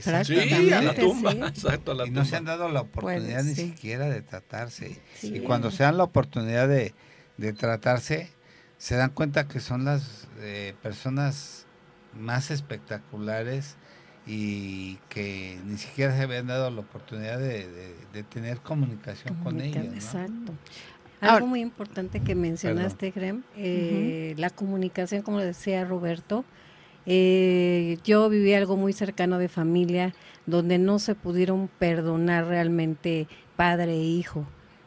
Sí, 0.00 0.72
a 0.72 0.82
la 0.82 0.94
tumba. 0.94 1.32
Exacto, 1.48 1.92
a 1.92 1.94
la 1.94 2.06
y 2.06 2.10
no 2.10 2.24
se 2.24 2.36
han 2.36 2.44
dado 2.44 2.68
la 2.68 2.82
oportunidad 2.82 3.44
ni 3.44 3.54
siquiera 3.54 4.08
de 4.08 4.22
tratarse. 4.22 5.00
Y 5.22 5.40
cuando 5.40 5.70
se 5.70 5.84
dan 5.84 5.96
la 5.96 6.04
oportunidad 6.04 6.68
de, 6.68 6.94
tratarse, 7.52 8.30
se 8.78 8.96
dan 8.96 9.10
cuenta 9.10 9.46
que 9.46 9.60
son 9.60 9.84
las 9.84 10.28
eh, 10.40 10.74
personas 10.82 11.66
más 12.18 12.50
espectaculares 12.50 13.76
y 14.26 14.96
que 15.08 15.58
ni 15.64 15.76
siquiera 15.76 16.16
se 16.16 16.22
habían 16.22 16.46
dado 16.46 16.70
la 16.70 16.80
oportunidad 16.80 17.38
de, 17.38 18.24
tener 18.30 18.58
comunicación 18.58 19.34
con 19.42 19.60
ellos. 19.60 19.84
Exacto. 19.94 20.52
Algo 21.20 21.46
muy 21.46 21.60
importante 21.60 22.20
que 22.20 22.34
mencionaste, 22.34 23.10
Grem, 23.10 23.44
eh, 23.56 24.34
la 24.36 24.50
comunicación, 24.50 25.22
como 25.22 25.38
decía 25.38 25.84
Roberto, 25.84 26.44
eh, 27.06 27.98
yo 28.04 28.28
viví 28.28 28.54
algo 28.54 28.76
muy 28.76 28.92
cercano 28.92 29.38
de 29.38 29.48
familia 29.48 30.14
donde 30.46 30.78
no 30.78 30.98
se 30.98 31.14
pudieron 31.14 31.68
perdonar 31.78 32.46
realmente 32.46 33.28
padre 33.56 33.92
e 33.94 34.02
hijo. 34.02 34.46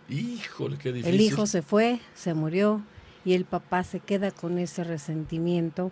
Híjole, 0.10 0.78
qué 0.78 0.92
difícil. 0.92 1.16
El 1.16 1.22
hijo 1.22 1.48
se 1.48 1.62
fue, 1.62 2.00
se 2.14 2.34
murió 2.34 2.82
y 3.26 3.34
el 3.34 3.46
papá 3.46 3.84
se 3.84 4.00
queda 4.00 4.32
con 4.32 4.58
ese 4.58 4.84
resentimiento 4.84 5.92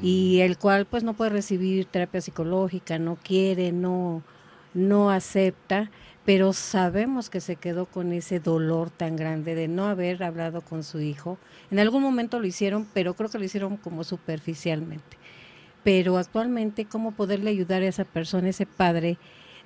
y 0.00 0.40
el 0.40 0.58
cual 0.58 0.86
pues 0.86 1.02
no 1.02 1.14
puede 1.14 1.30
recibir 1.30 1.86
terapia 1.86 2.20
psicológica, 2.20 2.98
no 2.98 3.16
quiere, 3.16 3.72
no 3.72 4.22
no 4.74 5.10
acepta, 5.10 5.90
pero 6.24 6.52
sabemos 6.52 7.30
que 7.30 7.40
se 7.40 7.56
quedó 7.56 7.86
con 7.86 8.12
ese 8.12 8.38
dolor 8.38 8.90
tan 8.90 9.16
grande 9.16 9.54
de 9.54 9.66
no 9.66 9.86
haber 9.86 10.22
hablado 10.22 10.60
con 10.60 10.84
su 10.84 11.00
hijo. 11.00 11.38
En 11.70 11.78
algún 11.78 12.02
momento 12.02 12.38
lo 12.38 12.46
hicieron, 12.46 12.86
pero 12.92 13.14
creo 13.14 13.30
que 13.30 13.38
lo 13.38 13.44
hicieron 13.44 13.76
como 13.76 14.04
superficialmente 14.04 15.16
pero 15.88 16.18
actualmente 16.18 16.84
cómo 16.84 17.12
poderle 17.12 17.48
ayudar 17.48 17.80
a 17.80 17.86
esa 17.86 18.04
persona, 18.04 18.50
ese 18.50 18.66
padre, 18.66 19.16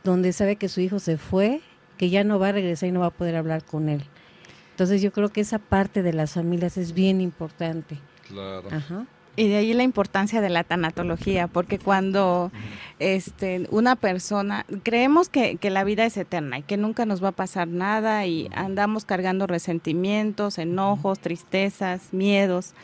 donde 0.04 0.32
sabe 0.32 0.54
que 0.54 0.68
su 0.68 0.80
hijo 0.80 1.00
se 1.00 1.18
fue, 1.18 1.61
que 1.98 2.11
ya 2.11 2.22
no 2.22 2.38
va 2.38 2.50
a 2.50 2.52
regresar 2.52 2.88
y 2.88 2.92
no 2.92 3.00
va 3.00 3.06
a 3.06 3.11
poder 3.11 3.35
hablar 3.35 3.64
con 3.64 3.88
él. 3.88 4.04
Entonces 4.70 5.02
yo 5.02 5.11
creo 5.11 5.30
que 5.30 5.40
esa 5.40 5.58
parte 5.58 6.00
de 6.04 6.12
las 6.12 6.35
familias 6.35 6.76
es 6.76 6.94
bien 6.94 7.20
importante. 7.20 7.98
Claro. 8.28 8.68
Ajá. 8.70 9.04
Y 9.35 9.49
de 9.49 9.57
ahí 9.57 9.73
la 9.73 9.83
importancia 9.83 10.40
de 10.42 10.51
la 10.51 10.62
tanatología, 10.62 11.47
porque 11.47 11.79
cuando 11.79 12.53
este, 12.99 13.66
una 13.71 13.97
persona, 13.97 14.66
creemos 14.83 15.31
que, 15.31 15.57
que, 15.57 15.71
la 15.71 15.85
vida 15.85 16.05
es 16.05 16.16
eterna 16.18 16.59
y 16.59 16.62
que 16.62 16.77
nunca 16.77 17.07
nos 17.07 17.25
va 17.25 17.29
a 17.29 17.33
pasar 17.33 17.66
nada 17.66 18.27
y 18.27 18.51
andamos 18.55 19.07
cargando 19.07 19.47
resentimientos, 19.47 20.59
enojos, 20.59 21.18
tristezas, 21.18 22.12
miedos 22.12 22.75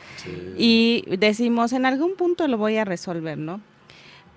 y 0.57 1.03
decimos, 1.17 1.71
en 1.71 1.85
algún 1.85 2.15
punto 2.15 2.47
lo 2.47 2.57
voy 2.57 2.77
a 2.77 2.85
resolver, 2.85 3.37
¿no? 3.37 3.61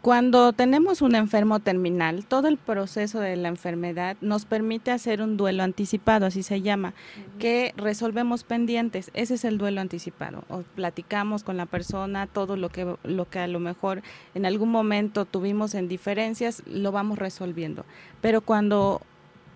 Cuando 0.03 0.53
tenemos 0.53 1.01
un 1.01 1.15
enfermo 1.15 1.61
terminal, 1.61 2.27
todo 2.27 2.49
el 2.49 2.57
proceso 2.57 3.21
de 3.21 3.37
la 3.37 3.47
enfermedad 3.47 4.17
nos 4.21 4.47
permite 4.47 4.91
hacer 4.91 5.23
un 5.23 5.37
duelo 5.37 5.63
anticipado, 5.63 6.27
así 6.27 6.43
se 6.43 6.61
llama, 6.61 6.93
que 7.39 7.73
resolvemos 7.77 8.43
pendientes. 8.43 9.13
Ese 9.15 9.35
es 9.35 9.45
el 9.45 9.59
duelo 9.59 9.81
anticipado. 9.81 10.43
O 10.49 10.63
platicamos 10.75 11.45
con 11.45 11.57
la 11.57 11.67
persona 11.67 12.27
todo 12.27 12.57
lo 12.57 12.69
que, 12.69 12.97
lo 13.05 13.31
que 13.31 13.39
a 13.39 13.47
lo 13.47 13.61
mejor 13.61 14.03
en 14.35 14.45
algún 14.45 14.71
momento 14.71 15.25
tuvimos 15.25 15.73
en 15.77 15.87
diferencias, 15.87 16.65
lo 16.67 16.91
vamos 16.91 17.21
resolviendo. 17.21 17.85
Pero 18.21 18.41
cuando 18.41 19.03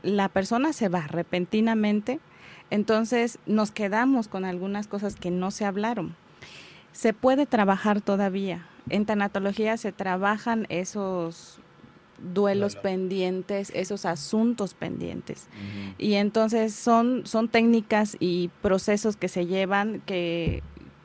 la 0.04 0.28
persona 0.28 0.72
se 0.72 0.88
va 0.88 1.09
repentinamente, 1.09 2.20
entonces 2.70 3.40
nos 3.46 3.72
quedamos 3.72 4.28
con 4.28 4.44
algunas 4.44 4.87
cosas 4.87 5.16
que 5.16 5.32
no 5.32 5.50
se 5.50 5.64
hablaron. 5.64 6.14
Se 6.92 7.12
puede 7.12 7.46
trabajar 7.46 8.00
todavía 8.00 8.64
en 8.90 9.07
tanatología 9.07 9.77
se 9.77 9.92
trabajan 9.92 10.66
esos 10.68 11.61
duelos 12.18 12.77
pendientes, 12.77 13.70
esos 13.75 14.07
asuntos 14.07 14.75
pendientes. 14.75 15.49
Y 15.99 16.14
entonces 16.14 16.75
son, 16.75 17.27
son 17.27 17.49
técnicas 17.49 18.16
y 18.20 18.51
procesos 18.62 19.16
que 19.16 19.29
se 19.29 19.46
llevan 19.46 20.01
que, 20.07 20.62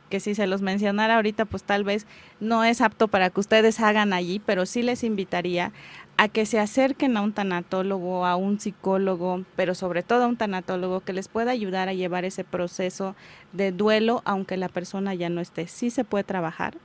que 0.10 0.20
si 0.20 0.36
se 0.36 0.48
los 0.48 0.62
mencionara 0.62 1.16
ahorita, 1.16 1.46
pues 1.46 1.64
tal 1.64 1.84
vez 1.84 2.06
no 2.40 2.64
es 2.64 2.82
apto 2.82 3.08
para 3.08 3.30
que 3.30 3.40
ustedes 3.40 3.80
hagan 3.80 4.14
allí, 4.14 4.40
pero 4.40 4.66
sí 4.66 4.84
les 4.84 5.04
invitaría 5.04 5.72
a 6.18 6.28
que 6.28 6.46
se 6.46 6.60
acerquen 6.60 7.18
a 7.18 7.22
un 7.22 7.34
tanatólogo, 7.34 8.26
a 8.26 8.36
un 8.36 8.60
psicólogo, 8.60 9.44
pero 9.56 9.74
sobre 9.74 10.04
todo 10.04 10.26
a 10.26 10.28
un 10.28 10.38
tanatólogo 10.38 11.02
que 11.02 11.14
les 11.14 11.28
pueda 11.28 11.52
ayudar 11.52 11.90
a 11.90 11.94
llevar 11.94 12.26
ese 12.26 12.44
proceso 12.44 13.16
de 13.54 13.72
duelo, 13.72 14.22
aunque 14.24 14.56
la 14.56 14.70
persona 14.70 15.16
ya 15.16 15.30
no 15.30 15.42
esté. 15.42 15.68
Sí 15.68 15.90
se 15.90 16.04
puede 16.04 16.24
trabajar 16.24 16.78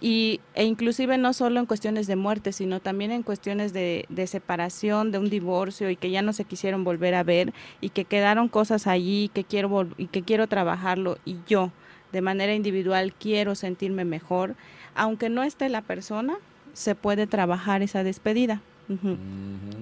y, 0.00 0.40
e 0.54 0.64
inclusive 0.64 1.18
no 1.18 1.32
solo 1.32 1.60
en 1.60 1.66
cuestiones 1.66 2.06
de 2.06 2.16
muerte, 2.16 2.52
sino 2.52 2.80
también 2.80 3.10
en 3.10 3.22
cuestiones 3.22 3.72
de, 3.72 4.06
separación, 4.26 5.12
de 5.12 5.18
un 5.18 5.28
divorcio 5.28 5.90
y 5.90 5.96
que 5.96 6.10
ya 6.10 6.22
no 6.22 6.32
se 6.32 6.44
quisieron 6.44 6.84
volver 6.84 7.14
a 7.14 7.22
ver 7.22 7.52
y 7.80 7.90
que 7.90 8.04
quedaron 8.06 8.48
cosas 8.48 8.86
allí 8.86 9.30
que 9.34 9.44
quiero 9.44 9.88
y 9.98 10.06
que 10.06 10.22
quiero 10.22 10.46
trabajarlo 10.46 11.18
y 11.24 11.36
yo 11.46 11.70
de 12.12 12.22
manera 12.22 12.54
individual 12.54 13.12
quiero 13.12 13.54
sentirme 13.54 14.04
mejor, 14.04 14.56
aunque 14.94 15.28
no 15.28 15.42
esté 15.42 15.68
la 15.68 15.82
persona, 15.82 16.38
se 16.72 16.94
puede 16.94 17.26
trabajar 17.26 17.82
esa 17.82 18.02
despedida. 18.02 18.62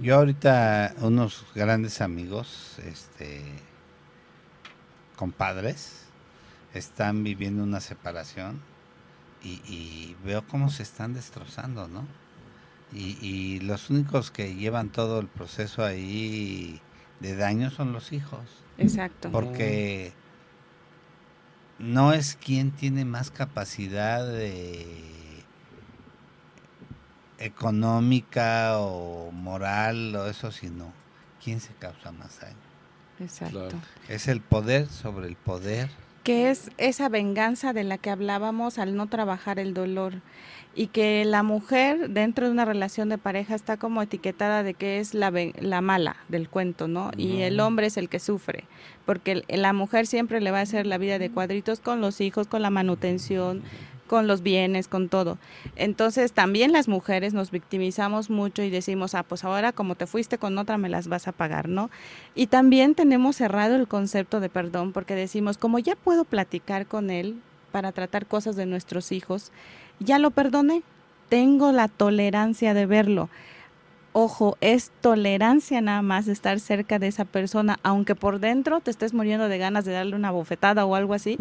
Yo 0.02 0.16
ahorita 0.16 0.94
unos 1.00 1.46
grandes 1.54 2.02
amigos, 2.02 2.78
este, 2.85 3.40
compadres, 5.16 6.04
están 6.74 7.24
viviendo 7.24 7.62
una 7.62 7.81
separación 7.81 8.61
y, 9.42 10.16
veo 10.24 10.46
cómo 10.46 10.70
se 10.70 10.83
están 10.83 11.14
destrozando, 11.14 11.88
¿no? 11.88 12.07
Y, 12.92 13.61
los 13.61 13.90
únicos 13.90 14.31
que 14.31 14.55
llevan 14.55 14.90
todo 14.90 15.20
el 15.20 15.29
proceso 15.29 15.85
ahí 15.85 16.81
de 17.20 17.37
daño 17.37 17.70
son 17.70 17.92
los 17.92 18.12
hijos. 18.12 18.40
Exacto. 18.79 19.31
Porque 19.31 20.12
no 21.79 22.12
es 22.12 22.37
quien 22.37 22.70
tiene 22.70 23.05
más 23.05 23.31
capacidad 23.31 24.27
económica 27.38 28.79
o 28.79 29.31
moral 29.33 30.14
o 30.16 30.27
eso, 30.27 30.51
sino 30.51 30.92
quién 31.42 31.61
se 31.61 31.72
causa 31.74 32.12
más 32.12 32.40
daño. 32.40 32.57
Exacto. 33.20 33.68
Es 34.09 34.29
el 34.29 34.40
poder 34.40 34.88
sobre 34.88 35.27
el 35.29 35.37
poder 35.37 35.90
que 36.22 36.50
es 36.50 36.70
esa 36.78 37.09
venganza 37.09 37.72
de 37.72 37.85
la 37.85 37.98
que 37.98 38.11
hablábamos 38.11 38.78
al 38.78 38.96
no 38.96 39.07
trabajar 39.07 39.59
el 39.59 39.74
dolor 39.74 40.14
y 40.74 40.88
que 40.88 41.24
la 41.24 41.42
mujer 41.42 42.11
dentro 42.11 42.46
de 42.46 42.52
una 42.52 42.64
relación 42.64 43.09
de 43.09 43.18
pareja 43.18 43.54
está 43.54 43.78
como 43.78 44.00
etiquetada 44.00 44.62
de 44.62 44.74
que 44.74 45.00
es 45.00 45.12
la, 45.12 45.33
la 45.59 45.81
mala 45.81 46.16
del 46.28 46.48
cuento, 46.48 46.87
¿no? 46.87 47.11
Y 47.16 47.40
el 47.40 47.59
hombre 47.59 47.88
es 47.88 47.96
el 47.96 48.09
que 48.09 48.20
sufre, 48.20 48.64
porque 49.04 49.42
la 49.48 49.72
mujer 49.72 50.07
siempre 50.07 50.40
le 50.40 50.52
va 50.52 50.59
a 50.59 50.62
hacer 50.62 50.87
la 50.87 50.98
vida 50.98 51.18
de 51.18 51.31
cuadritos 51.31 51.81
con 51.81 52.00
los 52.00 52.20
hijos, 52.20 52.46
con 52.46 52.62
la 52.62 52.70
manutención, 52.70 53.62
con 54.08 54.26
los 54.26 54.42
bienes, 54.42 54.88
con 54.88 55.08
todo. 55.08 55.38
Entonces 55.76 56.32
también 56.32 56.72
las 56.72 56.88
mujeres 56.88 57.34
nos 57.34 57.52
victimizamos 57.52 58.30
mucho 58.30 58.62
y 58.62 58.70
decimos, 58.70 59.14
ah, 59.14 59.22
pues 59.22 59.44
ahora 59.44 59.72
como 59.72 59.94
te 59.94 60.08
fuiste 60.08 60.38
con 60.38 60.58
otra 60.58 60.78
me 60.78 60.88
las 60.88 61.06
vas 61.06 61.28
a 61.28 61.32
pagar, 61.32 61.68
¿no? 61.68 61.90
Y 62.34 62.48
también 62.48 62.96
tenemos 62.96 63.36
cerrado 63.36 63.76
el 63.76 63.86
concepto 63.86 64.40
de 64.40 64.48
perdón 64.48 64.92
porque 64.92 65.14
decimos, 65.14 65.58
como 65.58 65.78
ya 65.78 65.94
puedo 65.94 66.24
platicar 66.24 66.86
con 66.86 67.10
él 67.10 67.40
para 67.70 67.92
tratar 67.92 68.26
cosas 68.26 68.56
de 68.56 68.66
nuestros 68.66 69.12
hijos, 69.12 69.52
ya 70.00 70.18
lo 70.18 70.30
perdoné, 70.30 70.82
tengo 71.28 71.72
la 71.72 71.88
tolerancia 71.88 72.74
de 72.74 72.86
verlo. 72.86 73.28
Ojo, 74.14 74.56
es 74.60 74.90
tolerancia 75.00 75.80
nada 75.80 76.02
más 76.02 76.28
estar 76.28 76.58
cerca 76.60 76.98
de 76.98 77.08
esa 77.08 77.24
persona, 77.24 77.78
aunque 77.82 78.14
por 78.14 78.40
dentro 78.40 78.80
te 78.80 78.90
estés 78.90 79.12
muriendo 79.12 79.48
de 79.48 79.58
ganas 79.58 79.84
de 79.84 79.92
darle 79.92 80.16
una 80.16 80.30
bofetada 80.30 80.86
o 80.86 80.94
algo 80.94 81.14
así, 81.14 81.38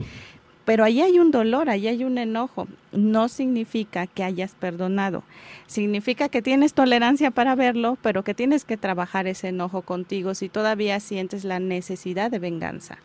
pero 0.67 0.83
ahí 0.83 0.99
hay 1.01 1.17
un 1.17 1.31
dolor, 1.31 1.69
ahí 1.69 1.87
hay 1.87 2.03
un 2.03 2.17
enojo. 2.17 2.67
No 2.91 3.29
significa 3.29 4.05
que 4.05 4.25
hayas 4.25 4.53
perdonado. 4.53 5.23
Significa 5.65 6.27
que 6.27 6.41
tienes 6.41 6.73
tolerancia 6.73 7.31
para 7.31 7.55
verlo, 7.55 7.97
pero 8.01 8.25
que 8.25 8.33
tienes 8.33 8.65
que 8.65 8.75
trabajar 8.75 9.27
ese 9.27 9.47
enojo 9.47 9.83
contigo 9.83 10.35
si 10.35 10.49
todavía 10.49 10.99
sientes 10.99 11.45
la 11.45 11.61
necesidad 11.61 12.29
de 12.29 12.39
venganza 12.39 12.97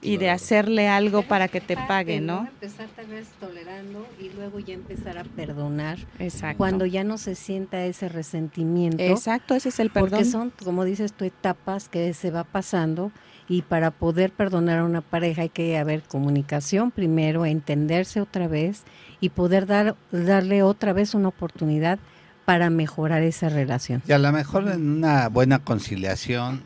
y 0.00 0.18
de 0.18 0.30
hacerle 0.30 0.86
algo 0.86 1.22
para 1.22 1.48
que 1.48 1.60
te 1.60 1.76
pague, 1.76 2.20
¿no? 2.20 2.46
Empezar 2.46 2.86
tal 2.94 3.06
vez 3.06 3.26
tolerando 3.40 4.06
y 4.20 4.28
luego 4.28 4.60
ya 4.60 4.74
empezar 4.74 5.18
a 5.18 5.24
perdonar. 5.24 5.98
Exacto. 6.20 6.58
Cuando 6.58 6.86
ya 6.86 7.02
no 7.02 7.18
se 7.18 7.34
sienta 7.34 7.84
ese 7.86 8.08
resentimiento. 8.08 9.02
Exacto, 9.02 9.56
ese 9.56 9.70
es 9.70 9.80
el 9.80 9.90
perdón. 9.90 10.10
Porque 10.10 10.24
son, 10.24 10.52
como 10.64 10.84
dices 10.84 11.12
tú, 11.12 11.24
etapas 11.24 11.88
que 11.88 12.14
se 12.14 12.30
va 12.30 12.44
pasando 12.44 13.10
y 13.50 13.62
para 13.62 13.90
poder 13.90 14.30
perdonar 14.30 14.78
a 14.78 14.84
una 14.84 15.00
pareja 15.00 15.42
hay 15.42 15.48
que 15.48 15.76
haber 15.76 16.04
comunicación 16.04 16.92
primero, 16.92 17.44
entenderse 17.44 18.20
otra 18.20 18.46
vez 18.46 18.84
y 19.20 19.30
poder 19.30 19.66
dar, 19.66 19.96
darle 20.12 20.62
otra 20.62 20.92
vez 20.92 21.14
una 21.14 21.28
oportunidad 21.28 21.98
para 22.44 22.70
mejorar 22.70 23.22
esa 23.22 23.48
relación. 23.48 24.04
Y 24.06 24.12
a 24.12 24.18
lo 24.18 24.30
mejor 24.30 24.68
en 24.68 24.88
una 24.98 25.28
buena 25.28 25.58
conciliación 25.58 26.62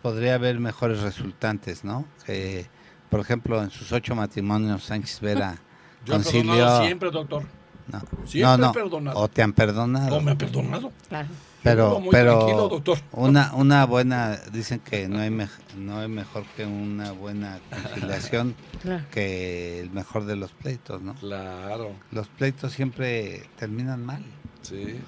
podría 0.00 0.36
haber 0.36 0.60
mejores 0.60 1.00
resultantes, 1.00 1.82
¿no? 1.82 2.04
Que 2.24 2.66
por 3.10 3.18
ejemplo, 3.18 3.60
en 3.60 3.70
sus 3.70 3.90
ocho 3.90 4.14
matrimonios, 4.14 4.84
Sánchez 4.84 5.20
Vera 5.20 5.56
Yo 6.06 6.14
concilió. 6.14 6.82
siempre, 6.82 7.10
doctor. 7.10 7.42
No, 7.88 8.00
siempre 8.24 8.66
no, 8.66 8.72
perdonado. 8.72 9.18
O 9.18 9.28
te 9.28 9.42
han 9.42 9.52
perdonado. 9.52 10.16
O 10.16 10.20
me 10.20 10.30
han 10.30 10.38
perdonado. 10.38 10.92
Claro. 11.08 11.28
Pero, 11.62 12.02
pero 12.10 12.68
doctor. 12.68 12.98
una 13.12 13.52
una 13.54 13.84
buena 13.84 14.36
dicen 14.52 14.78
que 14.78 15.08
no 15.08 15.18
hay 15.18 15.30
no 15.76 15.98
hay 15.98 16.08
mejor 16.08 16.44
que 16.56 16.64
una 16.64 17.12
buena 17.12 17.58
conciliación 17.70 18.54
que 19.10 19.80
el 19.80 19.90
mejor 19.90 20.24
de 20.24 20.36
los 20.36 20.52
pleitos, 20.52 21.02
¿no? 21.02 21.14
Claro. 21.14 21.92
Los 22.12 22.28
pleitos 22.28 22.72
siempre 22.72 23.44
terminan 23.56 24.04
mal. 24.04 24.24
Sí, 24.62 25.00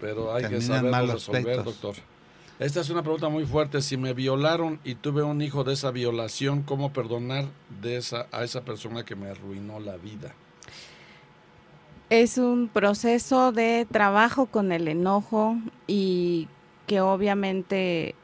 pero 0.00 0.34
hay 0.34 0.44
que 0.48 0.60
saber 0.60 0.92
resolver, 1.08 1.64
doctor. 1.64 1.94
Esta 2.58 2.80
es 2.80 2.90
una 2.90 3.02
pregunta 3.02 3.28
muy 3.28 3.46
fuerte. 3.46 3.80
Si 3.80 3.96
me 3.96 4.14
violaron 4.14 4.80
y 4.82 4.96
tuve 4.96 5.22
un 5.22 5.40
hijo 5.42 5.62
de 5.62 5.74
esa 5.74 5.92
violación, 5.92 6.62
¿cómo 6.62 6.92
perdonar 6.92 7.46
de 7.80 7.96
esa, 7.98 8.26
a 8.32 8.42
esa 8.42 8.62
persona 8.62 9.04
que 9.04 9.14
me 9.14 9.30
arruinó 9.30 9.78
la 9.78 9.96
vida? 9.96 10.34
Es 12.10 12.38
un 12.38 12.68
proceso 12.68 13.52
de 13.52 13.86
trabajo 13.90 14.46
con 14.46 14.72
el 14.72 14.88
enojo 14.88 15.56
y 15.86 16.48
que 16.86 17.02
obviamente 17.02 18.14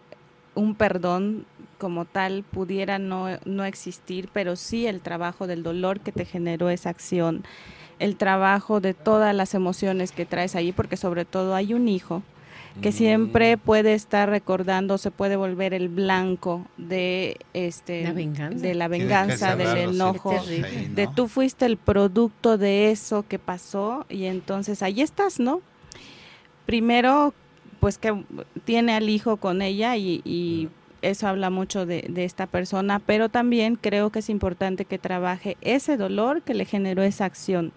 un 0.54 0.74
perdón 0.74 1.44
como 1.76 2.06
tal 2.06 2.44
pudiera 2.44 2.98
no, 2.98 3.26
no 3.44 3.64
existir, 3.66 4.30
pero 4.32 4.56
sí 4.56 4.86
el 4.86 5.02
trabajo 5.02 5.46
del 5.46 5.62
dolor 5.62 6.00
que 6.00 6.12
te 6.12 6.24
generó 6.24 6.70
esa 6.70 6.88
acción, 6.88 7.44
el 7.98 8.16
trabajo 8.16 8.80
de 8.80 8.94
todas 8.94 9.34
las 9.34 9.52
emociones 9.52 10.12
que 10.12 10.24
traes 10.24 10.56
ahí, 10.56 10.72
porque 10.72 10.96
sobre 10.96 11.26
todo 11.26 11.54
hay 11.54 11.74
un 11.74 11.86
hijo 11.86 12.22
que 12.80 12.92
siempre 12.92 13.56
puede 13.56 13.94
estar 13.94 14.28
recordando, 14.28 14.98
se 14.98 15.10
puede 15.10 15.36
volver 15.36 15.74
el 15.74 15.88
blanco 15.88 16.66
de 16.76 17.38
este 17.52 18.02
la 18.02 18.12
venganza. 18.12 18.58
de 18.58 18.74
la 18.74 18.88
venganza, 18.88 19.56
del 19.56 19.76
enojo, 19.90 20.34
de 20.44 21.08
tú 21.14 21.28
fuiste 21.28 21.66
el 21.66 21.76
producto 21.76 22.58
de 22.58 22.90
eso 22.90 23.24
que 23.28 23.38
pasó 23.38 24.06
y 24.08 24.24
entonces 24.24 24.82
ahí 24.82 25.00
estás, 25.02 25.38
¿no? 25.38 25.60
Primero, 26.66 27.32
pues 27.80 27.98
que 27.98 28.24
tiene 28.64 28.94
al 28.94 29.08
hijo 29.08 29.36
con 29.36 29.62
ella 29.62 29.96
y, 29.96 30.68
eso 31.10 31.28
habla 31.28 31.50
mucho 31.50 31.86
de, 31.86 32.06
de, 32.08 32.24
esta 32.24 32.46
persona, 32.46 32.98
pero 32.98 33.28
también 33.28 33.76
creo 33.76 34.10
que 34.10 34.20
es 34.20 34.28
importante 34.28 34.84
que 34.84 34.98
trabaje 34.98 35.56
ese 35.60 35.96
dolor 35.96 36.42
que 36.42 36.54
le 36.54 36.64
generó 36.64 37.02
esa 37.02 37.24
acción. 37.24 37.72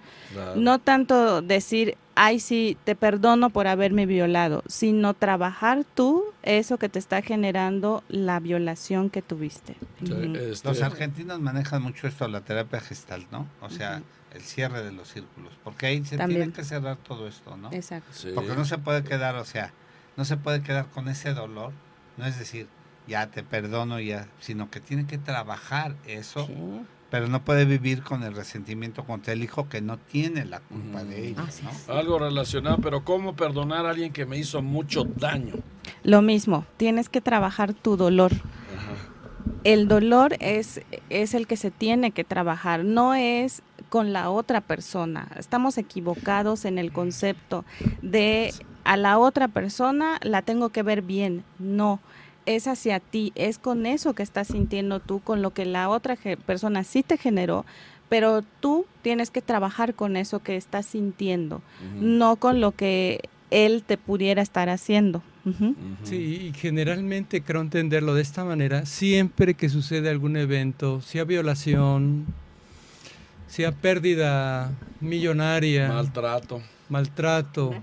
No 0.55 0.79
tanto 0.79 1.41
decir, 1.41 1.97
ay, 2.15 2.39
sí, 2.39 2.77
te 2.83 2.95
perdono 2.95 3.49
por 3.49 3.67
haberme 3.67 4.05
violado, 4.05 4.63
sino 4.67 5.13
trabajar 5.13 5.85
tú 5.93 6.23
eso 6.43 6.77
que 6.77 6.89
te 6.89 6.99
está 6.99 7.21
generando 7.21 8.03
la 8.09 8.39
violación 8.39 9.09
que 9.09 9.21
tuviste. 9.21 9.75
Este, 10.01 10.67
Los 10.67 10.81
argentinos 10.81 11.39
manejan 11.39 11.81
mucho 11.83 12.07
esto, 12.07 12.27
la 12.27 12.41
terapia 12.41 12.81
gestal, 12.81 13.27
¿no? 13.31 13.47
O 13.61 13.69
sea, 13.69 14.01
el 14.33 14.41
cierre 14.41 14.83
de 14.83 14.91
los 14.91 15.09
círculos, 15.09 15.53
porque 15.63 15.85
ahí 15.85 16.05
se 16.05 16.17
tiene 16.17 16.51
que 16.51 16.63
cerrar 16.63 16.97
todo 16.97 17.27
esto, 17.27 17.55
¿no? 17.55 17.71
Exacto. 17.71 18.11
Porque 18.33 18.55
no 18.55 18.65
se 18.65 18.77
puede 18.77 19.03
quedar, 19.03 19.35
o 19.35 19.45
sea, 19.45 19.71
no 20.17 20.25
se 20.25 20.37
puede 20.37 20.61
quedar 20.61 20.87
con 20.87 21.07
ese 21.09 21.33
dolor, 21.33 21.71
no 22.17 22.25
es 22.25 22.37
decir, 22.39 22.67
ya 23.07 23.27
te 23.27 23.43
perdono, 23.43 23.99
ya, 23.99 24.27
sino 24.39 24.69
que 24.69 24.79
tiene 24.79 25.07
que 25.07 25.17
trabajar 25.17 25.95
eso 26.05 26.47
pero 27.09 27.27
no 27.27 27.43
puede 27.43 27.65
vivir 27.65 28.03
con 28.03 28.23
el 28.23 28.35
resentimiento 28.35 29.05
contra 29.05 29.33
el 29.33 29.43
hijo 29.43 29.69
que 29.69 29.81
no 29.81 29.97
tiene 29.97 30.45
la 30.45 30.59
culpa 30.59 31.03
de 31.03 31.29
ella. 31.29 31.45
Algo 31.87 32.19
relacionado, 32.19 32.77
pero 32.79 33.03
¿cómo 33.03 33.35
perdonar 33.35 33.85
a 33.85 33.91
alguien 33.91 34.11
que 34.11 34.25
me 34.25 34.37
hizo 34.37 34.61
mucho 34.61 35.05
daño? 35.05 35.55
Lo 36.03 36.21
mismo, 36.21 36.65
tienes 36.75 37.09
que 37.09 37.21
trabajar 37.21 37.73
tu 37.73 37.95
dolor. 37.95 38.31
El 39.63 39.87
dolor 39.87 40.35
es, 40.39 40.81
es 41.09 41.33
el 41.33 41.47
que 41.47 41.57
se 41.57 41.71
tiene 41.71 42.11
que 42.11 42.23
trabajar, 42.23 42.83
no 42.83 43.13
es 43.13 43.61
con 43.89 44.13
la 44.13 44.29
otra 44.29 44.61
persona. 44.61 45.29
Estamos 45.37 45.77
equivocados 45.77 46.65
en 46.65 46.77
el 46.77 46.91
concepto 46.91 47.65
de 48.01 48.53
a 48.83 48.95
la 48.95 49.17
otra 49.17 49.49
persona 49.49 50.19
la 50.21 50.41
tengo 50.41 50.69
que 50.69 50.83
ver 50.83 51.01
bien. 51.01 51.43
No, 51.59 51.99
es 52.47 52.65
hacia 52.65 52.99
ti, 52.99 53.31
es 53.35 53.59
con 53.59 53.85
eso 53.85 54.13
que 54.13 54.23
estás 54.23 54.47
sintiendo 54.47 54.99
tú, 54.99 55.19
con 55.19 55.41
lo 55.41 55.51
que 55.51 55.65
la 55.65 55.89
otra 55.89 56.17
persona 56.45 56.83
sí 56.83 57.03
te 57.03 57.17
generó, 57.17 57.65
pero 58.09 58.41
tú 58.61 58.85
tienes 59.01 59.29
que 59.29 59.41
trabajar 59.41 59.93
con 59.93 60.15
eso 60.17 60.39
que 60.39 60.55
estás 60.55 60.85
sintiendo, 60.85 61.61
no 61.99 62.37
con 62.37 62.61
lo 62.61 62.71
que 62.71 63.29
él 63.51 63.83
te 63.85 63.97
pudiera 63.97 64.41
estar 64.41 64.69
haciendo. 64.69 65.21
Sí, 66.03 66.49
y 66.49 66.53
generalmente 66.53 67.41
creo 67.41 67.61
entenderlo 67.61 68.13
de 68.13 68.21
esta 68.21 68.43
manera, 68.43 68.85
siempre 68.85 69.53
que 69.53 69.69
sucede 69.69 70.09
algún 70.09 70.35
evento, 70.35 71.01
sea 71.01 71.23
violación, 71.23 72.25
sea 73.47 73.71
pérdida 73.71 74.71
millonaria, 74.99 75.89
maltrato, 75.89 76.61
maltrato, 76.89 77.73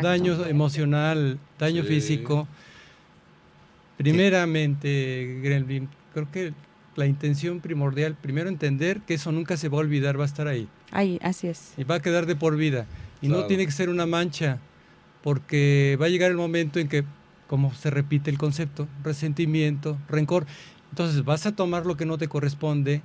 daño 0.00 0.44
emocional, 0.46 1.38
daño 1.58 1.82
físico, 1.82 2.46
Primeramente, 3.96 5.40
Gremlin, 5.42 5.88
creo 6.12 6.30
que 6.30 6.52
la 6.96 7.06
intención 7.06 7.60
primordial, 7.60 8.14
primero 8.14 8.48
entender 8.48 9.00
que 9.00 9.14
eso 9.14 9.32
nunca 9.32 9.56
se 9.56 9.68
va 9.68 9.78
a 9.78 9.80
olvidar, 9.80 10.18
va 10.18 10.24
a 10.24 10.26
estar 10.26 10.48
ahí. 10.48 10.68
Ahí, 10.90 11.18
así 11.22 11.48
es. 11.48 11.72
Y 11.76 11.84
va 11.84 11.96
a 11.96 12.02
quedar 12.02 12.26
de 12.26 12.36
por 12.36 12.56
vida. 12.56 12.86
Y 13.20 13.28
no 13.28 13.46
tiene 13.46 13.64
que 13.64 13.72
ser 13.72 13.88
una 13.88 14.06
mancha, 14.06 14.58
porque 15.22 15.98
va 16.00 16.06
a 16.06 16.08
llegar 16.08 16.30
el 16.30 16.36
momento 16.36 16.78
en 16.78 16.88
que, 16.88 17.04
como 17.46 17.72
se 17.74 17.90
repite 17.90 18.30
el 18.30 18.38
concepto, 18.38 18.86
resentimiento, 19.02 19.98
rencor, 20.08 20.46
entonces 20.90 21.24
vas 21.24 21.46
a 21.46 21.54
tomar 21.54 21.86
lo 21.86 21.96
que 21.96 22.06
no 22.06 22.18
te 22.18 22.28
corresponde, 22.28 23.02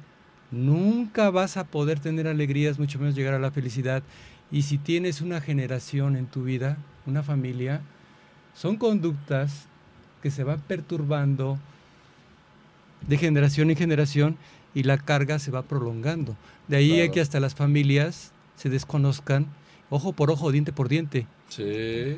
nunca 0.51 1.29
vas 1.29 1.57
a 1.57 1.65
poder 1.65 1.99
tener 1.99 2.27
alegrías, 2.27 2.79
mucho 2.79 2.99
menos 2.99 3.15
llegar 3.15 3.33
a 3.33 3.39
la 3.39 3.51
felicidad. 3.51 4.03
Y 4.51 4.63
si 4.63 4.77
tienes 4.77 5.21
una 5.21 5.41
generación 5.41 6.15
en 6.15 6.27
tu 6.27 6.43
vida, 6.43 6.77
una 7.05 7.23
familia, 7.23 7.81
son 8.53 8.75
conductas 8.75 9.67
que 10.21 10.31
se 10.31 10.43
va 10.43 10.57
perturbando 10.57 11.57
de 13.07 13.17
generación 13.17 13.69
en 13.69 13.77
generación 13.77 14.37
y 14.73 14.83
la 14.83 14.97
carga 14.97 15.39
se 15.39 15.51
va 15.51 15.63
prolongando. 15.63 16.35
De 16.67 16.77
ahí 16.77 17.09
que 17.09 17.21
hasta 17.21 17.39
las 17.39 17.55
familias 17.55 18.31
se 18.55 18.69
desconozcan 18.69 19.47
ojo 19.89 20.13
por 20.13 20.31
ojo, 20.31 20.51
diente 20.51 20.71
por 20.71 20.87
diente. 20.87 21.27
Sí. 21.49 22.17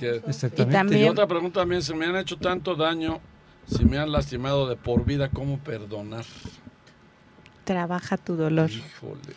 Exactamente. 0.00 0.98
Y, 0.98 1.04
otra 1.04 1.26
pregunta 1.26 1.60
también, 1.60 1.82
si 1.82 1.94
me 1.94 2.06
han 2.06 2.16
hecho 2.16 2.36
tanto 2.36 2.74
daño, 2.74 3.20
si 3.66 3.84
me 3.84 3.98
han 3.98 4.10
lastimado 4.10 4.68
de 4.68 4.76
por 4.76 5.04
vida, 5.04 5.28
¿cómo 5.28 5.58
perdonar? 5.58 6.24
trabaja 7.64 8.16
tu 8.16 8.36
dolor. 8.36 8.70
Híjole. 8.70 9.34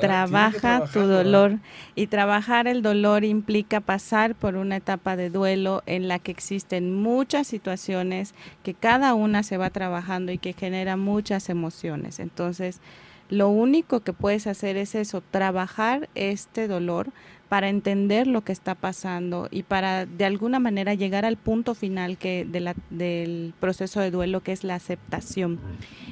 Trabaja 0.00 0.86
tu 0.86 1.00
dolor 1.00 1.58
y 1.94 2.06
trabajar 2.06 2.66
el 2.68 2.82
dolor 2.82 3.24
implica 3.24 3.80
pasar 3.80 4.34
por 4.34 4.56
una 4.56 4.76
etapa 4.76 5.16
de 5.16 5.30
duelo 5.30 5.82
en 5.86 6.08
la 6.08 6.18
que 6.18 6.30
existen 6.30 6.94
muchas 6.94 7.46
situaciones 7.46 8.34
que 8.62 8.74
cada 8.74 9.14
una 9.14 9.42
se 9.42 9.56
va 9.56 9.70
trabajando 9.70 10.32
y 10.32 10.38
que 10.38 10.52
genera 10.52 10.96
muchas 10.96 11.48
emociones. 11.48 12.20
Entonces, 12.20 12.80
lo 13.28 13.48
único 13.48 14.00
que 14.00 14.12
puedes 14.12 14.46
hacer 14.46 14.76
es 14.76 14.94
eso, 14.94 15.22
trabajar 15.30 16.08
este 16.14 16.66
dolor 16.66 17.10
para 17.48 17.68
entender 17.68 18.26
lo 18.26 18.42
que 18.42 18.52
está 18.52 18.74
pasando 18.74 19.48
y 19.50 19.62
para 19.62 20.04
de 20.06 20.24
alguna 20.26 20.58
manera 20.58 20.94
llegar 20.94 21.24
al 21.24 21.36
punto 21.36 21.74
final 21.74 22.18
que 22.18 22.44
de 22.44 22.60
la- 22.60 22.74
del 22.90 23.54
proceso 23.58 24.00
de 24.00 24.10
duelo 24.10 24.42
que 24.42 24.52
es 24.52 24.64
la 24.64 24.74
aceptación. 24.74 25.58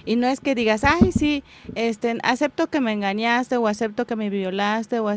Y 0.05 0.16
no 0.16 0.27
es 0.29 0.40
que 0.40 0.55
digas, 0.55 0.83
ay, 0.85 1.12
sí, 1.12 1.44
este, 1.75 2.16
acepto 2.22 2.68
que 2.68 2.81
me 2.81 2.92
engañaste 2.92 3.57
o 3.59 3.66
acepto 3.66 4.07
que 4.07 4.16
me 4.16 4.31
violaste 4.31 5.01
o 5.01 5.09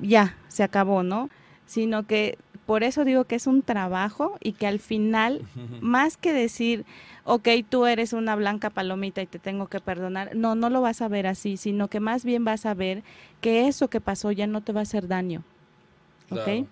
ya, 0.00 0.36
se 0.48 0.62
acabó, 0.62 1.02
¿no? 1.02 1.30
Sino 1.66 2.06
que 2.06 2.38
por 2.68 2.82
eso 2.84 3.06
digo 3.06 3.24
que 3.24 3.34
es 3.36 3.46
un 3.46 3.62
trabajo 3.62 4.36
y 4.42 4.52
que 4.52 4.66
al 4.66 4.78
final, 4.78 5.40
más 5.80 6.18
que 6.18 6.34
decir, 6.34 6.84
ok, 7.24 7.48
tú 7.66 7.86
eres 7.86 8.12
una 8.12 8.36
blanca 8.36 8.68
palomita 8.68 9.22
y 9.22 9.26
te 9.26 9.38
tengo 9.38 9.68
que 9.68 9.80
perdonar, 9.80 10.36
no, 10.36 10.54
no 10.54 10.68
lo 10.68 10.82
vas 10.82 11.00
a 11.00 11.08
ver 11.08 11.26
así, 11.26 11.56
sino 11.56 11.88
que 11.88 11.98
más 11.98 12.24
bien 12.26 12.44
vas 12.44 12.66
a 12.66 12.74
ver 12.74 13.02
que 13.40 13.68
eso 13.68 13.88
que 13.88 14.02
pasó 14.02 14.32
ya 14.32 14.46
no 14.46 14.60
te 14.60 14.72
va 14.74 14.80
a 14.80 14.82
hacer 14.82 15.08
daño, 15.08 15.42
¿ok? 16.30 16.44
Claro. 16.44 16.66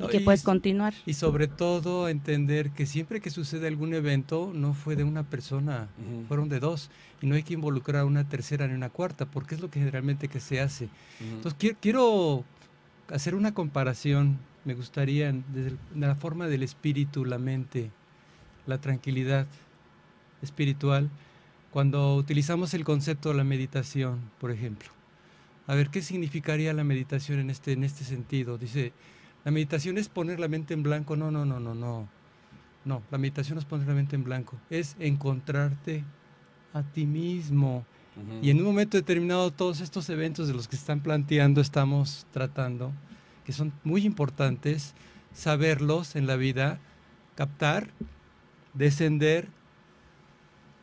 No, 0.00 0.06
y 0.06 0.10
que 0.10 0.16
y 0.16 0.20
puedes 0.24 0.42
continuar. 0.42 0.94
Y 1.06 1.14
sobre 1.14 1.46
todo 1.46 2.08
entender 2.08 2.70
que 2.70 2.84
siempre 2.84 3.20
que 3.20 3.30
sucede 3.30 3.68
algún 3.68 3.94
evento 3.94 4.50
no 4.52 4.74
fue 4.74 4.96
de 4.96 5.04
una 5.04 5.22
persona, 5.22 5.86
fueron 6.26 6.48
de 6.48 6.58
dos. 6.58 6.90
Y 7.22 7.26
no 7.28 7.36
hay 7.36 7.44
que 7.44 7.54
involucrar 7.54 8.02
a 8.02 8.04
una 8.04 8.28
tercera 8.28 8.66
ni 8.66 8.74
una 8.74 8.90
cuarta, 8.90 9.26
porque 9.26 9.54
es 9.54 9.60
lo 9.60 9.70
que 9.70 9.78
generalmente 9.78 10.26
que 10.26 10.40
se 10.40 10.60
hace. 10.60 10.88
Entonces 11.20 11.56
qui- 11.56 11.76
quiero 11.80 12.42
hacer 13.10 13.34
una 13.34 13.54
comparación, 13.54 14.38
me 14.64 14.74
gustaría, 14.74 15.32
desde 15.32 15.76
la 15.94 16.14
forma 16.14 16.46
del 16.46 16.62
espíritu, 16.62 17.24
la 17.24 17.38
mente, 17.38 17.90
la 18.66 18.80
tranquilidad 18.80 19.46
espiritual, 20.42 21.10
cuando 21.70 22.14
utilizamos 22.16 22.72
el 22.74 22.84
concepto 22.84 23.30
de 23.30 23.34
la 23.34 23.44
meditación, 23.44 24.20
por 24.38 24.50
ejemplo. 24.50 24.90
A 25.66 25.74
ver, 25.74 25.88
¿qué 25.88 26.02
significaría 26.02 26.72
la 26.72 26.84
meditación 26.84 27.38
en 27.38 27.50
este, 27.50 27.72
en 27.72 27.84
este 27.84 28.04
sentido? 28.04 28.58
Dice, 28.58 28.92
la 29.44 29.50
meditación 29.50 29.98
es 29.98 30.08
poner 30.08 30.38
la 30.38 30.48
mente 30.48 30.74
en 30.74 30.82
blanco. 30.82 31.16
No, 31.16 31.30
no, 31.30 31.44
no, 31.44 31.58
no, 31.58 31.74
no. 31.74 32.08
No, 32.84 33.02
la 33.10 33.18
meditación 33.18 33.58
es 33.58 33.64
poner 33.64 33.88
la 33.88 33.94
mente 33.94 34.14
en 34.14 34.24
blanco. 34.24 34.58
Es 34.68 34.94
encontrarte 34.98 36.04
a 36.74 36.82
ti 36.82 37.06
mismo. 37.06 37.86
Y 38.42 38.50
en 38.50 38.58
un 38.58 38.64
momento 38.64 38.96
determinado 38.96 39.50
todos 39.50 39.80
estos 39.80 40.08
eventos 40.08 40.46
de 40.48 40.54
los 40.54 40.68
que 40.68 40.76
están 40.76 41.00
planteando 41.00 41.60
estamos 41.60 42.26
tratando, 42.32 42.92
que 43.44 43.52
son 43.52 43.72
muy 43.82 44.04
importantes, 44.06 44.94
saberlos 45.32 46.14
en 46.16 46.26
la 46.26 46.36
vida, 46.36 46.78
captar, 47.34 47.88
descender 48.72 49.48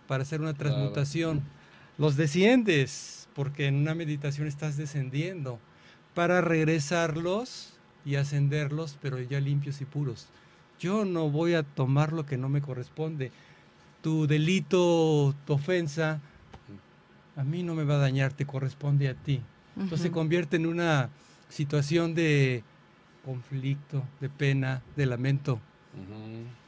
para 0.08 0.24
hacer 0.24 0.42
una 0.42 0.54
Claro. 0.54 0.74
transmutación. 0.76 1.42
Los 1.98 2.18
desciendes, 2.18 3.30
porque 3.34 3.68
en 3.68 3.76
una 3.76 3.96
meditación 3.96 4.48
estás 4.48 4.76
descendiendo, 4.76 5.60
para 6.14 6.42
regresarlos 6.42 7.74
y 8.04 8.16
ascenderlos, 8.16 8.98
pero 9.02 9.22
ya 9.22 9.40
limpios 9.40 9.80
y 9.80 9.86
puros. 9.86 10.28
Yo 10.80 11.06
no 11.06 11.30
voy 11.30 11.54
a 11.54 11.64
tomar 11.64 12.12
lo 12.12 12.26
que 12.26 12.38
no 12.38 12.50
me 12.50 12.62
corresponde. 12.62 13.32
Tu 14.02 14.28
delito, 14.28 15.34
tu 15.46 15.54
ofensa, 15.54 16.20
a 17.36 17.44
mí 17.44 17.64
no 17.64 17.76
me 17.76 17.84
va 17.84 17.96
a 17.96 18.00
dañar, 18.00 18.34
te 18.34 18.46
corresponde 18.46 19.08
a 19.08 19.14
ti. 19.14 19.42
Entonces 19.76 20.02
se 20.02 20.12
convierte 20.12 20.58
en 20.58 20.66
una 20.66 21.10
situación 21.50 22.14
de 22.14 22.64
conflicto, 23.26 24.04
de 24.20 24.30
pena, 24.30 24.82
de 24.96 25.06
lamento. 25.06 25.60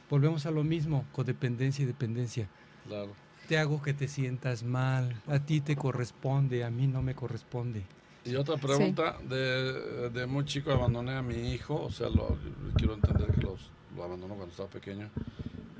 Volvemos 0.08 0.46
a 0.46 0.50
lo 0.50 0.64
mismo, 0.64 1.04
codependencia 1.12 1.82
y 1.82 1.86
dependencia. 1.86 2.48
Claro. 2.86 3.12
Te 3.48 3.58
hago 3.58 3.82
que 3.82 3.92
te 3.92 4.08
sientas 4.08 4.62
mal, 4.62 5.20
a 5.26 5.38
ti 5.38 5.60
te 5.60 5.76
corresponde, 5.76 6.64
a 6.64 6.70
mí 6.70 6.86
no 6.86 7.02
me 7.02 7.14
corresponde. 7.14 7.84
Y 8.24 8.36
otra 8.36 8.56
pregunta, 8.56 9.18
de, 9.28 10.08
de 10.08 10.26
muy 10.26 10.46
chico 10.46 10.72
abandoné 10.72 11.12
a 11.12 11.22
mi 11.22 11.52
hijo, 11.52 11.82
o 11.82 11.90
sea, 11.90 12.08
lo, 12.08 12.38
quiero 12.74 12.94
entender 12.94 13.30
que 13.32 13.42
los, 13.42 13.70
lo 13.94 14.04
abandonó 14.04 14.34
cuando 14.34 14.50
estaba 14.50 14.70
pequeño, 14.70 15.10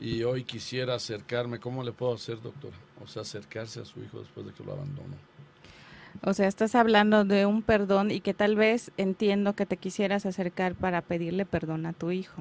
y 0.01 0.23
hoy 0.23 0.45
quisiera 0.45 0.95
acercarme, 0.95 1.59
¿cómo 1.59 1.83
le 1.83 1.93
puedo 1.93 2.15
hacer, 2.15 2.41
doctora? 2.41 2.77
O 3.03 3.07
sea, 3.07 3.23
acercarse 3.23 3.81
a 3.81 3.85
su 3.85 4.03
hijo 4.03 4.21
después 4.21 4.47
de 4.47 4.53
que 4.53 4.65
lo 4.65 4.73
abandonó. 4.73 5.17
O 6.23 6.33
sea, 6.33 6.47
estás 6.47 6.75
hablando 6.75 7.25
de 7.25 7.45
un 7.45 7.63
perdón 7.63 8.11
y 8.11 8.21
que 8.21 8.35
tal 8.35 8.55
vez 8.57 8.93
entiendo 8.97 9.55
que 9.55 9.67
te 9.67 9.77
quisieras 9.77 10.27
acercar 10.27 10.75
para 10.75 11.03
pedirle 11.03 11.45
perdón 11.45 11.87
a 11.87 11.93
tu 11.93 12.13
hijo. 12.13 12.41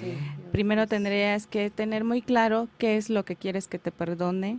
Sí, 0.00 0.14
Primero 0.52 0.86
tendrías 0.86 1.46
que 1.46 1.70
tener 1.70 2.02
muy 2.04 2.22
claro 2.22 2.68
qué 2.78 2.96
es 2.96 3.10
lo 3.10 3.24
que 3.24 3.36
quieres 3.36 3.68
que 3.68 3.78
te 3.78 3.92
perdone 3.92 4.58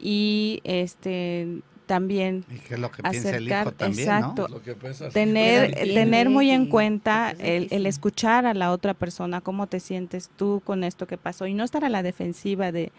y 0.00 0.60
este 0.64 1.60
también 1.92 2.46
Y 2.50 2.56
qué 2.60 2.74
es 2.74 2.80
lo 2.80 2.90
que 2.90 3.02
piensa 3.02 3.36
el 3.36 3.46
hijo 3.46 3.54
acercar, 3.54 3.74
también, 3.74 4.08
exacto, 4.08 4.48
Lo 4.48 4.62
que 4.62 4.74
tener, 5.12 5.74
tener 5.74 6.30
muy 6.30 6.50
en 6.50 6.64
cuenta 6.70 7.34
el, 7.38 7.68
el 7.70 7.84
escuchar 7.84 8.46
a 8.46 8.54
la 8.54 8.72
otra 8.72 8.94
persona, 8.94 9.42
cómo 9.42 9.66
te 9.66 9.78
sientes 9.78 10.30
tú 10.34 10.62
con 10.64 10.84
esto 10.84 11.06
que 11.06 11.18
pasó 11.18 11.46
y 11.46 11.52
no 11.52 11.64
estar 11.64 11.84
a 11.84 11.90
la 11.90 12.02
defensiva 12.02 12.72
de, 12.72 12.92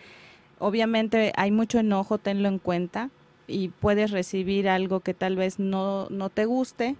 obviamente 0.59 1.33
hay 1.35 1.49
mucho 1.49 1.79
enojo, 1.79 2.19
tenlo 2.19 2.47
en 2.47 2.59
cuenta 2.59 3.09
y 3.47 3.69
puedes 3.69 4.11
recibir 4.11 4.69
algo 4.69 4.99
que 4.99 5.15
tal 5.15 5.37
vez 5.37 5.57
no, 5.57 6.05
no 6.11 6.29
te 6.29 6.45
guste, 6.45 6.95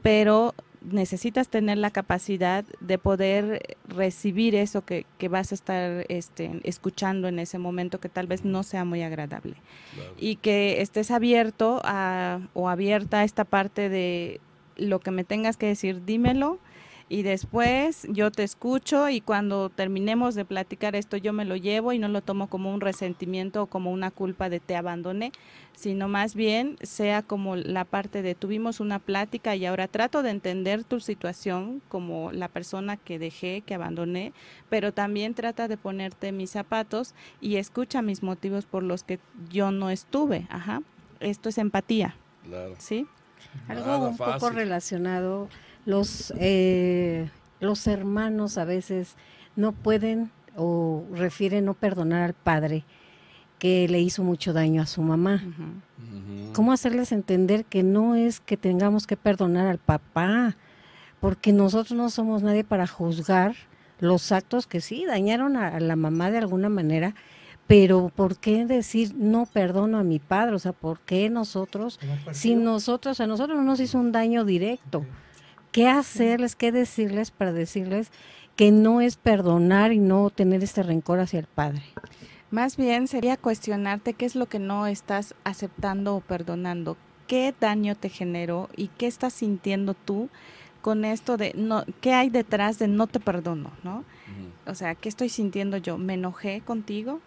pero 0.00 0.54
necesitas 0.90 1.48
tener 1.48 1.78
la 1.78 1.90
capacidad 1.90 2.64
de 2.80 2.98
poder 2.98 3.76
recibir 3.88 4.54
eso 4.54 4.84
que, 4.84 5.06
que 5.18 5.28
vas 5.28 5.52
a 5.52 5.54
estar 5.54 6.04
este, 6.08 6.60
escuchando 6.64 7.28
en 7.28 7.38
ese 7.38 7.58
momento 7.58 8.00
que 8.00 8.08
tal 8.08 8.26
vez 8.26 8.44
no 8.44 8.62
sea 8.62 8.84
muy 8.84 9.02
agradable 9.02 9.54
Claro. 9.94 10.12
y 10.18 10.36
que 10.36 10.80
estés 10.82 11.10
abierto 11.10 11.80
a, 11.84 12.40
o 12.54 12.68
abierta 12.68 13.20
a 13.20 13.24
esta 13.24 13.44
parte 13.44 13.88
de 13.88 14.40
lo 14.76 15.00
que 15.00 15.10
me 15.10 15.24
tengas 15.24 15.56
que 15.56 15.66
decir, 15.66 16.04
dímelo 16.04 16.58
y 17.12 17.22
después 17.24 18.06
yo 18.08 18.30
te 18.30 18.42
escucho 18.42 19.10
y 19.10 19.20
cuando 19.20 19.68
terminemos 19.68 20.34
de 20.34 20.46
platicar 20.46 20.96
esto 20.96 21.18
yo 21.18 21.34
me 21.34 21.44
lo 21.44 21.56
llevo 21.56 21.92
y 21.92 21.98
no 21.98 22.08
lo 22.08 22.22
tomo 22.22 22.46
como 22.46 22.72
un 22.72 22.80
resentimiento 22.80 23.64
o 23.64 23.66
como 23.66 23.92
una 23.92 24.10
culpa 24.10 24.48
de 24.48 24.60
te 24.60 24.76
abandoné, 24.76 25.30
sino 25.74 26.08
más 26.08 26.34
bien 26.34 26.78
sea 26.80 27.20
como 27.20 27.54
la 27.54 27.84
parte 27.84 28.22
de 28.22 28.34
tuvimos 28.34 28.80
una 28.80 28.98
plática 28.98 29.54
y 29.54 29.66
ahora 29.66 29.88
trato 29.88 30.22
de 30.22 30.30
entender 30.30 30.84
tu 30.84 31.00
situación 31.00 31.82
como 31.90 32.32
la 32.32 32.48
persona 32.48 32.96
que 32.96 33.18
dejé, 33.18 33.60
que 33.60 33.74
abandoné, 33.74 34.32
pero 34.70 34.94
también 34.94 35.34
trata 35.34 35.68
de 35.68 35.76
ponerte 35.76 36.32
mis 36.32 36.48
zapatos 36.48 37.14
y 37.42 37.56
escucha 37.56 38.00
mis 38.00 38.22
motivos 38.22 38.64
por 38.64 38.82
los 38.82 39.04
que 39.04 39.18
yo 39.50 39.70
no 39.70 39.90
estuve. 39.90 40.46
Ajá. 40.48 40.80
Esto 41.20 41.50
es 41.50 41.58
empatía, 41.58 42.16
Claro. 42.46 42.74
¿sí? 42.78 43.06
Algo 43.68 43.86
Nada 43.86 44.08
un 44.08 44.16
poco 44.16 44.48
relacionado, 44.48 45.48
los, 45.84 46.32
eh, 46.38 47.28
los 47.60 47.86
hermanos 47.86 48.58
a 48.58 48.64
veces 48.64 49.16
no 49.56 49.72
pueden 49.72 50.30
o 50.56 51.04
refieren 51.12 51.64
no 51.64 51.74
perdonar 51.74 52.22
al 52.22 52.34
padre 52.34 52.84
que 53.58 53.86
le 53.88 54.00
hizo 54.00 54.24
mucho 54.24 54.52
daño 54.52 54.82
a 54.82 54.86
su 54.86 55.02
mamá. 55.02 55.42
¿Cómo 56.52 56.72
hacerles 56.72 57.12
entender 57.12 57.64
que 57.64 57.82
no 57.82 58.16
es 58.16 58.40
que 58.40 58.56
tengamos 58.56 59.06
que 59.06 59.16
perdonar 59.16 59.66
al 59.66 59.78
papá? 59.78 60.56
Porque 61.20 61.52
nosotros 61.52 61.96
no 61.96 62.10
somos 62.10 62.42
nadie 62.42 62.64
para 62.64 62.86
juzgar 62.86 63.54
los 64.00 64.32
actos 64.32 64.66
que 64.66 64.80
sí 64.80 65.04
dañaron 65.06 65.56
a, 65.56 65.68
a 65.68 65.80
la 65.80 65.94
mamá 65.94 66.32
de 66.32 66.38
alguna 66.38 66.68
manera, 66.68 67.14
pero 67.68 68.10
¿por 68.14 68.36
qué 68.36 68.66
decir 68.66 69.14
no 69.14 69.46
perdono 69.46 69.98
a 69.98 70.02
mi 70.02 70.18
padre? 70.18 70.56
O 70.56 70.58
sea, 70.58 70.72
¿por 70.72 70.98
qué 71.00 71.30
nosotros, 71.30 72.00
si 72.32 72.56
nosotros, 72.56 73.20
a 73.20 73.26
nosotros 73.26 73.56
no 73.56 73.64
nos 73.64 73.80
hizo 73.80 73.98
un 73.98 74.12
daño 74.12 74.44
directo? 74.44 75.06
¿Qué 75.72 75.88
hacerles, 75.88 76.54
qué 76.54 76.70
decirles 76.70 77.30
para 77.30 77.54
decirles 77.54 78.10
que 78.56 78.70
no 78.70 79.00
es 79.00 79.16
perdonar 79.16 79.94
y 79.94 79.98
no 79.98 80.28
tener 80.28 80.62
este 80.62 80.82
rencor 80.82 81.18
hacia 81.18 81.40
el 81.40 81.46
padre? 81.46 81.82
Más 82.50 82.76
bien 82.76 83.08
sería 83.08 83.38
cuestionarte 83.38 84.12
qué 84.12 84.26
es 84.26 84.36
lo 84.36 84.44
que 84.44 84.58
no 84.58 84.86
estás 84.86 85.34
aceptando 85.44 86.14
o 86.14 86.20
perdonando, 86.20 86.98
qué 87.26 87.54
daño 87.58 87.94
te 87.94 88.10
generó 88.10 88.68
y 88.76 88.88
qué 88.88 89.06
estás 89.06 89.32
sintiendo 89.32 89.94
tú 89.94 90.28
con 90.82 91.06
esto 91.06 91.38
de 91.38 91.54
no, 91.56 91.86
qué 92.02 92.12
hay 92.12 92.28
detrás 92.28 92.78
de 92.78 92.88
no 92.88 93.06
te 93.06 93.18
perdono, 93.18 93.70
¿no? 93.82 94.04
O 94.66 94.74
sea, 94.74 94.94
¿qué 94.94 95.08
estoy 95.08 95.30
sintiendo 95.30 95.78
yo? 95.78 95.96
¿Me 95.96 96.14
enojé 96.14 96.60
contigo? 96.60 97.20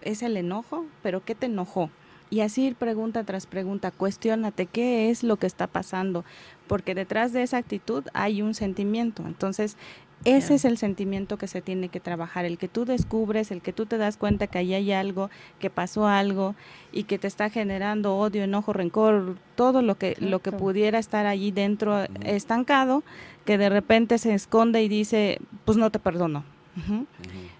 ¿Es 0.00 0.22
el 0.22 0.38
enojo? 0.38 0.86
¿Pero 1.02 1.22
qué 1.26 1.34
te 1.34 1.44
enojó? 1.44 1.90
Y 2.28 2.40
así 2.40 2.64
ir 2.66 2.74
pregunta 2.74 3.22
tras 3.24 3.46
pregunta, 3.46 3.90
cuestiónate 3.90 4.66
qué 4.66 5.10
es 5.10 5.22
lo 5.22 5.36
que 5.36 5.46
está 5.46 5.66
pasando, 5.68 6.24
porque 6.66 6.94
detrás 6.94 7.32
de 7.32 7.42
esa 7.42 7.58
actitud 7.58 8.04
hay 8.14 8.42
un 8.42 8.54
sentimiento. 8.54 9.22
Entonces, 9.26 9.76
Ese 10.24 10.54
es 10.54 10.64
el 10.64 10.76
sentimiento 10.76 11.36
que 11.36 11.46
se 11.46 11.60
tiene 11.62 11.88
que 11.88 12.00
trabajar, 12.00 12.44
el 12.46 12.58
que 12.58 12.66
tú 12.66 12.84
descubres, 12.84 13.52
el 13.52 13.60
que 13.62 13.72
tú 13.72 13.86
te 13.86 13.96
das 13.96 14.16
cuenta 14.16 14.48
que 14.48 14.58
ahí 14.58 14.74
hay 14.74 14.90
algo, 14.90 15.30
que 15.60 15.70
pasó 15.70 16.08
algo 16.08 16.56
y 16.90 17.04
que 17.04 17.18
te 17.18 17.28
está 17.28 17.48
generando 17.48 18.16
odio, 18.16 18.42
enojo, 18.42 18.72
rencor, 18.72 19.36
todo 19.54 19.82
lo 19.82 19.96
que 19.96 20.16
lo 20.18 20.40
que 20.40 20.50
pudiera 20.50 20.98
estar 20.98 21.26
allí 21.26 21.52
dentro 21.52 22.06
estancado, 22.24 23.04
que 23.44 23.56
de 23.56 23.68
repente 23.68 24.18
se 24.18 24.34
esconde 24.34 24.82
y 24.82 24.88
dice, 24.88 25.38
pues 25.64 25.78
no 25.78 25.90
te 25.90 26.00
perdono. 26.00 26.44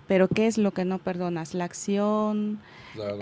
Pero 0.09 0.27
¿qué 0.27 0.47
es 0.49 0.59
lo 0.59 0.73
que 0.73 0.85
no 0.85 0.99
perdonas? 0.99 1.55
La 1.55 1.65
acción, 1.67 2.59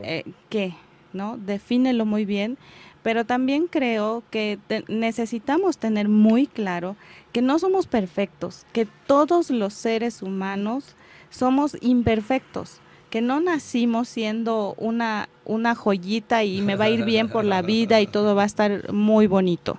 eh, 0.05 0.25
¿qué? 0.49 0.75
¿No? 1.15 1.39
Defínelo 1.39 2.05
muy 2.05 2.27
bien 2.27 2.59
pero 3.05 3.27
también 3.27 3.67
creo 3.67 4.23
que 4.31 4.59
necesitamos 4.89 5.77
tener 5.77 6.09
muy 6.09 6.47
claro 6.47 6.97
que 7.33 7.43
no 7.43 7.59
somos 7.59 7.87
perfectos, 7.87 8.65
que 8.73 8.89
todos 9.07 9.51
los 9.51 9.75
seres 9.75 10.23
humanos 10.23 10.97
somos 11.29 11.77
imperfectos, 11.83 12.81
que 13.15 13.23
no 13.23 13.39
nacimos 13.39 14.09
siendo 14.09 14.75
una, 14.77 15.29
una 15.45 15.77
joyita 15.77 16.43
y 16.43 16.63
me 16.63 16.75
va 16.75 16.87
a 16.87 16.91
ir 16.91 17.05
bien 17.05 17.29
por 17.29 17.45
la 17.45 17.63
vida 17.63 18.01
y 18.01 18.09
todo 18.09 18.35
va 18.35 18.43
a 18.43 18.47
estar 18.47 18.93
muy 18.93 19.29
bonito. 19.29 19.79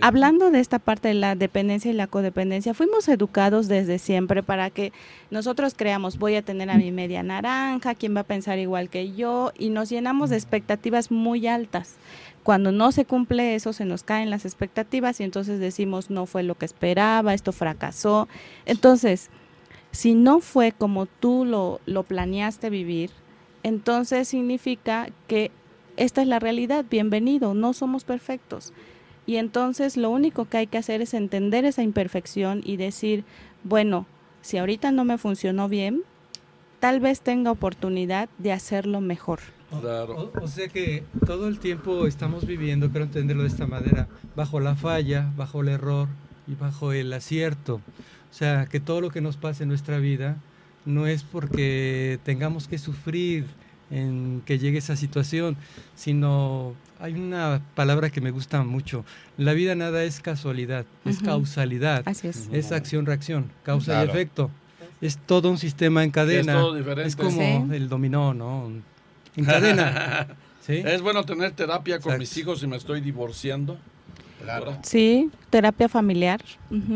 Hablando 0.00 0.50
de 0.50 0.60
esta 0.60 0.78
parte 0.78 1.08
de 1.08 1.14
la 1.14 1.34
dependencia 1.34 1.90
y 1.90 1.94
la 1.94 2.06
codependencia, 2.06 2.72
fuimos 2.72 3.06
educados 3.08 3.68
desde 3.68 3.98
siempre 3.98 4.42
para 4.42 4.70
que 4.70 4.94
nosotros 5.30 5.74
creamos, 5.76 6.18
voy 6.18 6.36
a 6.36 6.42
tener 6.42 6.70
a 6.70 6.78
mi 6.78 6.90
media 6.90 7.22
naranja, 7.22 7.94
quién 7.94 8.16
va 8.16 8.20
a 8.20 8.24
pensar 8.24 8.58
igual 8.58 8.88
que 8.88 9.12
yo, 9.12 9.52
y 9.58 9.68
nos 9.68 9.90
llenamos 9.90 10.30
de 10.30 10.36
expectativas 10.36 11.10
muy 11.10 11.46
altas. 11.46 11.96
Cuando 12.44 12.72
no 12.72 12.92
se 12.92 13.04
cumple 13.04 13.56
eso, 13.56 13.74
se 13.74 13.84
nos 13.84 14.04
caen 14.04 14.30
las 14.30 14.46
expectativas 14.46 15.20
y 15.20 15.24
entonces 15.24 15.60
decimos, 15.60 16.08
no 16.08 16.24
fue 16.24 16.44
lo 16.44 16.54
que 16.54 16.64
esperaba, 16.64 17.34
esto 17.34 17.52
fracasó. 17.52 18.26
Entonces, 18.64 19.28
si 19.92 20.14
no 20.14 20.40
fue 20.40 20.72
como 20.72 21.06
tú 21.06 21.44
lo, 21.44 21.80
lo 21.86 22.02
planeaste 22.02 22.70
vivir, 22.70 23.10
entonces 23.62 24.28
significa 24.28 25.08
que 25.26 25.50
esta 25.96 26.22
es 26.22 26.28
la 26.28 26.38
realidad, 26.38 26.84
bienvenido, 26.88 27.54
no 27.54 27.72
somos 27.72 28.04
perfectos. 28.04 28.72
Y 29.26 29.36
entonces 29.36 29.96
lo 29.96 30.10
único 30.10 30.46
que 30.46 30.56
hay 30.56 30.66
que 30.66 30.78
hacer 30.78 31.02
es 31.02 31.14
entender 31.14 31.64
esa 31.64 31.82
imperfección 31.82 32.62
y 32.64 32.76
decir, 32.76 33.24
bueno, 33.64 34.06
si 34.40 34.58
ahorita 34.58 34.92
no 34.92 35.04
me 35.04 35.18
funcionó 35.18 35.68
bien, 35.68 36.02
tal 36.80 37.00
vez 37.00 37.20
tenga 37.20 37.50
oportunidad 37.50 38.28
de 38.38 38.52
hacerlo 38.52 39.00
mejor. 39.00 39.40
O, 39.70 40.48
sea 40.48 40.68
que 40.68 41.04
todo 41.26 41.46
el 41.46 41.60
tiempo 41.60 42.06
estamos 42.06 42.44
viviendo, 42.44 42.90
quiero 42.90 43.04
entenderlo 43.04 43.44
de 43.44 43.50
esta 43.50 43.66
manera, 43.66 44.08
bajo 44.34 44.58
la 44.58 44.74
falla, 44.74 45.30
bajo 45.36 45.60
el 45.60 45.68
error 45.68 46.08
y 46.48 46.54
bajo 46.56 46.92
el 46.92 47.12
acierto. 47.12 47.80
O 48.30 48.34
sea, 48.34 48.66
que 48.66 48.80
todo 48.80 49.00
lo 49.00 49.10
que 49.10 49.20
nos 49.20 49.36
pasa 49.36 49.62
en 49.62 49.68
nuestra 49.68 49.98
vida 49.98 50.36
no 50.84 51.06
es 51.06 51.22
porque 51.22 52.18
tengamos 52.24 52.68
que 52.68 52.78
sufrir 52.78 53.46
en 53.90 54.42
que 54.46 54.58
llegue 54.58 54.78
esa 54.78 54.96
situación, 54.96 55.56
sino 55.96 56.74
hay 57.00 57.14
una 57.14 57.60
palabra 57.74 58.10
que 58.10 58.20
me 58.20 58.30
gusta 58.30 58.62
mucho. 58.62 59.04
La 59.36 59.52
vida 59.52 59.74
nada 59.74 60.04
es 60.04 60.20
casualidad, 60.20 60.86
es 61.04 61.18
causalidad. 61.20 62.02
Así 62.06 62.28
es. 62.28 62.48
Es 62.52 62.72
acción-reacción, 62.72 63.50
causa 63.64 64.04
y 64.04 64.08
efecto. 64.08 64.50
Es 65.00 65.18
todo 65.18 65.50
un 65.50 65.58
sistema 65.58 66.04
en 66.04 66.10
cadena. 66.10 66.52
Es, 66.52 66.58
todo 66.58 66.74
diferente. 66.74 67.08
es 67.08 67.16
como 67.16 67.72
el 67.72 67.88
dominó, 67.88 68.34
¿no? 68.34 68.70
en 69.36 69.44
cadena. 69.44 70.28
Es 70.68 71.02
bueno 71.02 71.24
tener 71.24 71.50
terapia 71.50 71.98
con 71.98 72.16
mis 72.16 72.36
hijos 72.36 72.60
si 72.60 72.68
me 72.68 72.76
estoy 72.76 73.00
divorciando. 73.00 73.76
Claro. 74.42 74.78
Sí, 74.82 75.30
terapia 75.50 75.88
familiar. 75.88 76.40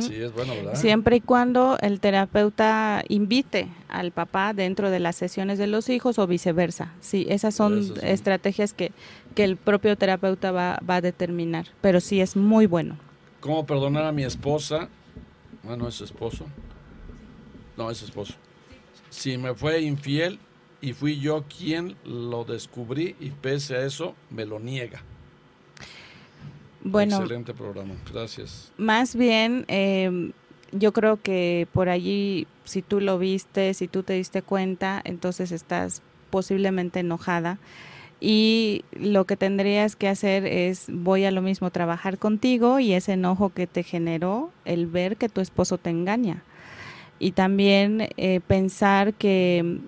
Sí, 0.00 0.14
es 0.14 0.32
bueno, 0.32 0.54
¿verdad? 0.54 0.74
Siempre 0.76 1.16
y 1.16 1.20
cuando 1.20 1.76
el 1.80 2.00
terapeuta 2.00 3.04
invite 3.08 3.68
al 3.88 4.12
papá 4.12 4.54
dentro 4.54 4.90
de 4.90 5.00
las 5.00 5.16
sesiones 5.16 5.58
de 5.58 5.66
los 5.66 5.88
hijos 5.88 6.18
o 6.18 6.26
viceversa. 6.26 6.92
Sí, 7.00 7.26
esas 7.28 7.54
son 7.54 7.94
estrategias 8.02 8.72
que, 8.72 8.92
que, 9.34 9.44
el 9.44 9.56
propio 9.56 9.96
terapeuta 9.96 10.52
va, 10.52 10.80
va, 10.88 10.96
a 10.96 11.00
determinar. 11.00 11.66
Pero 11.80 12.00
sí 12.00 12.20
es 12.20 12.36
muy 12.36 12.66
bueno. 12.66 12.96
¿Cómo 13.40 13.66
perdonar 13.66 14.04
a 14.04 14.12
mi 14.12 14.24
esposa? 14.24 14.88
Bueno, 15.62 15.86
es 15.88 16.00
esposo. 16.00 16.46
No, 17.76 17.90
es 17.90 18.02
esposo. 18.02 18.34
Si 19.10 19.36
me 19.36 19.54
fue 19.54 19.82
infiel 19.82 20.38
y 20.80 20.92
fui 20.92 21.18
yo 21.20 21.44
quien 21.44 21.96
lo 22.04 22.44
descubrí 22.44 23.16
y 23.20 23.30
pese 23.30 23.76
a 23.76 23.84
eso 23.84 24.14
me 24.30 24.44
lo 24.44 24.60
niega. 24.60 25.02
Bueno, 26.84 27.16
excelente 27.16 27.54
programa, 27.54 27.94
gracias. 28.12 28.72
Más 28.76 29.16
bien, 29.16 29.64
em, 29.68 30.32
yo 30.72 30.92
creo 30.92 31.20
que 31.20 31.66
por 31.72 31.88
allí, 31.88 32.46
si 32.64 32.82
tú 32.82 33.00
lo 33.00 33.18
viste, 33.18 33.72
si 33.74 33.88
tú 33.88 34.02
te 34.02 34.12
diste 34.12 34.42
cuenta, 34.42 35.00
entonces 35.04 35.50
estás 35.50 36.02
posiblemente 36.30 37.00
enojada. 37.00 37.58
Y 38.20 38.84
lo 38.92 39.24
que 39.24 39.36
tendrías 39.36 39.96
que 39.96 40.08
hacer 40.08 40.46
es, 40.46 40.86
voy 40.88 41.24
a 41.24 41.30
lo 41.30 41.42
mismo, 41.42 41.70
trabajar 41.70 42.18
contigo 42.18 42.80
y 42.80 42.92
ese 42.92 43.12
enojo 43.12 43.50
que 43.50 43.66
te 43.66 43.82
generó 43.82 44.50
el 44.64 44.86
ver 44.86 45.16
que 45.16 45.28
tu 45.28 45.40
esposo 45.40 45.78
te 45.78 45.90
engaña. 45.90 46.42
Y 47.18 47.32
también 47.32 48.08
eh, 48.16 48.40
pensar 48.46 49.14
que 49.14 49.78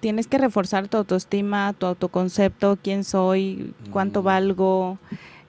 tienes 0.00 0.26
que 0.26 0.38
reforzar 0.38 0.88
tu 0.88 0.96
autoestima, 0.96 1.72
tu 1.72 1.86
autoconcepto, 1.86 2.78
quién 2.82 3.04
soy, 3.04 3.74
cuánto 3.90 4.22
mm. 4.22 4.24
valgo. 4.24 4.98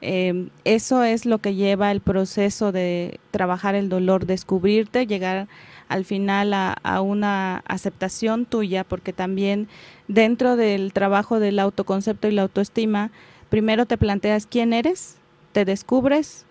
Em, 0.02 0.50
eso 0.66 1.04
es 1.04 1.26
lo 1.26 1.40
que 1.40 1.56
lleva 1.56 1.92
el 1.92 2.02
proceso 2.02 2.72
de 2.72 3.20
trabajar 3.32 3.76
el 3.76 3.90
dolor, 3.90 4.26
descubrirte, 4.26 5.08
llegar 5.08 5.48
al 5.88 6.06
final 6.06 6.54
a, 6.54 7.02
una 7.02 7.64
aceptación 7.68 8.46
tuya, 8.46 8.84
porque 8.84 9.14
también 9.14 9.68
dentro 10.08 10.56
del 10.56 10.94
trabajo 10.94 11.40
del 11.40 11.60
autoconcepto 11.60 12.28
y 12.28 12.32
la 12.32 12.44
autoestima, 12.44 13.12
primero 13.50 13.86
te 13.86 13.98
planteas 13.98 14.48
quién 14.48 14.74
eres, 14.74 15.18
te 15.52 15.66
descubres 15.66 16.46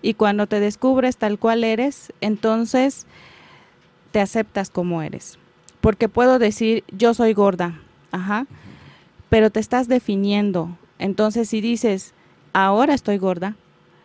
y 0.00 0.14
cuando 0.14 0.46
te 0.46 0.60
descubres 0.60 1.16
tal 1.16 1.38
cual 1.38 1.64
eres, 1.64 2.12
entonces 2.20 3.06
te 4.12 4.20
aceptas 4.20 4.70
como 4.70 5.02
eres 5.02 5.38
porque 5.80 6.08
puedo 6.08 6.38
decir 6.38 6.84
yo 6.90 7.14
soy 7.14 7.32
gorda, 7.32 7.80
ajá, 8.10 8.46
pero 9.28 9.50
te 9.50 9.60
estás 9.60 9.88
definiendo. 9.88 10.76
Entonces, 10.98 11.48
si 11.48 11.60
dices 11.60 12.14
ahora 12.52 12.94
estoy 12.94 13.18
gorda, 13.18 13.56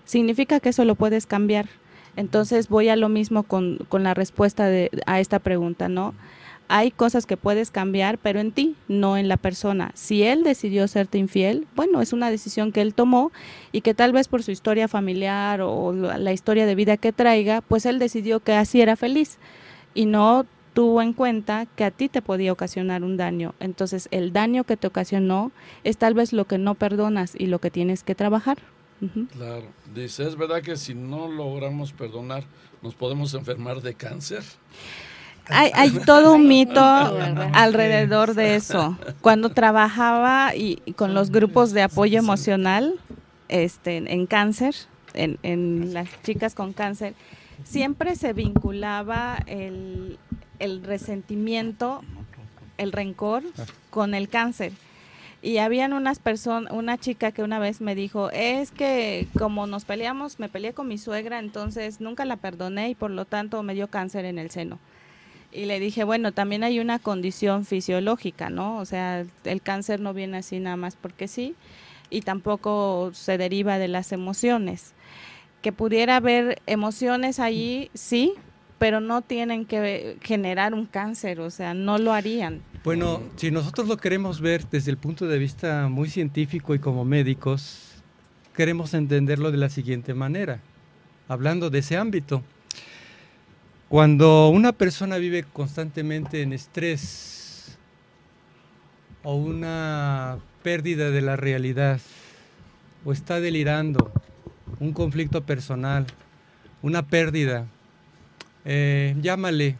significa 0.05 0.59
que 0.59 0.69
eso 0.69 0.85
lo 0.85 0.95
puedes 0.95 1.25
cambiar. 1.25 1.67
Entonces, 2.15 2.69
voy 2.69 2.89
a 2.89 2.95
lo 2.95 3.09
mismo 3.09 3.43
con, 3.43 3.79
con 3.89 4.03
la 4.03 4.13
respuesta 4.13 4.67
de, 4.67 4.91
a 5.05 5.19
esta 5.19 5.39
pregunta, 5.39 5.89
¿no? 5.89 6.13
Hay 6.67 6.91
cosas 6.91 7.25
que 7.25 7.37
puedes 7.37 7.71
cambiar, 7.71 8.17
pero 8.17 8.39
en 8.39 8.51
ti, 8.51 8.75
no 8.87 9.17
en 9.17 9.27
la 9.27 9.37
persona. 9.37 9.91
Si 9.95 10.23
él 10.23 10.43
decidió 10.43 10.87
serte 10.87 11.17
infiel, 11.17 11.67
bueno, 11.75 12.01
es 12.01 12.13
una 12.13 12.29
decisión 12.29 12.71
que 12.71 12.81
él 12.81 12.93
tomó 12.93 13.31
y 13.71 13.81
que 13.81 13.93
tal 13.93 14.13
vez 14.13 14.27
por 14.27 14.43
su 14.43 14.51
historia 14.51 14.87
familiar 14.87 15.61
o 15.61 15.91
la 15.91 16.31
historia 16.31 16.65
de 16.65 16.75
vida 16.75 16.97
que 16.97 17.11
traiga, 17.11 17.61
pues 17.61 17.85
él 17.85 17.99
decidió 17.99 18.39
que 18.39 18.53
así 18.53 18.81
era 18.81 18.95
feliz 18.95 19.39
y 19.93 20.05
no 20.05 20.45
tuvo 20.73 21.01
en 21.01 21.13
cuenta 21.13 21.65
que 21.75 21.85
a 21.85 21.91
ti 21.91 22.09
te 22.09 22.21
podía 22.21 22.51
ocasionar 22.51 23.03
un 23.03 23.17
daño. 23.17 23.53
Entonces, 23.59 24.07
el 24.11 24.33
daño 24.33 24.63
que 24.63 24.77
te 24.77 24.87
ocasionó 24.87 25.51
es 25.83 25.97
tal 25.97 26.13
vez 26.13 26.33
lo 26.33 26.45
que 26.45 26.57
no 26.57 26.75
perdonas 26.75 27.33
y 27.37 27.45
lo 27.47 27.59
que 27.59 27.71
tienes 27.71 28.03
que 28.03 28.15
trabajar. 28.15 28.57
Claro. 29.31 29.65
Dice, 29.93 30.25
¿es 30.25 30.37
verdad 30.37 30.61
que 30.61 30.77
si 30.77 30.93
no 30.93 31.27
logramos 31.27 31.91
perdonar, 31.91 32.43
nos 32.81 32.95
podemos 32.95 33.33
enfermar 33.33 33.81
de 33.81 33.95
cáncer? 33.95 34.43
Hay, 35.47 35.91
todo 36.05 36.35
un 36.35 36.47
mito 36.47 36.81
alrededor 36.81 38.33
de 38.33 38.55
eso. 38.55 38.97
Cuando 39.21 39.49
trabajaba 39.49 40.55
y, 40.55 40.77
con 40.95 41.13
los 41.13 41.31
grupos 41.31 41.73
de 41.73 41.83
apoyo 41.83 42.17
emocional 42.17 42.95
este, 43.49 43.97
en 43.97 44.25
cáncer, 44.25 44.73
en, 45.13 45.37
en 45.43 45.93
las 45.93 46.09
chicas 46.23 46.55
con 46.55 46.71
cáncer, 46.73 47.13
siempre 47.63 48.15
se 48.15 48.33
vinculaba 48.33 49.37
el, 49.47 50.17
resentimiento, 50.83 52.01
el 52.77 52.91
rencor 52.91 53.43
con 53.89 54.13
el 54.13 54.29
cáncer. 54.29 54.71
Y 55.41 55.57
habían 55.57 55.91
unas 55.91 56.19
personas, 56.19 56.71
una 56.71 56.97
chica 56.97 57.33
que 57.33 57.43
una 57.43 57.59
vez 57.59 57.81
me 57.81 57.95
dijo, 57.95 58.29
es 58.31 58.71
que 58.71 59.27
como 59.37 59.67
nos 59.67 59.83
peleamos, 59.83 60.39
me 60.39 60.47
peleé 60.47 60.73
con 60.73 60.87
mi 60.87 60.97
suegra, 60.97 61.39
entonces 61.39 61.99
nunca 61.99 62.23
la 62.23 62.37
perdoné 62.37 62.89
y 62.89 62.95
por 62.95 63.11
lo 63.11 63.25
tanto 63.25 63.61
me 63.61 63.73
dio 63.73 63.89
cáncer 63.89 64.23
en 64.23 64.39
el 64.39 64.51
seno. 64.51 64.79
Y 65.51 65.65
le 65.65 65.81
dije, 65.81 66.05
bueno, 66.05 66.31
también 66.31 66.63
hay 66.63 66.79
una 66.79 66.97
condición 66.97 67.65
fisiológica, 67.65 68.49
¿no? 68.49 68.77
O 68.77 68.85
sea, 68.85 69.25
el 69.43 69.61
cáncer 69.61 69.99
no 69.99 70.13
viene 70.13 70.37
así 70.37 70.59
nada 70.59 70.77
más 70.77 70.95
porque 70.95 71.27
sí, 71.27 71.55
y 72.09 72.21
tampoco 72.21 73.11
se 73.13 73.37
deriva 73.37 73.77
de 73.77 73.89
las 73.89 74.13
emociones. 74.13 74.93
Que 75.63 75.71
pudiera 75.71 76.17
haber 76.17 76.61
emociones 76.67 77.39
allí, 77.39 77.89
sí, 77.95 78.33
pero 78.77 78.99
no 78.99 79.21
tienen 79.21 79.65
que 79.65 80.17
generar 80.21 80.73
un 80.73 80.85
cáncer, 80.85 81.39
o 81.39 81.49
sea, 81.49 81.73
no 81.73 81.97
lo 81.97 82.13
harían. 82.13 82.61
Bueno, 82.83 83.21
si 83.37 83.49
nosotros 83.49 83.87
lo 83.87 83.95
queremos 83.95 84.41
ver 84.41 84.67
desde 84.69 84.91
el 84.91 84.97
punto 84.97 85.25
de 85.25 85.39
vista 85.39 85.87
muy 85.87 86.09
científico 86.09 86.75
y 86.75 86.79
como 86.79 87.05
médicos, 87.05 87.93
queremos 88.53 88.93
entenderlo 88.93 89.51
de 89.51 89.57
la 89.57 89.69
siguiente 89.69 90.13
manera, 90.13 90.59
hablando 91.29 91.69
de 91.69 91.79
ese 91.79 91.95
ámbito. 91.95 92.43
Cuando 93.87 94.49
una 94.49 94.73
persona 94.73 95.15
vive 95.15 95.43
constantemente 95.43 96.41
en 96.41 96.51
estrés 96.51 97.77
o 99.23 99.35
una 99.35 100.39
pérdida 100.61 101.09
de 101.09 101.21
la 101.21 101.37
realidad 101.37 102.01
o 103.05 103.13
está 103.13 103.39
delirando, 103.39 104.11
un 104.79 104.93
conflicto 104.93 105.43
personal, 105.43 106.05
una 106.81 107.05
pérdida, 107.05 107.67
eh, 108.65 109.15
llámale, 109.21 109.77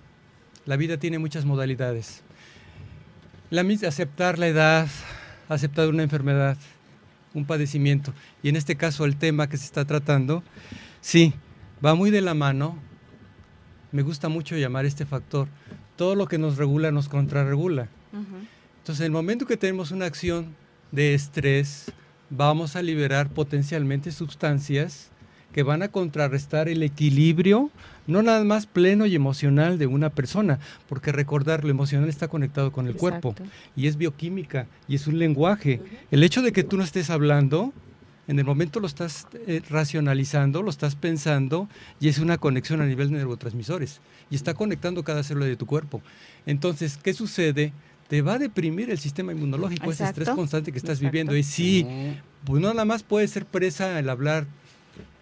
la 0.65 0.77
vida 0.77 0.97
tiene 0.97 1.19
muchas 1.19 1.45
modalidades. 1.45 2.23
La 3.49 3.63
misma, 3.63 3.87
aceptar 3.87 4.39
la 4.39 4.47
edad, 4.47 4.87
aceptar 5.49 5.89
una 5.89 6.03
enfermedad, 6.03 6.57
un 7.33 7.45
padecimiento, 7.45 8.13
y 8.41 8.49
en 8.49 8.55
este 8.55 8.75
caso 8.75 9.05
el 9.05 9.17
tema 9.17 9.47
que 9.47 9.57
se 9.57 9.65
está 9.65 9.85
tratando, 9.85 10.43
sí, 11.01 11.33
va 11.83 11.95
muy 11.95 12.11
de 12.11 12.21
la 12.21 12.33
mano. 12.33 12.77
Me 13.91 14.01
gusta 14.01 14.29
mucho 14.29 14.57
llamar 14.57 14.85
este 14.85 15.05
factor. 15.05 15.47
Todo 15.95 16.15
lo 16.15 16.27
que 16.27 16.37
nos 16.37 16.57
regula 16.57 16.91
nos 16.91 17.09
contrarregula. 17.09 17.89
Entonces, 18.79 19.01
en 19.01 19.05
el 19.05 19.11
momento 19.11 19.45
que 19.45 19.57
tenemos 19.57 19.91
una 19.91 20.05
acción 20.05 20.55
de 20.91 21.13
estrés, 21.13 21.91
vamos 22.29 22.75
a 22.75 22.81
liberar 22.81 23.29
potencialmente 23.29 24.11
sustancias 24.11 25.11
que 25.53 25.63
van 25.63 25.83
a 25.83 25.87
contrarrestar 25.87 26.67
el 26.67 26.83
equilibrio, 26.83 27.69
no 28.07 28.21
nada 28.23 28.43
más 28.43 28.65
pleno 28.65 29.05
y 29.05 29.15
emocional 29.15 29.77
de 29.77 29.87
una 29.87 30.09
persona, 30.09 30.59
porque 30.89 31.11
recordar, 31.11 31.63
lo 31.63 31.69
emocional 31.69 32.09
está 32.09 32.27
conectado 32.27 32.71
con 32.71 32.87
el 32.87 32.95
cuerpo 32.95 33.35
y 33.75 33.87
es 33.87 33.95
bioquímica 33.95 34.67
y 34.87 34.95
es 34.95 35.07
un 35.07 35.19
lenguaje. 35.19 35.79
El 36.11 36.23
hecho 36.23 36.41
de 36.41 36.51
que 36.51 36.63
tú 36.63 36.75
no 36.75 36.83
estés 36.83 37.11
hablando, 37.11 37.71
en 38.27 38.39
el 38.39 38.45
momento 38.45 38.79
lo 38.79 38.87
estás 38.87 39.27
eh, 39.47 39.61
racionalizando, 39.69 40.63
lo 40.63 40.69
estás 40.69 40.95
pensando 40.95 41.69
y 41.99 42.07
es 42.07 42.19
una 42.19 42.37
conexión 42.37 42.81
a 42.81 42.85
nivel 42.85 43.09
de 43.09 43.17
neurotransmisores 43.17 44.01
y 44.29 44.35
está 44.35 44.53
conectando 44.53 45.03
cada 45.03 45.23
célula 45.23 45.45
de 45.45 45.55
tu 45.55 45.65
cuerpo. 45.65 46.01
Entonces, 46.45 46.97
¿qué 46.97 47.13
sucede? 47.13 47.73
Te 48.13 48.21
va 48.21 48.35
a 48.35 48.37
deprimir 48.37 48.91
el 48.91 48.99
sistema 48.99 49.31
inmunológico, 49.31 49.91
ese 49.91 50.03
estrés 50.03 50.29
constante 50.29 50.71
que 50.71 50.77
estás 50.77 50.99
viviendo. 50.99 51.35
Y 51.35 51.41
sí, 51.41 51.83
pues 52.45 52.61
no 52.61 52.71
nada 52.71 52.85
más 52.85 53.01
puede 53.01 53.27
ser 53.27 53.43
presa 53.43 53.97
el 53.97 54.07
hablar 54.07 54.45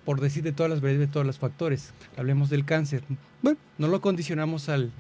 por 0.04 0.20
decir 0.20 0.44
de 0.44 0.52
todas 0.52 0.70
las 0.70 0.82
variables, 0.82 1.08
de 1.08 1.14
todos 1.14 1.26
los 1.26 1.40
factores. 1.40 1.94
Hablemos 2.18 2.50
del 2.50 2.66
cáncer. 2.66 3.02
Bueno, 3.42 3.58
no 3.78 3.88
lo 3.88 4.02
condicionamos 4.02 4.68
al, 4.68 4.92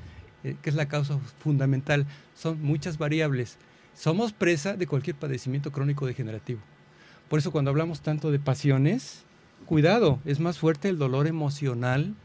eh, 0.46 0.56
que 0.62 0.70
es 0.70 0.76
la 0.78 0.88
causa 0.88 1.20
fundamental. 1.44 2.06
Son 2.34 2.62
muchas 2.62 2.98
variables. 2.98 3.58
Somos 3.94 4.32
presa 4.32 4.78
de 4.78 4.88
cualquier 4.88 5.18
padecimiento 5.18 5.74
crónico 5.74 6.08
degenerativo. 6.08 6.62
Por 7.28 7.39
eso 7.39 7.52
cuando 7.52 7.72
hablamos 7.72 8.00
tanto 8.00 8.32
de 8.32 8.39
pasiones, 8.39 9.26
cuidado, 9.66 10.22
es 10.24 10.39
más 10.39 10.60
fuerte 10.60 10.88
el 10.88 10.98
dolor 10.98 11.28
emocional 11.28 12.16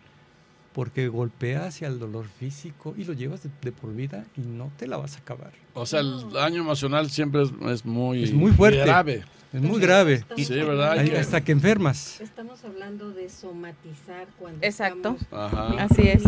porque 0.76 1.08
golpea 1.08 1.68
hacia 1.68 1.88
el 1.88 1.98
dolor 1.98 2.26
físico 2.26 2.94
y 2.98 3.04
lo 3.04 3.14
llevas 3.14 3.40
de, 3.62 3.72
por 3.72 3.94
vida 3.94 4.26
y 4.36 4.42
no 4.42 4.70
te 4.76 4.86
la 4.86 4.98
vas 4.98 5.16
a 5.16 5.20
acabar. 5.20 5.52
O 5.76 5.84
sea, 5.84 6.00
el 6.00 6.32
daño 6.32 6.62
emocional 6.62 7.10
siempre 7.10 7.42
es, 7.42 7.84
muy, 7.84 8.24
es 8.24 8.32
muy 8.32 8.50
fuerte. 8.50 8.80
grave. 8.80 9.24
Es 9.52 9.62
muy 9.62 9.78
grave. 9.80 10.24
Sí, 10.36 10.54
¿verdad? 10.54 10.98
hasta 11.18 11.42
que 11.42 11.52
enfermas. 11.52 12.20
Estamos 12.20 12.64
hablando 12.64 13.10
de 13.10 13.28
somatizar 13.28 14.26
cuando 14.38 14.58
Exacto. 14.66 15.16
estamos 15.20 15.78
Así 15.78 16.08
es. 16.08 16.22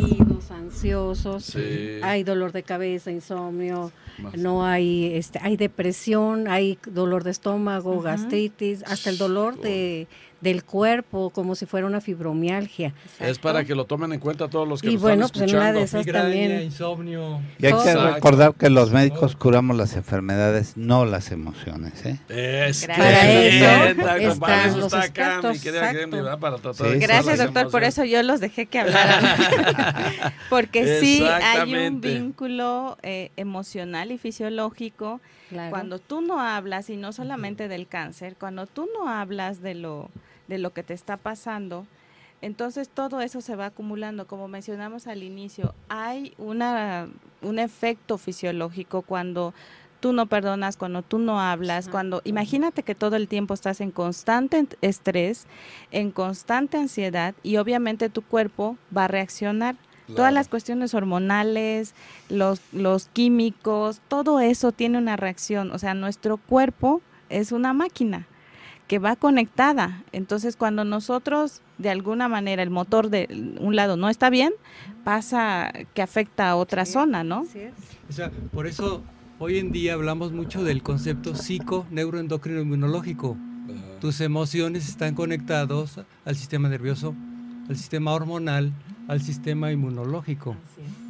ansiosos, 0.50 1.56
hay 2.02 2.24
dolor 2.24 2.52
de 2.52 2.62
cabeza, 2.62 3.10
insomnio, 3.10 3.92
no 4.36 4.64
hay 4.64 5.12
este 5.14 5.38
hay 5.42 5.56
depresión, 5.56 6.48
hay 6.48 6.78
dolor 6.90 7.24
de 7.24 7.30
estómago, 7.30 8.00
gastritis, 8.00 8.82
hasta 8.84 9.10
el 9.10 9.18
dolor 9.18 9.60
de 9.60 10.08
del 10.40 10.64
cuerpo 10.64 11.30
como 11.30 11.54
si 11.54 11.66
fuera 11.66 11.86
una 11.86 12.00
fibromialgia. 12.00 12.94
Es 13.18 13.38
para 13.38 13.64
que 13.64 13.74
lo 13.74 13.84
tomen 13.86 14.12
en 14.12 14.20
cuenta 14.20 14.48
todos 14.48 14.68
los 14.68 14.80
que 14.80 14.90
y 14.90 14.94
lo 14.94 15.00
bueno, 15.00 15.26
están 15.26 15.40
pues 15.40 15.52
en 15.52 15.58
una 15.58 15.72
de 15.72 15.82
esas 15.82 16.06
también 16.06 16.62
insomnio. 16.62 17.40
Y 17.58 17.66
hay 17.66 17.74
que 17.74 17.94
recordar 17.94 18.54
que 18.54 18.70
los 18.70 18.92
médicos 18.92 19.34
curamos 19.38 19.76
las 19.76 19.96
enfermedades, 19.96 20.76
no 20.76 21.04
las 21.04 21.30
emociones, 21.30 22.04
¿eh? 22.04 22.18
Es 22.28 22.86
para 22.86 24.16
eso 24.16 24.28
están 24.28 24.80
los 24.80 24.92
expertos. 24.92 25.62
Gracias, 27.00 27.38
doctor, 27.38 27.70
por 27.70 27.84
eso 27.84 28.04
yo 28.04 28.22
los 28.22 28.40
dejé 28.40 28.66
que 28.66 28.80
hablaran. 28.80 29.24
Porque 30.50 31.00
sí 31.00 31.24
hay 31.24 31.74
un 31.86 32.00
vínculo 32.00 32.98
eh, 33.02 33.30
emocional 33.36 34.12
y 34.12 34.18
fisiológico 34.18 35.20
cuando 35.70 35.98
tú 35.98 36.20
no 36.20 36.40
hablas 36.40 36.90
y 36.90 36.96
no 36.96 37.12
solamente 37.12 37.68
del 37.68 37.86
cáncer, 37.86 38.36
cuando 38.38 38.66
tú 38.66 38.88
no 38.94 39.08
hablas 39.08 39.62
de 39.62 39.74
lo 39.74 40.10
de 40.46 40.58
lo 40.58 40.72
que 40.72 40.82
te 40.82 40.94
está 40.94 41.18
pasando, 41.18 41.86
entonces 42.40 42.88
todo 42.88 43.20
eso 43.20 43.40
se 43.40 43.56
va 43.56 43.66
acumulando. 43.66 44.26
Como 44.26 44.48
mencionamos 44.48 45.06
al 45.06 45.22
inicio, 45.22 45.74
hay 45.88 46.34
una, 46.38 47.08
un 47.42 47.58
efecto 47.58 48.18
fisiológico 48.18 49.02
cuando 49.02 49.54
tú 50.00 50.12
no 50.12 50.26
perdonas, 50.26 50.76
cuando 50.76 51.02
tú 51.02 51.18
no 51.18 51.40
hablas, 51.40 51.88
cuando 51.88 52.22
imagínate 52.24 52.82
que 52.82 52.94
todo 52.94 53.16
el 53.16 53.28
tiempo 53.28 53.54
estás 53.54 53.80
en 53.80 53.90
constante 53.90 54.66
estrés, 54.80 55.46
en 55.90 56.10
constante 56.10 56.76
ansiedad 56.76 57.34
y 57.42 57.56
obviamente 57.56 58.08
tu 58.08 58.22
cuerpo 58.22 58.76
va 58.96 59.04
a 59.04 59.08
reaccionar. 59.08 59.76
Todas 60.16 60.32
las 60.32 60.48
cuestiones 60.48 60.94
hormonales, 60.94 61.92
los, 62.30 62.62
los 62.72 63.08
químicos, 63.08 64.00
todo 64.08 64.40
eso 64.40 64.72
tiene 64.72 64.96
una 64.96 65.16
reacción. 65.16 65.70
O 65.70 65.78
sea, 65.78 65.92
nuestro 65.92 66.38
cuerpo 66.38 67.02
es 67.28 67.52
una 67.52 67.74
máquina 67.74 68.26
que 68.88 68.98
va 68.98 69.14
conectada. 69.16 70.02
Entonces, 70.12 70.56
cuando 70.56 70.82
nosotros, 70.84 71.60
de 71.76 71.90
alguna 71.90 72.26
manera, 72.26 72.62
el 72.62 72.70
motor 72.70 73.10
de 73.10 73.56
un 73.60 73.76
lado 73.76 73.96
no 73.96 74.08
está 74.08 74.30
bien, 74.30 74.52
pasa 75.04 75.70
que 75.94 76.02
afecta 76.02 76.48
a 76.48 76.56
otra 76.56 76.86
zona, 76.86 77.22
¿no? 77.22 77.44
O 78.08 78.12
sea, 78.12 78.30
por 78.52 78.66
eso 78.66 79.04
hoy 79.38 79.58
en 79.58 79.70
día 79.70 79.92
hablamos 79.92 80.32
mucho 80.32 80.64
del 80.64 80.82
concepto 80.82 81.36
psico, 81.36 81.86
neuroendocrino 81.90 82.60
inmunológico. 82.60 83.36
Tus 84.00 84.20
emociones 84.22 84.88
están 84.88 85.14
conectados 85.14 86.00
al 86.24 86.36
sistema 86.36 86.70
nervioso, 86.70 87.14
al 87.68 87.76
sistema 87.76 88.12
hormonal, 88.12 88.72
al 89.06 89.20
sistema 89.20 89.70
inmunológico. 89.70 90.56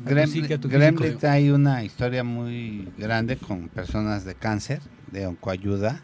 Gremlin 0.04 1.18
hay 1.22 1.50
una 1.50 1.84
historia 1.84 2.24
muy 2.24 2.88
grande 2.98 3.36
con 3.36 3.68
personas 3.68 4.24
de 4.24 4.34
cáncer, 4.34 4.80
de 5.12 5.26
oncoayuda, 5.26 6.02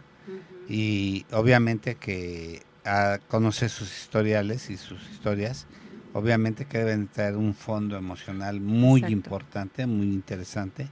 y 0.68 1.26
obviamente 1.32 1.96
que 1.96 2.62
a, 2.84 3.18
conoce 3.28 3.68
sus 3.68 3.92
historiales 3.92 4.70
y 4.70 4.76
sus 4.76 5.02
historias, 5.10 5.66
obviamente 6.12 6.66
que 6.66 6.78
deben 6.78 7.08
tener 7.08 7.36
un 7.36 7.54
fondo 7.54 7.96
emocional 7.96 8.60
muy 8.60 9.04
importante, 9.04 9.86
muy 9.86 10.06
interesante 10.06 10.88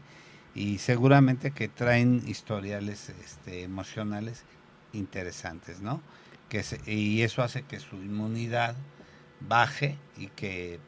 y 0.54 0.78
seguramente 0.78 1.52
que 1.52 1.68
traen 1.68 2.22
historiales 2.26 3.10
este, 3.24 3.62
emocionales 3.62 4.44
interesantes, 4.92 5.80
¿no? 5.80 6.02
Que 6.48 6.62
y 6.86 7.22
eso 7.22 7.42
hace 7.42 7.62
que 7.62 7.80
su 7.80 7.96
inmunidad 7.96 8.76
baje 9.40 9.96
y 10.18 10.26
que 10.28 10.78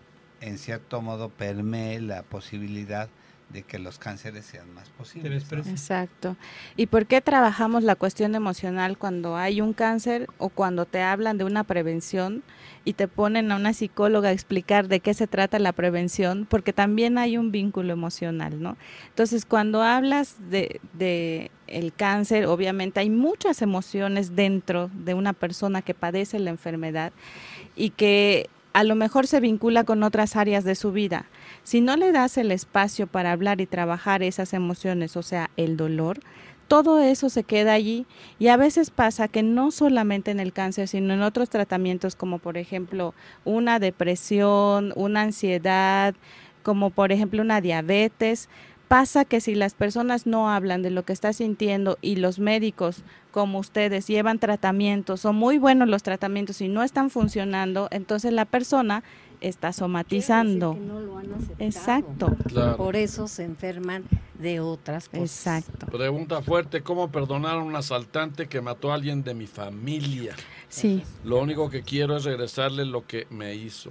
en 0.41 0.59
cierto 0.59 1.01
modo 1.01 1.31
permee 1.31 2.01
la 2.01 2.23
posibilidad 2.23 3.09
de 3.55 3.63
que 3.63 3.79
los 3.79 3.99
cánceres 3.99 4.45
sean 4.45 4.75
más 4.75 4.91
posibles. 4.91 5.47
Exacto. 5.69 6.37
¿Y 6.77 6.87
por 6.87 7.07
qué 7.07 7.21
trabajamos 7.21 7.85
la 7.85 7.95
cuestión 7.95 8.35
emocional 8.35 8.99
cuando 8.99 9.37
hay 9.37 9.61
un 9.61 9.73
cáncer 9.73 10.27
o 10.39 10.49
cuando 10.49 10.87
te 10.87 11.01
hablan 11.01 11.39
de 11.39 11.45
una 11.45 11.63
prevención 11.63 12.43
y 12.85 12.95
te 12.95 13.07
ponen 13.07 13.53
a 13.53 13.57
una 13.57 13.73
psicóloga 13.73 14.31
a 14.31 14.33
explicar 14.33 14.89
de 14.89 14.99
qué 14.99 15.15
se 15.15 15.29
trata 15.29 15.61
la 15.61 15.73
prevención? 15.73 16.47
Porque 16.51 16.73
también 16.73 17.17
hay 17.17 17.39
un 17.39 17.53
vínculo 17.53 17.93
emocional, 17.93 18.61
¿no? 18.61 18.77
Entonces, 19.09 19.45
cuando 19.47 19.83
hablas 19.83 20.35
de, 20.51 20.81
de 20.93 21.53
el 21.69 21.93
cáncer, 21.93 22.47
obviamente 22.47 22.99
hay 22.99 23.09
muchas 23.09 23.63
emociones 23.63 24.35
dentro 24.35 24.91
de 24.93 25.15
una 25.15 25.33
persona 25.33 25.81
que 25.81 25.95
padece 25.95 26.41
la 26.41 26.51
enfermedad 26.51 27.13
y 27.77 27.91
que 27.91 28.51
a 28.73 28.83
lo 28.83 28.97
mejor 28.97 29.29
se 29.29 29.39
vincula 29.39 29.85
con 29.85 30.03
otras 30.03 30.35
áreas 30.35 30.65
de 30.65 30.75
su 30.75 30.91
vida. 30.91 31.27
Si 31.65 31.81
no 31.81 31.97
le 31.97 32.13
das 32.13 32.37
el 32.37 32.53
espacio 32.53 33.07
para 33.07 33.33
hablar 33.33 33.61
y 33.61 33.67
trabajar 33.67 34.23
esas 34.23 34.53
emociones, 34.53 35.17
o 35.17 35.23
sea, 35.23 35.51
el 35.57 35.77
dolor, 35.77 36.21
todo 36.69 37.01
eso 37.01 37.29
se 37.31 37.43
queda 37.45 37.73
allí. 37.73 38.07
Y 38.39 38.49
a 38.49 38.57
veces 38.57 38.91
pasa 38.91 39.29
que 39.29 39.43
no 39.43 39.71
solamente 39.71 40.31
en 40.31 40.41
el 40.41 40.53
cáncer, 40.53 40.89
sino 40.89 41.15
en 41.15 41.23
otros 41.23 41.51
tratamientos 41.51 42.17
como 42.17 42.39
por 42.39 42.59
ejemplo 42.59 43.15
una 43.45 43.79
depresión, 43.79 44.93
una 44.95 45.23
ansiedad, 45.23 46.15
como 46.63 46.91
por 46.91 47.13
ejemplo 47.13 47.43
una 47.43 47.61
diabetes, 47.61 48.49
pasa 48.89 49.25
que 49.25 49.41
si 49.41 49.55
las 49.55 49.75
personas 49.75 50.27
no 50.27 50.51
hablan 50.51 50.83
de 50.83 50.91
lo 50.91 51.05
que 51.05 51.13
está 51.13 51.33
sintiendo 51.33 51.99
y 52.01 52.17
los 52.17 52.39
médicos 52.39 53.03
como 53.31 53.59
ustedes 53.59 54.07
llevan 54.07 54.39
tratamientos, 54.39 55.21
son 55.21 55.37
muy 55.37 55.59
buenos 55.59 55.89
los 55.89 56.03
tratamientos 56.03 56.61
y 56.61 56.69
no 56.69 56.83
están 56.83 57.11
funcionando, 57.11 57.89
entonces 57.91 58.33
la 58.33 58.45
persona 58.45 59.03
está 59.49 59.73
somatizando. 59.73 60.77
Exacto. 61.59 62.37
Por 62.77 62.97
eso 62.97 63.29
se 63.29 63.45
enferman 63.45 64.05
de 64.39 64.61
otras 64.61 65.09
cosas. 65.09 65.59
Exacto. 65.59 65.87
Pregunta 65.87 66.43
fuerte, 66.43 66.83
¿cómo 66.83 67.11
perdonar 67.11 67.57
a 67.57 67.63
un 67.63 67.75
asaltante 67.77 68.47
que 68.49 68.61
mató 68.61 68.91
a 68.91 68.95
alguien 68.95 69.23
de 69.23 69.35
mi 69.35 69.47
familia? 69.47 70.35
Sí. 70.69 71.03
Lo 71.25 71.41
único 71.41 71.71
que 71.71 71.83
quiero 71.83 72.17
es 72.17 72.25
regresarle 72.25 72.85
lo 72.85 73.07
que 73.07 73.27
me 73.31 73.55
hizo. 73.55 73.91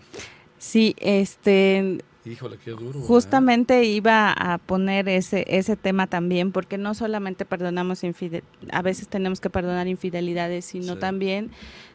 Sí, 0.57 0.95
este 0.99 1.99
Híjole, 2.25 2.57
qué 2.57 2.71
duro. 2.71 2.99
¿eh? 2.99 3.03
Justamente 3.05 3.83
iba 3.83 4.31
a 4.31 4.57
poner 4.57 5.09
ese, 5.09 5.43
ese 5.49 5.75
tema 5.75 6.07
también, 6.07 6.53
porque 6.53 6.77
no 6.77 6.93
solamente 6.93 7.43
perdonamos 7.43 8.03
infide- 8.05 8.43
a 8.71 8.81
veces 8.81 9.09
tenemos 9.09 9.41
que 9.41 9.49
perdonar 9.49 9.87
infidelidades, 9.89 10.63
sino 10.63 10.93
Sí. 10.93 10.99
también 10.99 11.51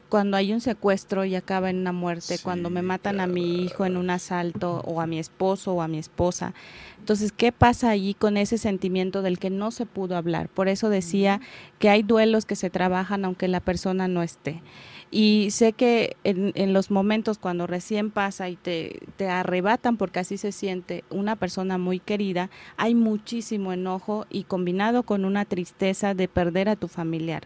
cuando 0.09 0.37
hay 0.37 0.53
un 0.53 0.61
secuestro 0.61 1.25
y 1.25 1.35
acaba 1.35 1.71
en 1.71 1.79
una 1.79 1.93
muerte, 1.93 2.37
Sí, 2.37 2.43
cuando 2.43 2.71
me 2.71 2.83
matan 2.83 3.21
a 3.21 3.27
mi 3.27 3.63
hijo 3.63 3.85
en 3.85 3.97
un 3.97 4.11
asalto 4.11 4.81
o 4.87 5.01
a 5.01 5.07
mi 5.07 5.19
esposo 5.19 5.75
o 5.75 5.83
a 5.83 5.89
mi 5.89 5.99
esposa. 5.99 6.55
Entonces, 6.99 7.33
¿qué 7.33 7.53
pasa 7.53 7.91
allí 7.91 8.15
con 8.15 8.37
ese 8.37 8.59
sentimiento 8.59 9.23
del 9.23 9.39
que 9.39 9.51
no 9.51 9.71
se 9.71 9.87
pudo 9.87 10.17
hablar? 10.17 10.49
Por 10.49 10.69
eso 10.69 10.89
decía 10.91 11.41
que 11.79 11.89
hay 11.89 12.03
duelos 12.03 12.45
que 12.45 12.57
se 12.57 12.71
trabajan 12.71 13.25
aunque 13.25 13.49
la 13.49 13.61
persona 13.61 14.09
no 14.09 14.23
esté. 14.23 14.63
Y 15.11 15.49
sé 15.53 15.73
que 15.73 16.17
en, 16.25 16.53
en 16.55 16.75
los 16.75 16.91
momentos 16.91 17.39
cuando 17.39 17.67
recién 17.67 18.11
pasa 18.11 18.51
y 18.51 18.57
te, 18.57 19.01
te 19.17 19.29
arrebatan, 19.29 19.97
porque 19.97 20.19
así 20.19 20.37
se 20.37 20.53
siente 20.53 21.03
una 21.09 21.37
persona 21.37 21.79
muy 21.79 21.99
querida, 21.99 22.51
hay 22.77 22.95
muchísimo 22.95 23.73
enojo 23.73 24.27
y 24.29 24.45
combinado 24.45 25.05
con 25.05 25.25
una 25.25 25.47
tristeza 25.47 26.13
de 26.13 26.29
perder 26.29 26.69
a 26.69 26.77
tu 26.77 26.89
familiar. 26.89 27.45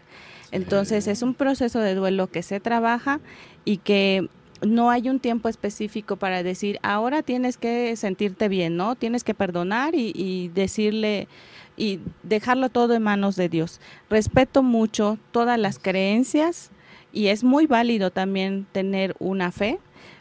Entonces 0.53 1.07
es 1.07 1.23
un 1.23 1.33
proceso 1.33 1.79
de 1.79 1.95
duelo 1.95 2.27
que 2.27 2.43
se 2.43 2.59
trabaja 2.59 3.19
y 3.65 3.77
que 3.77 4.29
no 4.61 4.91
hay 4.91 5.09
un 5.09 5.19
tiempo 5.19 5.49
específico 5.49 6.15
para 6.15 6.43
decir, 6.43 6.79
ahora 6.83 7.23
tienes 7.23 7.57
que 7.57 7.95
sentirte 7.95 8.47
bien, 8.49 8.77
¿no? 8.77 8.95
Tienes 8.95 9.23
que 9.23 9.33
perdonar 9.33 9.95
y, 9.95 10.13
y 10.15 10.49
decirle 10.49 11.27
y 11.75 12.01
dejarlo 12.21 12.69
todo 12.69 12.93
en 12.93 13.01
manos 13.01 13.35
de 13.35 13.49
Dios. 13.49 13.81
Respeto 14.11 14.61
mucho 14.61 15.17
todas 15.31 15.57
las 15.57 15.79
creencias 15.79 16.69
y 17.11 17.27
es 17.27 17.43
muy 17.43 17.65
válido 17.65 18.11
también 18.11 18.67
tener 18.71 19.15
una 19.17 19.51
fe, 19.51 19.79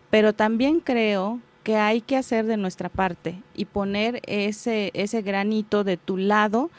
pero 0.09 0.33
también 0.33 0.81
creo 0.81 1.41
que 1.63 1.77
hay 1.77 2.01
que 2.01 2.17
hacer 2.17 2.47
de 2.47 2.57
nuestra 2.57 2.89
parte 2.89 3.43
y 3.55 3.67
poner 3.67 4.23
ese, 4.27 4.93
ese 4.95 5.21
granito 5.21 5.85
de 5.85 5.99
tu 5.99 6.17
lado 6.17 6.71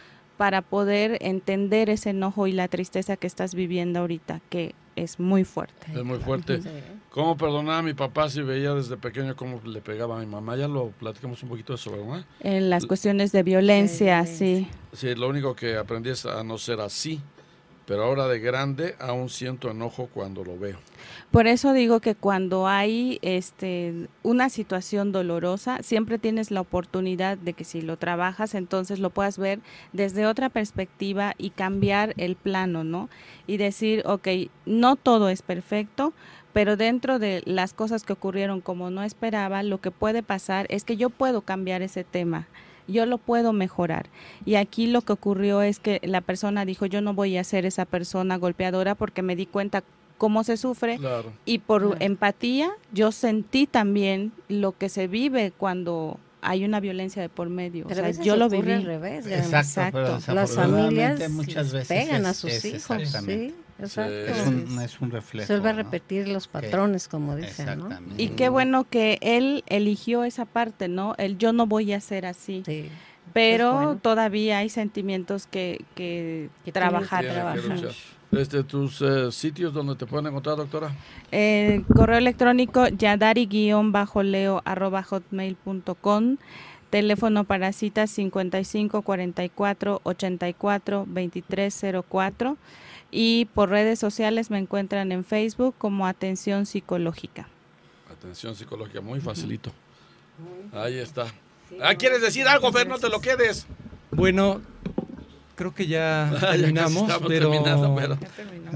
para 0.44 0.62
poder 0.62 1.20
entender 1.22 1.90
ese 1.90 2.10
enojo 2.10 2.48
y 2.48 2.52
la 2.52 2.68
tristeza 2.68 3.16
que 3.16 3.28
estás 3.28 3.56
viviendo 3.56 4.00
ahorita, 4.00 4.42
que 4.50 4.76
es 4.98 5.18
muy 5.18 5.46
fuerte. 5.46 5.88
Es 5.96 6.04
muy 6.04 6.18
fuerte. 6.18 6.62
Sí. 6.62 6.70
¿Cómo 7.12 7.38
perdonar 7.38 7.80
a 7.80 7.82
mi 7.82 7.94
papá 7.94 8.30
si 8.30 8.42
veía 8.42 8.74
desde 8.74 8.98
pequeño 8.98 9.38
cómo 9.38 9.62
le 9.64 9.80
pegaba 9.80 10.18
a 10.18 10.20
mi 10.20 10.26
mamá? 10.26 10.58
Ya 10.58 10.68
lo 10.68 10.90
platicamos 10.90 11.42
un 11.44 11.48
poquito 11.48 11.72
de 11.72 11.76
eso, 11.76 11.92
¿verdad? 11.92 12.26
En 12.42 12.70
las 12.70 12.86
cuestiones 12.86 13.32
de 13.32 13.42
violencia, 13.42 14.26
sí. 14.26 14.68
Sí, 14.92 15.16
lo 15.16 15.30
único 15.30 15.56
que 15.56 15.78
aprendí 15.78 16.10
es 16.10 16.26
a 16.26 16.44
no 16.44 16.58
ser 16.58 16.82
así. 16.82 17.22
Pero 17.86 18.04
ahora 18.04 18.28
de 18.28 18.40
grande 18.40 18.96
aún 19.00 19.30
siento 19.30 19.70
enojo 19.70 20.08
cuando 20.14 20.44
lo 20.44 20.58
veo. 20.58 20.78
Por 21.32 21.48
eso 21.48 21.74
digo 21.74 22.00
que 22.00 22.16
cuando 22.16 22.68
hay 22.68 23.20
este 23.22 24.08
una 24.22 24.50
situación 24.50 25.12
dolorosa, 25.12 25.84
siempre 25.84 26.18
tienes 26.18 26.52
la 26.52 26.62
oportunidad 26.62 27.38
de 27.38 27.54
que 27.54 27.66
si 27.66 27.82
lo 27.82 27.98
trabajas, 27.98 28.56
entonces 28.56 29.00
lo 29.00 29.10
puedas 29.10 29.38
ver 29.38 29.60
desde 29.92 30.26
otra 30.26 30.50
perspectiva 30.50 31.34
y 31.38 31.50
cambiar 31.50 32.14
el 32.18 32.36
plano, 32.36 32.84
¿no? 32.84 33.10
Y 33.48 33.58
decir, 33.58 34.04
ok, 34.06 34.28
no 34.66 34.96
todo 34.96 35.30
es 35.30 35.42
perfecto, 35.42 36.14
pero 36.54 36.78
dentro 36.78 37.20
de 37.20 37.42
las 37.46 37.74
cosas 37.74 38.04
que 38.04 38.14
ocurrieron 38.14 38.62
como 38.62 38.92
no 38.92 39.04
esperaba, 39.04 39.64
lo 39.64 39.82
que 39.82 39.92
puede 39.92 40.24
pasar 40.24 40.68
es 40.70 40.84
que 40.84 40.96
yo 40.96 41.10
puedo 41.10 41.42
cambiar 41.42 41.82
ese 41.82 42.04
tema. 42.04 42.48
Yo 42.88 43.06
lo 43.06 43.18
puedo 43.18 43.54
mejorar. 43.54 44.08
Y 44.46 44.56
aquí 44.56 44.88
lo 44.88 45.02
que 45.02 45.14
ocurrió 45.14 45.62
es 45.62 45.80
que 45.80 46.00
la 46.04 46.22
persona 46.22 46.66
dijo, 46.66 46.86
yo 46.86 47.02
no 47.02 47.14
voy 47.14 47.38
a 47.38 47.44
ser 47.44 47.66
esa 47.66 47.86
persona 47.86 48.38
golpeadora 48.38 48.96
porque 48.96 49.22
me 49.22 49.36
di 49.36 49.46
cuenta 49.46 49.84
cómo 50.18 50.44
se 50.44 50.58
sufre 50.58 50.98
Claro. 50.98 51.32
y 51.46 51.60
por 51.60 51.82
Claro. 51.82 51.98
empatía 52.00 52.72
yo 52.94 53.12
sentí 53.12 53.68
también 53.68 54.32
lo 54.48 54.78
que 54.78 54.88
se 54.90 55.08
vive 55.08 55.52
cuando 55.58 56.18
hay 56.42 56.66
una 56.66 56.80
violencia 56.82 57.22
de 57.22 57.30
por 57.30 57.50
medio. 57.50 57.86
Pero 57.88 58.02
o 58.02 58.04
a 58.04 58.04
sea, 58.04 58.08
veces 58.10 58.26
yo 58.26 58.36
lo 58.36 58.50
viví. 58.50 58.72
al 58.74 58.84
revés. 58.84 59.26
Exacto. 59.28 60.20
pero 60.26 60.36
Las 60.36 60.54
familias 60.56 61.30
muchas 61.30 61.72
veces 61.72 61.88
pegan 61.88 62.26
a 62.26 62.34
sus 62.34 62.64
hijos, 62.66 62.76
exactamente. 63.00 63.50
sí, 63.50 63.56
exacto. 63.80 64.14
Es 64.14 64.48
un, 64.48 64.80
es 64.82 65.02
un 65.02 65.12
reflejo. 65.12 65.48
Se 65.48 65.54
vuelve 65.54 65.70
a 65.70 65.74
¿no? 65.74 65.84
repetir 65.84 66.28
los 66.28 66.48
patrones, 66.48 67.08
como 67.08 67.36
dicen. 67.36 67.84
Y 68.18 68.30
qué 68.30 68.50
bueno 68.50 68.86
que 68.90 69.18
él 69.22 69.64
eligió 69.68 70.24
esa 70.24 70.46
parte, 70.46 70.88
¿no? 70.88 71.16
El 71.18 71.38
yo 71.38 71.54
no 71.54 71.68
voy 71.68 71.94
a 71.94 72.00
ser 72.00 72.26
así. 72.26 72.64
Sí. 72.66 72.90
Pero 73.32 73.74
bueno. 73.74 73.96
todavía 73.98 74.60
hay 74.60 74.70
sentimientos 74.70 75.48
que, 75.48 75.84
que, 75.96 76.50
Que 76.66 76.72
trabajar. 76.72 77.26
Trabajar. 77.26 77.90
Este, 78.32 78.64
tus 78.64 79.02
eh, 79.02 79.32
sitios 79.32 79.74
donde 79.74 79.96
te 79.96 80.06
pueden 80.06 80.28
encontrar, 80.28 80.58
doctora. 80.58 80.92
Eh, 81.32 81.84
correo 81.96 82.18
electrónico 82.18 82.88
yadari-leo 82.88 84.62
arroba 84.66 85.04
hotmail.com 85.04 86.38
teléfono 86.90 87.44
para 87.44 87.74
citas 87.74 88.12
55 88.12 89.02
44 89.02 90.02
84 90.04 91.06
23 91.08 91.86
04 92.08 92.58
y 93.14 93.46
por 93.54 93.70
redes 93.70 94.00
sociales 94.00 94.50
me 94.50 94.58
encuentran 94.58 95.12
en 95.12 95.24
Facebook 95.24 95.76
como 95.78 96.08
Atención 96.08 96.66
Psicológica. 96.66 97.48
Atención 98.12 98.56
psicológica, 98.56 99.02
muy 99.02 99.20
facilito. 99.20 99.72
Ahí 100.74 100.98
está. 100.98 101.28
Ah, 101.82 101.94
¿quieres 101.96 102.22
decir 102.22 102.48
algo, 102.48 102.72
Fer? 102.72 102.88
No 102.88 102.98
te 102.98 103.10
lo 103.10 103.22
quedes. 103.22 103.68
Bueno, 104.12 104.62
creo 105.56 105.74
que 105.76 105.86
ya 105.88 106.32
Ya 106.42 106.52
terminamos, 106.52 107.12
pero, 107.28 107.50
terminando, 107.52 107.96
pero- 107.96 108.18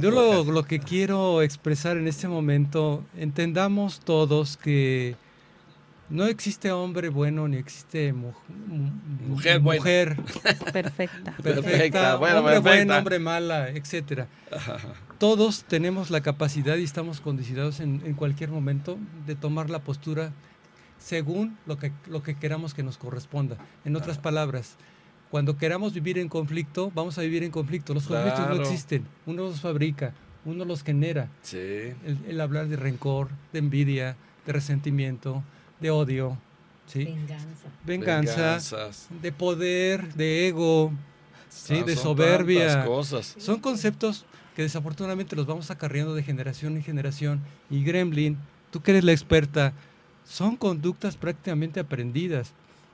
yo 0.01 0.11
lo, 0.11 0.43
lo 0.43 0.63
que 0.63 0.79
quiero 0.79 1.41
expresar 1.41 1.97
en 1.97 2.07
este 2.07 2.27
momento, 2.27 3.03
entendamos 3.17 3.99
todos 4.01 4.57
que 4.57 5.15
no 6.09 6.25
existe 6.25 6.71
hombre 6.71 7.09
bueno 7.09 7.47
ni 7.47 7.57
existe 7.57 8.13
mu- 8.13 8.31
mu- 8.67 8.91
Mujer 9.27 9.59
buena. 9.59 9.79
mujer 9.81 10.15
Perfecta. 10.71 10.71
perfecta, 10.71 11.35
Perfecta, 11.41 12.15
bueno, 12.15 12.39
hombre 12.39 12.53
perfecta. 12.55 12.69
bueno, 12.85 12.97
hombre 12.97 13.19
mala, 13.19 13.69
etcétera. 13.69 14.27
Todos 15.17 15.63
tenemos 15.63 16.09
la 16.11 16.21
capacidad 16.21 16.77
y 16.77 16.83
estamos 16.83 17.21
condicionados 17.21 17.79
en, 17.79 18.01
en 18.05 18.13
cualquier 18.13 18.51
momento 18.51 18.97
de 19.25 19.35
tomar 19.35 19.69
la 19.69 19.79
postura 19.79 20.31
según 20.99 21.57
lo 21.65 21.77
que, 21.77 21.91
lo 22.07 22.23
que 22.23 22.35
queramos 22.35 22.73
que 22.73 22.83
nos 22.83 22.97
corresponda. 22.97 23.57
En 23.85 23.95
otras 23.95 24.17
palabras, 24.17 24.75
cuando 25.29 25.57
queramos 25.57 25.93
vivir 25.93 26.17
en 26.19 26.29
conflicto, 26.29 26.91
vamos 26.95 27.17
a 27.17 27.21
vivir 27.21 27.43
en 27.43 27.51
conflicto. 27.51 27.93
Los 27.93 28.07
conflictos 28.07 28.39
Claro. 28.45 28.55
no 28.55 28.61
existen. 28.61 29.05
Uno 29.25 29.43
los 29.43 29.59
fabrica, 29.61 30.13
uno 30.45 30.65
los 30.65 30.83
genera. 30.83 31.29
Sí. 31.41 31.57
El, 31.57 32.19
el 32.27 32.41
hablar 32.41 32.67
de 32.67 32.77
rencor, 32.77 33.29
de 33.53 33.59
envidia, 33.59 34.15
de 34.45 34.53
resentimiento, 34.53 35.43
de 35.79 35.91
odio, 35.91 36.37
¿sí? 36.87 37.07
Venganza. 37.85 38.59
de 39.21 39.31
poder, 39.31 40.13
de 40.13 40.47
ego, 40.47 40.91
sí, 41.49 41.79
Ah, 41.81 41.83
de 41.83 41.95
son 41.95 42.03
soberbia. 42.03 42.85
cosas. 42.85 43.35
Son 43.37 43.59
conceptos 43.59 44.25
que 44.55 44.63
desafortunadamente 44.63 45.35
los 45.35 45.45
vamos 45.45 45.69
acarreando 45.71 46.15
de 46.15 46.23
generación 46.23 46.75
en 46.77 46.83
generación. 46.83 47.41
Y 47.69 47.83
Gremlin, 47.83 48.37
tú 48.71 48.81
que 48.81 48.91
eres 48.91 49.03
la 49.03 49.11
experta, 49.11 49.73
son 50.25 50.57
conductas 50.57 51.15
prácticamente 51.15 51.79
aprendidas 51.79 52.53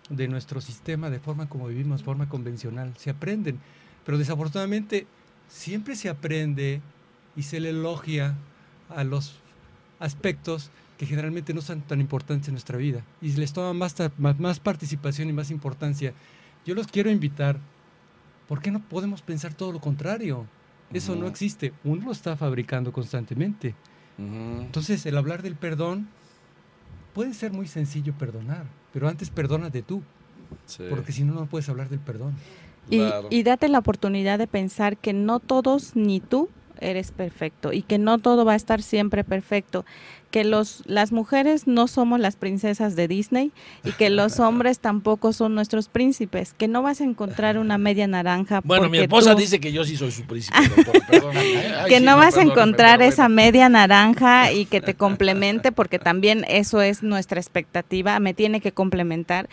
de 0.09 0.27
nuestro 0.27 0.59
sistema, 0.61 1.09
de 1.09 1.19
forma 1.19 1.47
como 1.47 1.67
vivimos, 1.67 2.03
forma 2.03 2.27
convencional. 2.29 2.93
Se 2.97 3.09
aprenden, 3.09 3.59
pero 4.05 4.17
desafortunadamente 4.17 5.07
siempre 5.47 5.95
se 5.95 6.09
aprende 6.09 6.81
y 7.35 7.43
se 7.43 7.59
le 7.59 7.69
elogia 7.69 8.35
a 8.89 9.03
los 9.03 9.35
aspectos 9.99 10.69
que 10.97 11.05
generalmente 11.05 11.53
no 11.53 11.61
son 11.61 11.81
tan 11.81 11.99
importantes 12.01 12.47
en 12.47 12.53
nuestra 12.53 12.77
vida 12.77 13.03
y 13.21 13.31
les 13.33 13.53
toma 13.53 13.73
más, 13.73 13.95
más, 14.17 14.39
más 14.39 14.59
participación 14.59 15.29
y 15.29 15.33
más 15.33 15.51
importancia. 15.51 16.13
Yo 16.65 16.75
los 16.75 16.87
quiero 16.87 17.09
invitar, 17.09 17.57
¿por 18.47 18.61
qué 18.61 18.71
no 18.71 18.79
podemos 18.79 19.21
pensar 19.21 19.53
todo 19.53 19.71
lo 19.71 19.79
contrario? 19.79 20.45
Eso 20.93 21.15
no 21.15 21.21
Ujú. 21.21 21.29
existe, 21.29 21.73
uno 21.83 22.05
lo 22.05 22.11
está 22.11 22.35
fabricando 22.37 22.91
constantemente. 22.91 23.73
Ujú. 24.17 24.61
Entonces, 24.61 25.05
el 25.05 25.17
hablar 25.17 25.41
del 25.41 25.55
perdón 25.55 26.07
puede 27.13 27.33
ser 27.33 27.51
muy 27.51 27.67
sencillo 27.67 28.13
perdonar, 28.13 28.65
pero 28.93 29.07
antes 29.07 29.29
perdónate 29.29 29.81
tú, 29.81 30.01
Sí, 30.67 30.83
porque 30.89 31.11
si 31.11 31.23
no, 31.23 31.33
no 31.33 31.45
puedes 31.47 31.67
hablar 31.69 31.89
del 31.89 31.99
perdón. 31.99 32.35
Y, 32.89 32.97
claro. 32.99 33.27
y 33.31 33.43
date 33.43 33.67
la 33.69 33.79
oportunidad 33.79 34.37
de 34.37 34.45
pensar 34.45 34.97
que 34.97 35.13
no 35.13 35.39
todos 35.39 35.95
ni 35.95 36.19
tú 36.19 36.49
eres 36.83 37.11
perfecto 37.11 37.73
y 37.73 37.81
que 37.81 37.97
no 37.97 38.17
todo 38.19 38.45
va 38.45 38.53
a 38.53 38.55
estar 38.55 38.81
siempre 38.81 39.23
perfecto, 39.23 39.85
que 40.31 40.43
los 40.43 40.81
las 40.87 41.11
mujeres 41.11 41.67
no 41.67 41.87
somos 41.87 42.19
las 42.19 42.35
princesas 42.35 42.95
de 42.95 43.07
Disney 43.07 43.51
y 43.83 43.91
que 43.91 44.09
los 44.09 44.39
hombres 44.39 44.79
tampoco 44.79 45.31
son 45.33 45.53
nuestros 45.55 45.87
príncipes, 45.89 46.53
que 46.53 46.67
no 46.67 46.81
vas 46.81 47.01
a 47.01 47.03
encontrar 47.03 47.57
una 47.57 47.77
media 47.77 48.07
naranja 48.07 48.61
Bueno, 48.63 48.89
mi 48.89 48.97
esposa 48.99 49.33
tú- 49.33 49.41
dice 49.41 49.59
que 49.59 49.71
yo 49.71 49.83
sí 49.85 49.95
soy 49.95 50.11
su 50.11 50.23
príncipe, 50.23 50.57
¿eh? 51.11 51.21
Ay, 51.81 51.89
que 51.89 51.99
sí, 51.99 52.03
no 52.03 52.17
vas 52.17 52.37
a 52.37 52.41
encontrar 52.41 53.01
esa 53.01 53.29
media 53.29 53.69
naranja 53.69 54.51
y 54.51 54.65
que 54.65 54.81
te 54.81 54.93
complemente, 54.95 55.71
porque 55.71 55.99
también 55.99 56.45
eso 56.47 56.81
es 56.81 57.03
nuestra 57.03 57.39
expectativa, 57.39 58.19
me 58.19 58.33
tiene 58.33 58.59
que 58.59 58.71
complementar, 58.71 59.49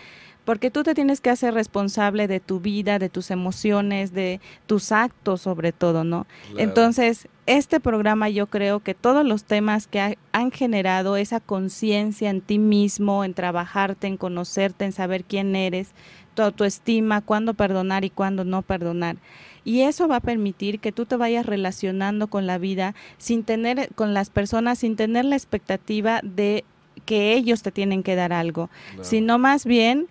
porque 0.51 0.72
tú 0.72 0.82
te 0.82 0.96
tienes 0.96 1.20
que 1.20 1.30
hacer 1.30 1.55
responsable 1.55 2.26
de 2.26 2.40
tu 2.40 2.59
vida, 2.59 2.98
de 2.98 3.09
tus 3.09 3.30
emociones, 3.30 4.12
de 4.12 4.40
tus 4.66 4.90
actos 4.90 5.42
sobre 5.42 5.70
todo, 5.70 6.03
¿no? 6.03 6.26
Claro. 6.48 6.59
Entonces, 6.68 7.28
este 7.46 7.78
programa 7.78 8.28
yo 8.30 8.48
creo 8.48 8.80
que 8.80 8.94
todos 8.94 9.24
los 9.24 9.44
temas 9.44 9.86
que 9.86 10.01
ha- 10.01 10.16
han 10.32 10.51
generado 10.51 11.16
esa 11.16 11.38
conciencia 11.38 12.30
en 12.30 12.40
ti 12.40 12.59
mismo, 12.59 13.22
en 13.22 13.32
trabajarte, 13.32 14.09
en 14.09 14.16
conocerte, 14.16 14.84
en 14.84 14.90
saber 14.90 15.22
quién 15.22 15.55
eres, 15.55 15.92
tu 16.34 16.42
autoestima, 16.42 17.20
cuándo 17.20 17.55
perdonar 17.55 18.05
y 18.05 18.11
cuándo 18.11 18.44
no 18.44 18.62
perdonar. 18.62 19.18
Y 19.64 19.82
eso 19.82 20.09
va 20.09 20.16
a 20.16 20.20
permitir 20.20 20.80
que 20.80 20.90
tú 20.90 21.07
te 21.07 21.14
vayas 21.14 21.46
relacionando 21.46 22.26
con 22.26 22.48
la 22.48 22.59
vida 22.59 22.96
sin 23.18 23.44
tener, 23.44 23.94
con 23.94 24.14
las 24.14 24.30
personas, 24.30 24.80
sin 24.80 24.96
tener 24.96 25.26
la 25.26 25.36
expectativa 25.36 26.18
de 26.24 26.64
que 27.07 27.34
ellos 27.34 27.62
te 27.62 27.70
tienen 27.70 28.03
que 28.03 28.16
dar 28.16 28.32
algo, 28.32 28.68
Claro. 28.90 29.05
sino 29.05 29.38
más 29.38 29.64
bien 29.64 30.09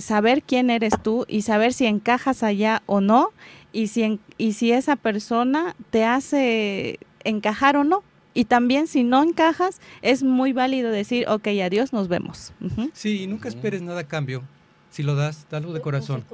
saber 0.00 0.42
quién 0.42 0.70
eres 0.70 0.94
tú 1.02 1.24
y 1.28 1.42
saber 1.42 1.72
si 1.72 1.86
encajas 1.86 2.42
allá 2.42 2.82
o 2.86 3.00
no 3.00 3.30
y 3.72 3.86
si, 3.88 4.02
en- 4.02 4.20
y 4.38 4.52
si 4.54 4.72
esa 4.72 4.96
persona 4.96 5.76
te 5.90 6.04
hace 6.04 6.98
encajar 7.24 7.76
o 7.76 7.84
no. 7.84 8.02
Y 8.32 8.44
también 8.44 8.86
si 8.86 9.02
no 9.02 9.22
encajas, 9.22 9.80
es 10.02 10.22
muy 10.22 10.52
válido 10.52 10.90
decir, 10.90 11.28
ok, 11.28 11.48
adiós, 11.64 11.92
nos 11.92 12.06
vemos. 12.08 12.52
Ujú. 12.60 12.90
Sí, 12.92 13.22
y 13.24 13.26
nunca 13.26 13.48
esperes 13.48 13.82
nada 13.82 14.00
a 14.00 14.04
cambio. 14.04 14.42
Si 14.88 15.04
lo 15.04 15.14
das, 15.14 15.46
dalo 15.48 15.72
de 15.72 15.80
corazón. 15.80 16.24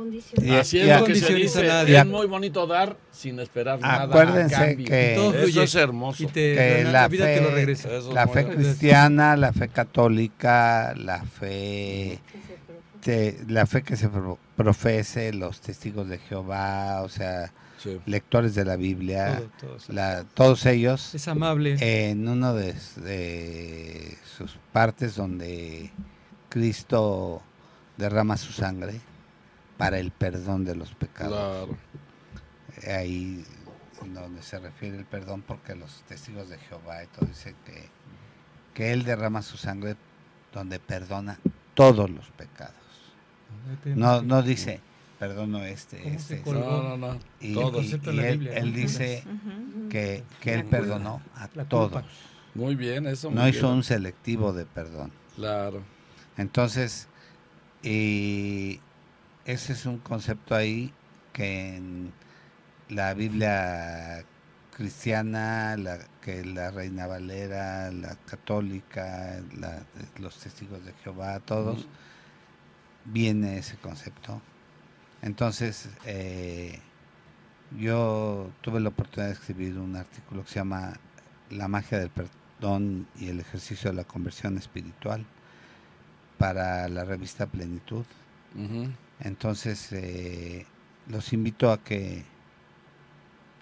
Y- 0.43 0.51
Así 0.51 0.79
es 0.79 0.91
a- 0.91 1.01
lo 1.01 1.05
que 1.05 1.14
se 1.14 1.21
condicioniza 1.27 1.61
dice. 1.61 1.71
a 1.71 1.75
nadie. 1.75 1.99
Es 1.99 2.07
muy 2.07 2.27
bonito 2.27 2.67
dar 2.67 2.97
sin 3.12 3.39
esperar 3.39 3.79
nada. 3.81 4.05
Acuérdense 4.05 4.55
cambio. 4.55 4.87
que- 4.87 5.12
Todo 5.14 5.31
Eso 5.35 5.39
fluye 5.43 5.62
es 5.64 5.75
hermoso. 5.75 6.23
Y 6.23 6.27
te, 6.27 6.55
Que 6.55 6.81
la, 6.85 6.93
la 6.93 7.09
vida 7.09 7.27
te 7.27 7.41
lo 7.43 7.49
fe- 7.49 7.55
regresa. 7.55 7.89
La 8.14 8.27
fe 8.29 8.47
cristiana, 8.47 9.37
la 9.37 9.53
fe 9.53 9.69
católica, 9.69 10.95
la 10.97 11.23
fe, 11.25 12.19
te- 13.07 13.39
la 13.47 13.67
fe 13.67 13.85
que 13.85 13.97
se 13.97 14.09
pro- 14.09 14.37
profese, 14.57 15.33
los 15.33 15.61
testigos 15.61 16.09
de 16.09 16.19
Jehová, 16.19 17.03
o 17.03 17.09
sea, 17.09 17.53
Sí. 17.79 18.01
lectores 18.05 18.57
de 18.57 18.65
la 18.65 18.75
Biblia, 18.75 19.37
Todo, 19.37 19.51
todo, 19.61 19.79
sí. 19.79 19.93
la- 19.93 20.25
todos 20.25 20.67
ellos 20.67 21.15
Es 21.15 21.29
amable. 21.29 21.77
en 21.79 22.27
uno 22.29 22.53
de, 22.53 22.73
de 22.97 24.19
sus 24.37 24.59
partes 24.73 25.15
donde 25.15 25.93
Cristo 26.49 27.43
derrama 27.97 28.37
su 28.39 28.53
sangre 28.53 29.01
para 29.79 30.01
el 30.01 30.11
perdón 30.11 30.65
de 30.65 30.75
los 30.75 30.93
pecados. 30.97 31.69
Claro. 31.69 32.97
Ahí 32.99 33.45
donde 34.15 34.43
se 34.43 34.59
refiere 34.59 34.97
el 34.99 35.05
perdón 35.05 35.43
porque 35.47 35.77
los 35.77 36.03
testigos 36.09 36.49
de 36.49 36.59
Jehová 36.59 37.05
y 37.05 37.07
todo 37.07 37.27
dicen 37.27 37.55
que, 37.65 37.89
que 38.75 38.93
Él 38.93 39.05
derrama 39.05 39.43
su 39.43 39.57
sangre 39.57 39.95
donde 40.53 40.81
perdona 40.81 41.39
todos 41.75 42.11
los 42.11 42.31
pecados. 42.33 42.75
No, 43.95 44.23
no 44.23 44.43
dice 44.43 44.81
perdono 45.19 45.64
este, 45.64 46.03
¿Cómo 46.03 46.14
este. 46.14 46.35
este". 46.37 46.53
No, 46.53 46.83
no, 46.83 46.97
no. 46.97 47.19
Y, 47.41 47.55
la 47.55 48.29
él, 48.29 48.73
dice 48.73 49.25
que, 49.91 50.25
que 50.41 50.55
Él 50.55 50.64
perdonó 50.64 51.23
a 51.35 51.49
todos. 51.49 52.05
Muy 52.55 52.75
bien, 52.75 53.07
eso. 53.07 53.31
No 53.31 53.47
hizo 53.49 53.67
bien. 53.67 53.75
un 53.75 53.83
selectivo 53.83 54.53
de 54.53 54.64
perdón. 54.67 55.12
Claro. 55.37 55.83
Entonces, 56.37 57.09
y 57.83 58.81
ese 59.45 59.73
es 59.73 59.87
un 59.87 59.99
concepto 59.99 60.55
ahí 60.55 60.93
que 61.33 61.77
en 61.77 62.12
la 62.89 63.14
Biblia 63.14 64.25
cristiana, 64.75 65.77
la, 65.77 65.99
que 66.21 66.45
la 66.45 66.71
Reina 66.71 67.07
Valera, 67.07 67.91
la 67.91 68.17
católica, 68.27 69.41
la- 69.59 69.83
los 70.19 70.37
testigos 70.39 70.85
de 70.85 70.93
Jehová, 71.05 71.41
todos. 71.41 71.87
Viene 73.07 73.59
ese 73.59 73.77
concepto. 73.77 74.41
Entonces, 75.23 75.89
eh, 76.05 76.79
yo 77.79 78.51
tuve 78.61 78.81
la 78.81 78.91
oportunidad 78.91 79.29
de 79.29 79.35
escribir 79.35 79.79
un 79.79 79.97
artículo 79.97 80.43
que 80.45 80.49
se 80.49 80.55
llama 80.57 80.95
La 81.51 81.69
magia 81.69 81.99
del 81.99 82.11
perdón 82.11 83.07
y 83.19 83.29
el 83.29 83.41
ejercicio 83.41 83.91
de 83.91 83.97
la 83.97 84.05
conversión 84.05 84.57
espiritual 84.59 85.25
para 86.39 86.89
la 86.89 87.05
revista 87.05 87.47
Plenitud. 87.47 88.05
Entonces, 89.21 89.93
eh, 89.93 90.67
los 91.09 91.33
invito 91.33 91.71
a 91.71 91.83
que 91.83 92.25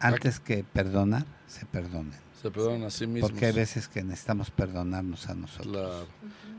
antes 0.00 0.38
que 0.40 0.64
perdonar, 0.64 1.24
se 1.46 1.66
perdonen. 1.66 2.20
Se 2.40 2.50
perdonan 2.50 2.84
a 2.84 2.90
sí 2.90 3.06
mismos. 3.06 3.30
Porque 3.30 3.46
hay 3.46 3.52
veces 3.52 3.88
que 3.88 4.02
necesitamos 4.02 4.50
perdonarnos 4.50 5.28
a 5.28 5.34
nosotros. 5.34 5.72
Claro. 5.72 6.06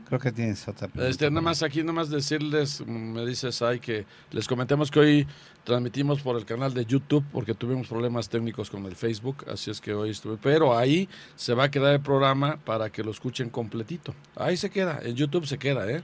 Creo 0.06 0.20
que 0.20 0.30
tienes 0.30 0.66
otra 0.68 0.86
pregunta. 0.86 1.08
Este, 1.08 1.28
nada 1.30 1.40
más 1.40 1.62
aquí, 1.62 1.80
nada 1.80 1.92
más 1.92 2.10
decirles, 2.10 2.80
mm, 2.80 2.90
me 2.90 3.26
dice 3.26 3.50
Sai, 3.50 3.80
que 3.80 4.06
les 4.30 4.46
comentemos 4.46 4.90
que 4.90 5.00
hoy 5.00 5.26
transmitimos 5.64 6.22
por 6.22 6.36
el 6.36 6.44
canal 6.44 6.72
de 6.72 6.84
YouTube 6.86 7.24
porque 7.32 7.54
tuvimos 7.54 7.88
problemas 7.88 8.28
técnicos 8.28 8.70
con 8.70 8.84
el 8.86 8.94
Facebook, 8.94 9.44
así 9.50 9.70
es 9.70 9.80
que 9.80 9.94
hoy 9.94 10.10
estuve. 10.10 10.38
Pero 10.40 10.78
ahí 10.78 11.08
se 11.34 11.54
va 11.54 11.64
a 11.64 11.70
quedar 11.70 11.94
el 11.94 12.00
programa 12.00 12.56
para 12.64 12.90
que 12.90 13.02
lo 13.02 13.10
escuchen 13.10 13.50
completito. 13.50 14.14
Ahí 14.36 14.56
se 14.56 14.70
queda, 14.70 15.00
en 15.02 15.16
YouTube 15.16 15.46
se 15.46 15.58
queda, 15.58 15.90
¿eh? 15.90 16.02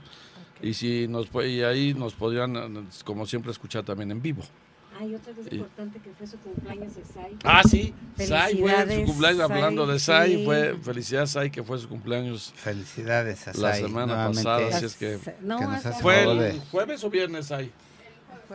Y 0.61 0.73
si 0.73 1.07
nos 1.07 1.27
y 1.45 1.61
ahí 1.61 1.93
nos 1.93 2.13
podrían, 2.13 2.55
eh, 2.55 2.83
como 3.05 3.25
siempre, 3.25 3.51
escuchar 3.51 3.83
también 3.83 4.11
en 4.11 4.21
vivo. 4.21 4.43
Hay 4.99 5.15
otra 5.15 5.33
cosa 5.33 5.49
importante 5.53 5.99
que 5.99 6.11
fue 6.17 6.27
su 6.27 6.37
cumpleaños 6.37 6.95
de 6.95 7.03
Sai. 7.03 7.37
Ah, 7.43 7.61
sí, 7.69 7.93
Sai 8.17 8.57
fue 8.57 8.69
su 8.71 8.77
Felicidades, 8.77 9.05
cumpleaños, 9.05 9.41
hablando 9.41 9.87
de 9.87 9.99
Sai, 9.99 10.35
sí. 10.37 10.45
fue 10.45 10.77
felicidades 10.81 11.29
Sai, 11.31 11.49
que 11.51 11.63
fue 11.63 11.79
su 11.79 11.89
cumpleaños 11.89 12.53
Felicidades 12.55 13.47
a 13.47 13.53
la 13.53 13.71
Sai, 13.73 13.81
semana 13.81 14.05
nuevamente. 14.13 14.43
pasada, 14.43 14.75
así 14.77 14.85
es 14.85 14.95
que... 14.95 15.19
No, 15.41 15.57
que 15.59 15.65
nos 15.65 15.83
¿Fue 16.01 16.23
el 16.23 16.39
de- 16.39 16.59
jueves 16.71 17.03
o 17.03 17.09
viernes 17.09 17.47
Sai? 17.47 17.71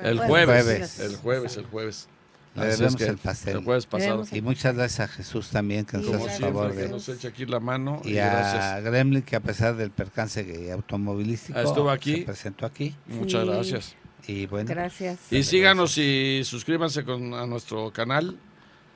El 0.03 0.19
Jueves. 0.19 0.27
jueves, 0.29 0.65
Jueves. 0.65 1.01
el 1.01 1.17
jueves, 1.17 1.57
el 1.57 1.67
jueves. 1.67 2.09
Le 2.55 2.63
Así 2.63 2.71
es 2.73 2.79
debemos 2.79 2.97
que 2.97 3.05
el 3.07 3.19
pastel. 3.19 3.57
El 3.59 3.65
jueves 3.65 3.87
pasado. 3.87 4.11
Debemos 4.11 4.33
Y 4.33 4.43
muchas 4.43 4.75
gracias 4.75 5.01
a 5.11 5.13
Jesús 5.13 5.51
también 5.51 5.85
que 5.85 5.97
nos 5.97 6.07
hace 6.07 6.15
gracias. 6.17 6.41
favor 6.41 6.63
siempre, 6.67 6.77
que 6.83 6.87
de... 6.87 6.89
nos 6.93 7.09
echa 7.09 7.29
aquí 7.29 7.47
la 7.47 7.61
mano. 7.61 8.01
Y, 8.05 8.13
Y 8.13 8.19
a 8.19 8.27
gracias. 8.31 8.85
Gremlin 8.85 9.23
que 9.23 9.37
a 9.37 9.41
pesar 9.41 9.77
del 9.77 9.91
percance 9.91 10.71
automovilístico 10.73 11.59
Ah, 11.59 11.63
estuvo 11.63 11.91
aquí. 11.91 12.17
se 12.19 12.23
presentó 12.23 12.67
aquí. 12.67 12.95
Muchas 13.07 13.43
Sí. 13.45 13.49
gracias. 13.49 13.95
Y 14.27 14.47
bueno, 14.47 14.69
Gracias. 14.69 15.33
Y 15.33 15.43
síganos 15.43 15.97
y 15.99 16.43
suscríbanse 16.45 17.05
con, 17.05 17.35
a 17.35 17.47
nuestro 17.47 17.91
canal. 17.93 18.37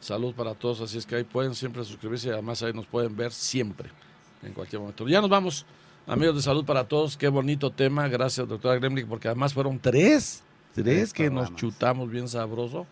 Salud 0.00 0.34
para 0.34 0.54
todos. 0.54 0.80
Así 0.80 0.98
es 0.98 1.06
que 1.06 1.16
ahí 1.16 1.24
pueden 1.24 1.54
siempre 1.54 1.84
suscribirse 1.84 2.28
y 2.28 2.30
además 2.32 2.62
ahí 2.62 2.72
nos 2.72 2.86
pueden 2.86 3.16
ver 3.16 3.32
siempre, 3.32 3.88
en 4.42 4.52
cualquier 4.52 4.80
momento. 4.80 5.06
Ya 5.08 5.20
nos 5.20 5.30
vamos. 5.30 5.64
Amigos 6.06 6.34
de 6.34 6.42
salud 6.42 6.64
para 6.64 6.84
todos, 6.84 7.16
qué 7.16 7.28
bonito 7.28 7.70
tema. 7.70 8.08
Gracias, 8.08 8.48
doctora 8.48 8.74
Gremlin, 8.76 9.06
porque 9.06 9.28
además 9.28 9.54
fueron 9.54 9.78
tres, 9.78 10.42
tres 10.74 11.12
que 11.12 11.30
nos 11.30 11.54
chutamos 11.54 12.10
bien 12.10 12.28
sabroso. 12.28 12.86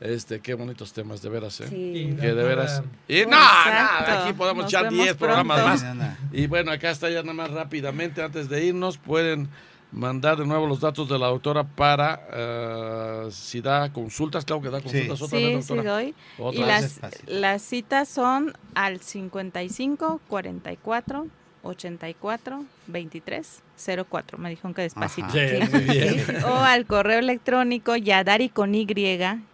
Este, 0.00 0.40
qué 0.40 0.54
bonitos 0.54 0.92
temas, 0.92 1.22
de 1.22 1.28
veras, 1.28 1.60
¿eh? 1.60 1.68
Sí. 1.68 2.16
Que 2.20 2.34
de 2.34 2.42
veras. 2.42 2.82
Y 3.06 3.20
no, 3.22 3.30
nada, 3.30 4.24
aquí 4.24 4.32
podemos 4.32 4.64
Nos 4.64 4.72
echar 4.72 4.84
vemos 4.86 5.04
10 5.04 5.16
programas 5.16 5.80
pronto. 5.80 5.94
más. 5.94 6.16
Y 6.32 6.48
bueno, 6.48 6.72
acá 6.72 6.90
está 6.90 7.08
ya 7.08 7.22
nada 7.22 7.34
más 7.34 7.50
rápidamente, 7.52 8.20
antes 8.22 8.48
de 8.48 8.64
irnos, 8.64 8.98
pueden 8.98 9.48
mandar 9.92 10.36
de 10.36 10.46
nuevo 10.46 10.66
los 10.66 10.80
datos 10.80 11.08
de 11.08 11.18
la 11.18 11.26
doctora 11.28 11.64
para 11.64 12.20
eh, 12.32 13.28
si 13.30 13.60
da 13.60 13.92
consultas, 13.92 14.44
claro 14.44 14.60
que 14.62 14.70
da 14.70 14.80
consultas 14.80 15.22
otra 15.22 15.38
Sí, 15.38 15.44
vez, 15.44 15.64
sí 15.66 15.74
doctora. 15.74 15.92
doy. 15.94 16.14
Otra 16.38 16.60
Y 16.60 16.64
vez. 16.64 17.00
las, 17.02 17.14
las 17.26 17.62
citas 17.62 18.08
son 18.08 18.52
al 18.74 19.00
55 19.00 20.20
44 20.28 21.26
84 21.62 22.64
23 22.86 23.62
04. 24.08 24.38
Me 24.38 24.50
dijeron 24.50 24.74
que 24.74 24.82
despacito. 24.82 25.26
Ajá. 25.28 25.32
Sí, 25.38 25.68
muy 25.72 25.80
bien. 25.84 26.24
Sí. 26.26 26.32
O 26.44 26.54
al 26.54 26.86
correo 26.86 27.18
electrónico 27.18 27.96
yadari 27.96 28.48
con 28.48 28.74
y 28.74 28.86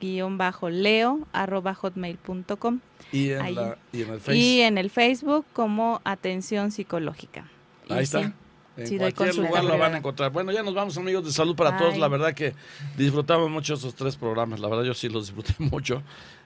guion 0.00 0.38
bajo 0.38 0.68
leo 0.70 1.20
arroba 1.32 1.74
hotmail.com 1.74 2.80
Y 3.12 3.30
en, 3.30 3.54
la, 3.54 3.78
y 3.92 4.02
en 4.02 4.10
el 4.10 4.20
Facebook. 4.20 4.34
y 4.36 4.60
en 4.60 4.78
el 4.78 4.90
Facebook 4.90 5.46
como 5.52 6.00
atención 6.04 6.70
psicológica. 6.72 7.46
Y 7.88 7.92
Ahí 7.94 8.04
está. 8.04 8.32
En 8.76 8.86
sí 8.88 8.98
cualquier 8.98 9.28
consulta 9.28 9.48
lugar 9.48 9.64
lo 9.64 9.78
van 9.78 9.94
a 9.94 9.98
encontrar. 9.98 10.32
Bueno, 10.32 10.50
ya 10.52 10.62
nos 10.62 10.74
vamos, 10.74 10.96
amigos 10.98 11.24
de 11.24 11.32
salud 11.32 11.54
para 11.54 11.76
todos. 11.76 11.96
La 11.96 12.08
verdad 12.08 12.34
que 12.34 12.54
disfrutamos 12.96 13.48
mucho 13.50 13.74
esos 13.74 13.94
tres 13.94 14.16
programas. 14.16 14.58
La 14.60 14.68
verdad, 14.68 14.84
yo 14.84 14.94
sí 14.94 15.08
los 15.08 15.26
disfruté 15.26 15.54
mucho. 15.58 16.02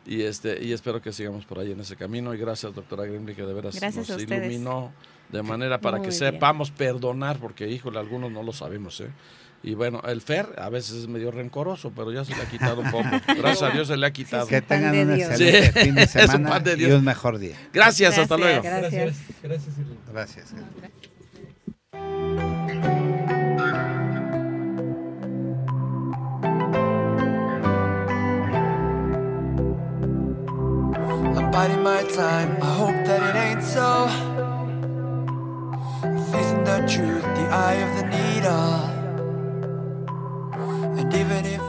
Y 0.06 0.22
este 0.22 0.62
y 0.64 0.72
espero 0.72 1.00
que 1.02 1.12
sigamos 1.12 1.44
por 1.44 1.58
ahí 1.58 1.72
en 1.72 1.80
ese 1.80 1.96
camino. 1.96 2.34
Y 2.34 2.38
gracias, 2.38 2.74
doctora 2.74 3.04
Grimley, 3.04 3.34
que 3.34 3.42
de 3.42 3.52
veras 3.54 3.78
Gracias 3.80 4.08
nos 4.08 4.22
iluminó 4.22 4.92
de 5.30 5.42
manera 5.42 5.80
para 5.80 5.98
que 5.98 6.08
bien. 6.08 6.12
sepamos 6.12 6.70
perdonar, 6.70 7.38
porque, 7.38 7.68
híjole, 7.68 7.98
algunos 7.98 8.30
no 8.30 8.42
lo 8.42 8.52
sabemos, 8.52 9.00
¿eh? 9.00 9.08
Y 9.62 9.74
bueno, 9.74 10.00
el 10.06 10.20
Fer 10.22 10.54
a 10.56 10.68
veces 10.70 10.98
es 10.98 11.08
medio 11.08 11.30
rencoroso, 11.32 11.92
pero 11.94 12.12
ya 12.12 12.24
se 12.24 12.34
le 12.34 12.42
ha 12.42 12.48
quitado 12.48 12.80
un 12.80 12.90
poco. 12.92 13.08
Gracias 13.36 13.62
a 13.62 13.70
Dios 13.70 13.88
se 13.88 13.96
le 13.96 14.06
ha 14.06 14.12
quitado. 14.12 14.46
Que 14.46 14.62
tengan 14.62 14.96
un 14.96 15.12
excelente 15.14 15.72
Sí, 15.72 15.80
fin 15.80 15.94
de 15.96 16.02
es 16.04 16.14
un 16.14 16.20
semana 16.28 16.48
pan 16.50 16.64
de 16.64 16.72
y 16.74 16.76
Dios. 16.76 16.92
un 16.98 17.04
mejor 17.04 17.38
día. 17.38 17.56
Gracias, 17.72 18.16
hasta 18.16 18.36
Gracias. 18.36 18.62
luego. 18.62 18.80
Gracias. 18.80 19.18
Gracias, 19.42 19.78
Irene. 19.78 19.96
Gracias. 20.12 20.54
I'm 31.36 31.50
biding 31.50 31.82
my 31.82 32.02
time, 32.04 32.50
I 32.62 32.64
hope 32.80 32.98
that 33.06 33.20
it 33.28 33.36
ain't 33.46 33.62
so. 33.62 34.08
Facing 36.32 36.64
the 36.64 36.78
truth, 36.86 37.22
the 37.22 37.46
eye 37.50 37.78
of 37.86 37.90
the 37.98 38.04
needle. 38.16 38.76
And 40.98 41.08
even 41.14 41.42
if 41.46 41.62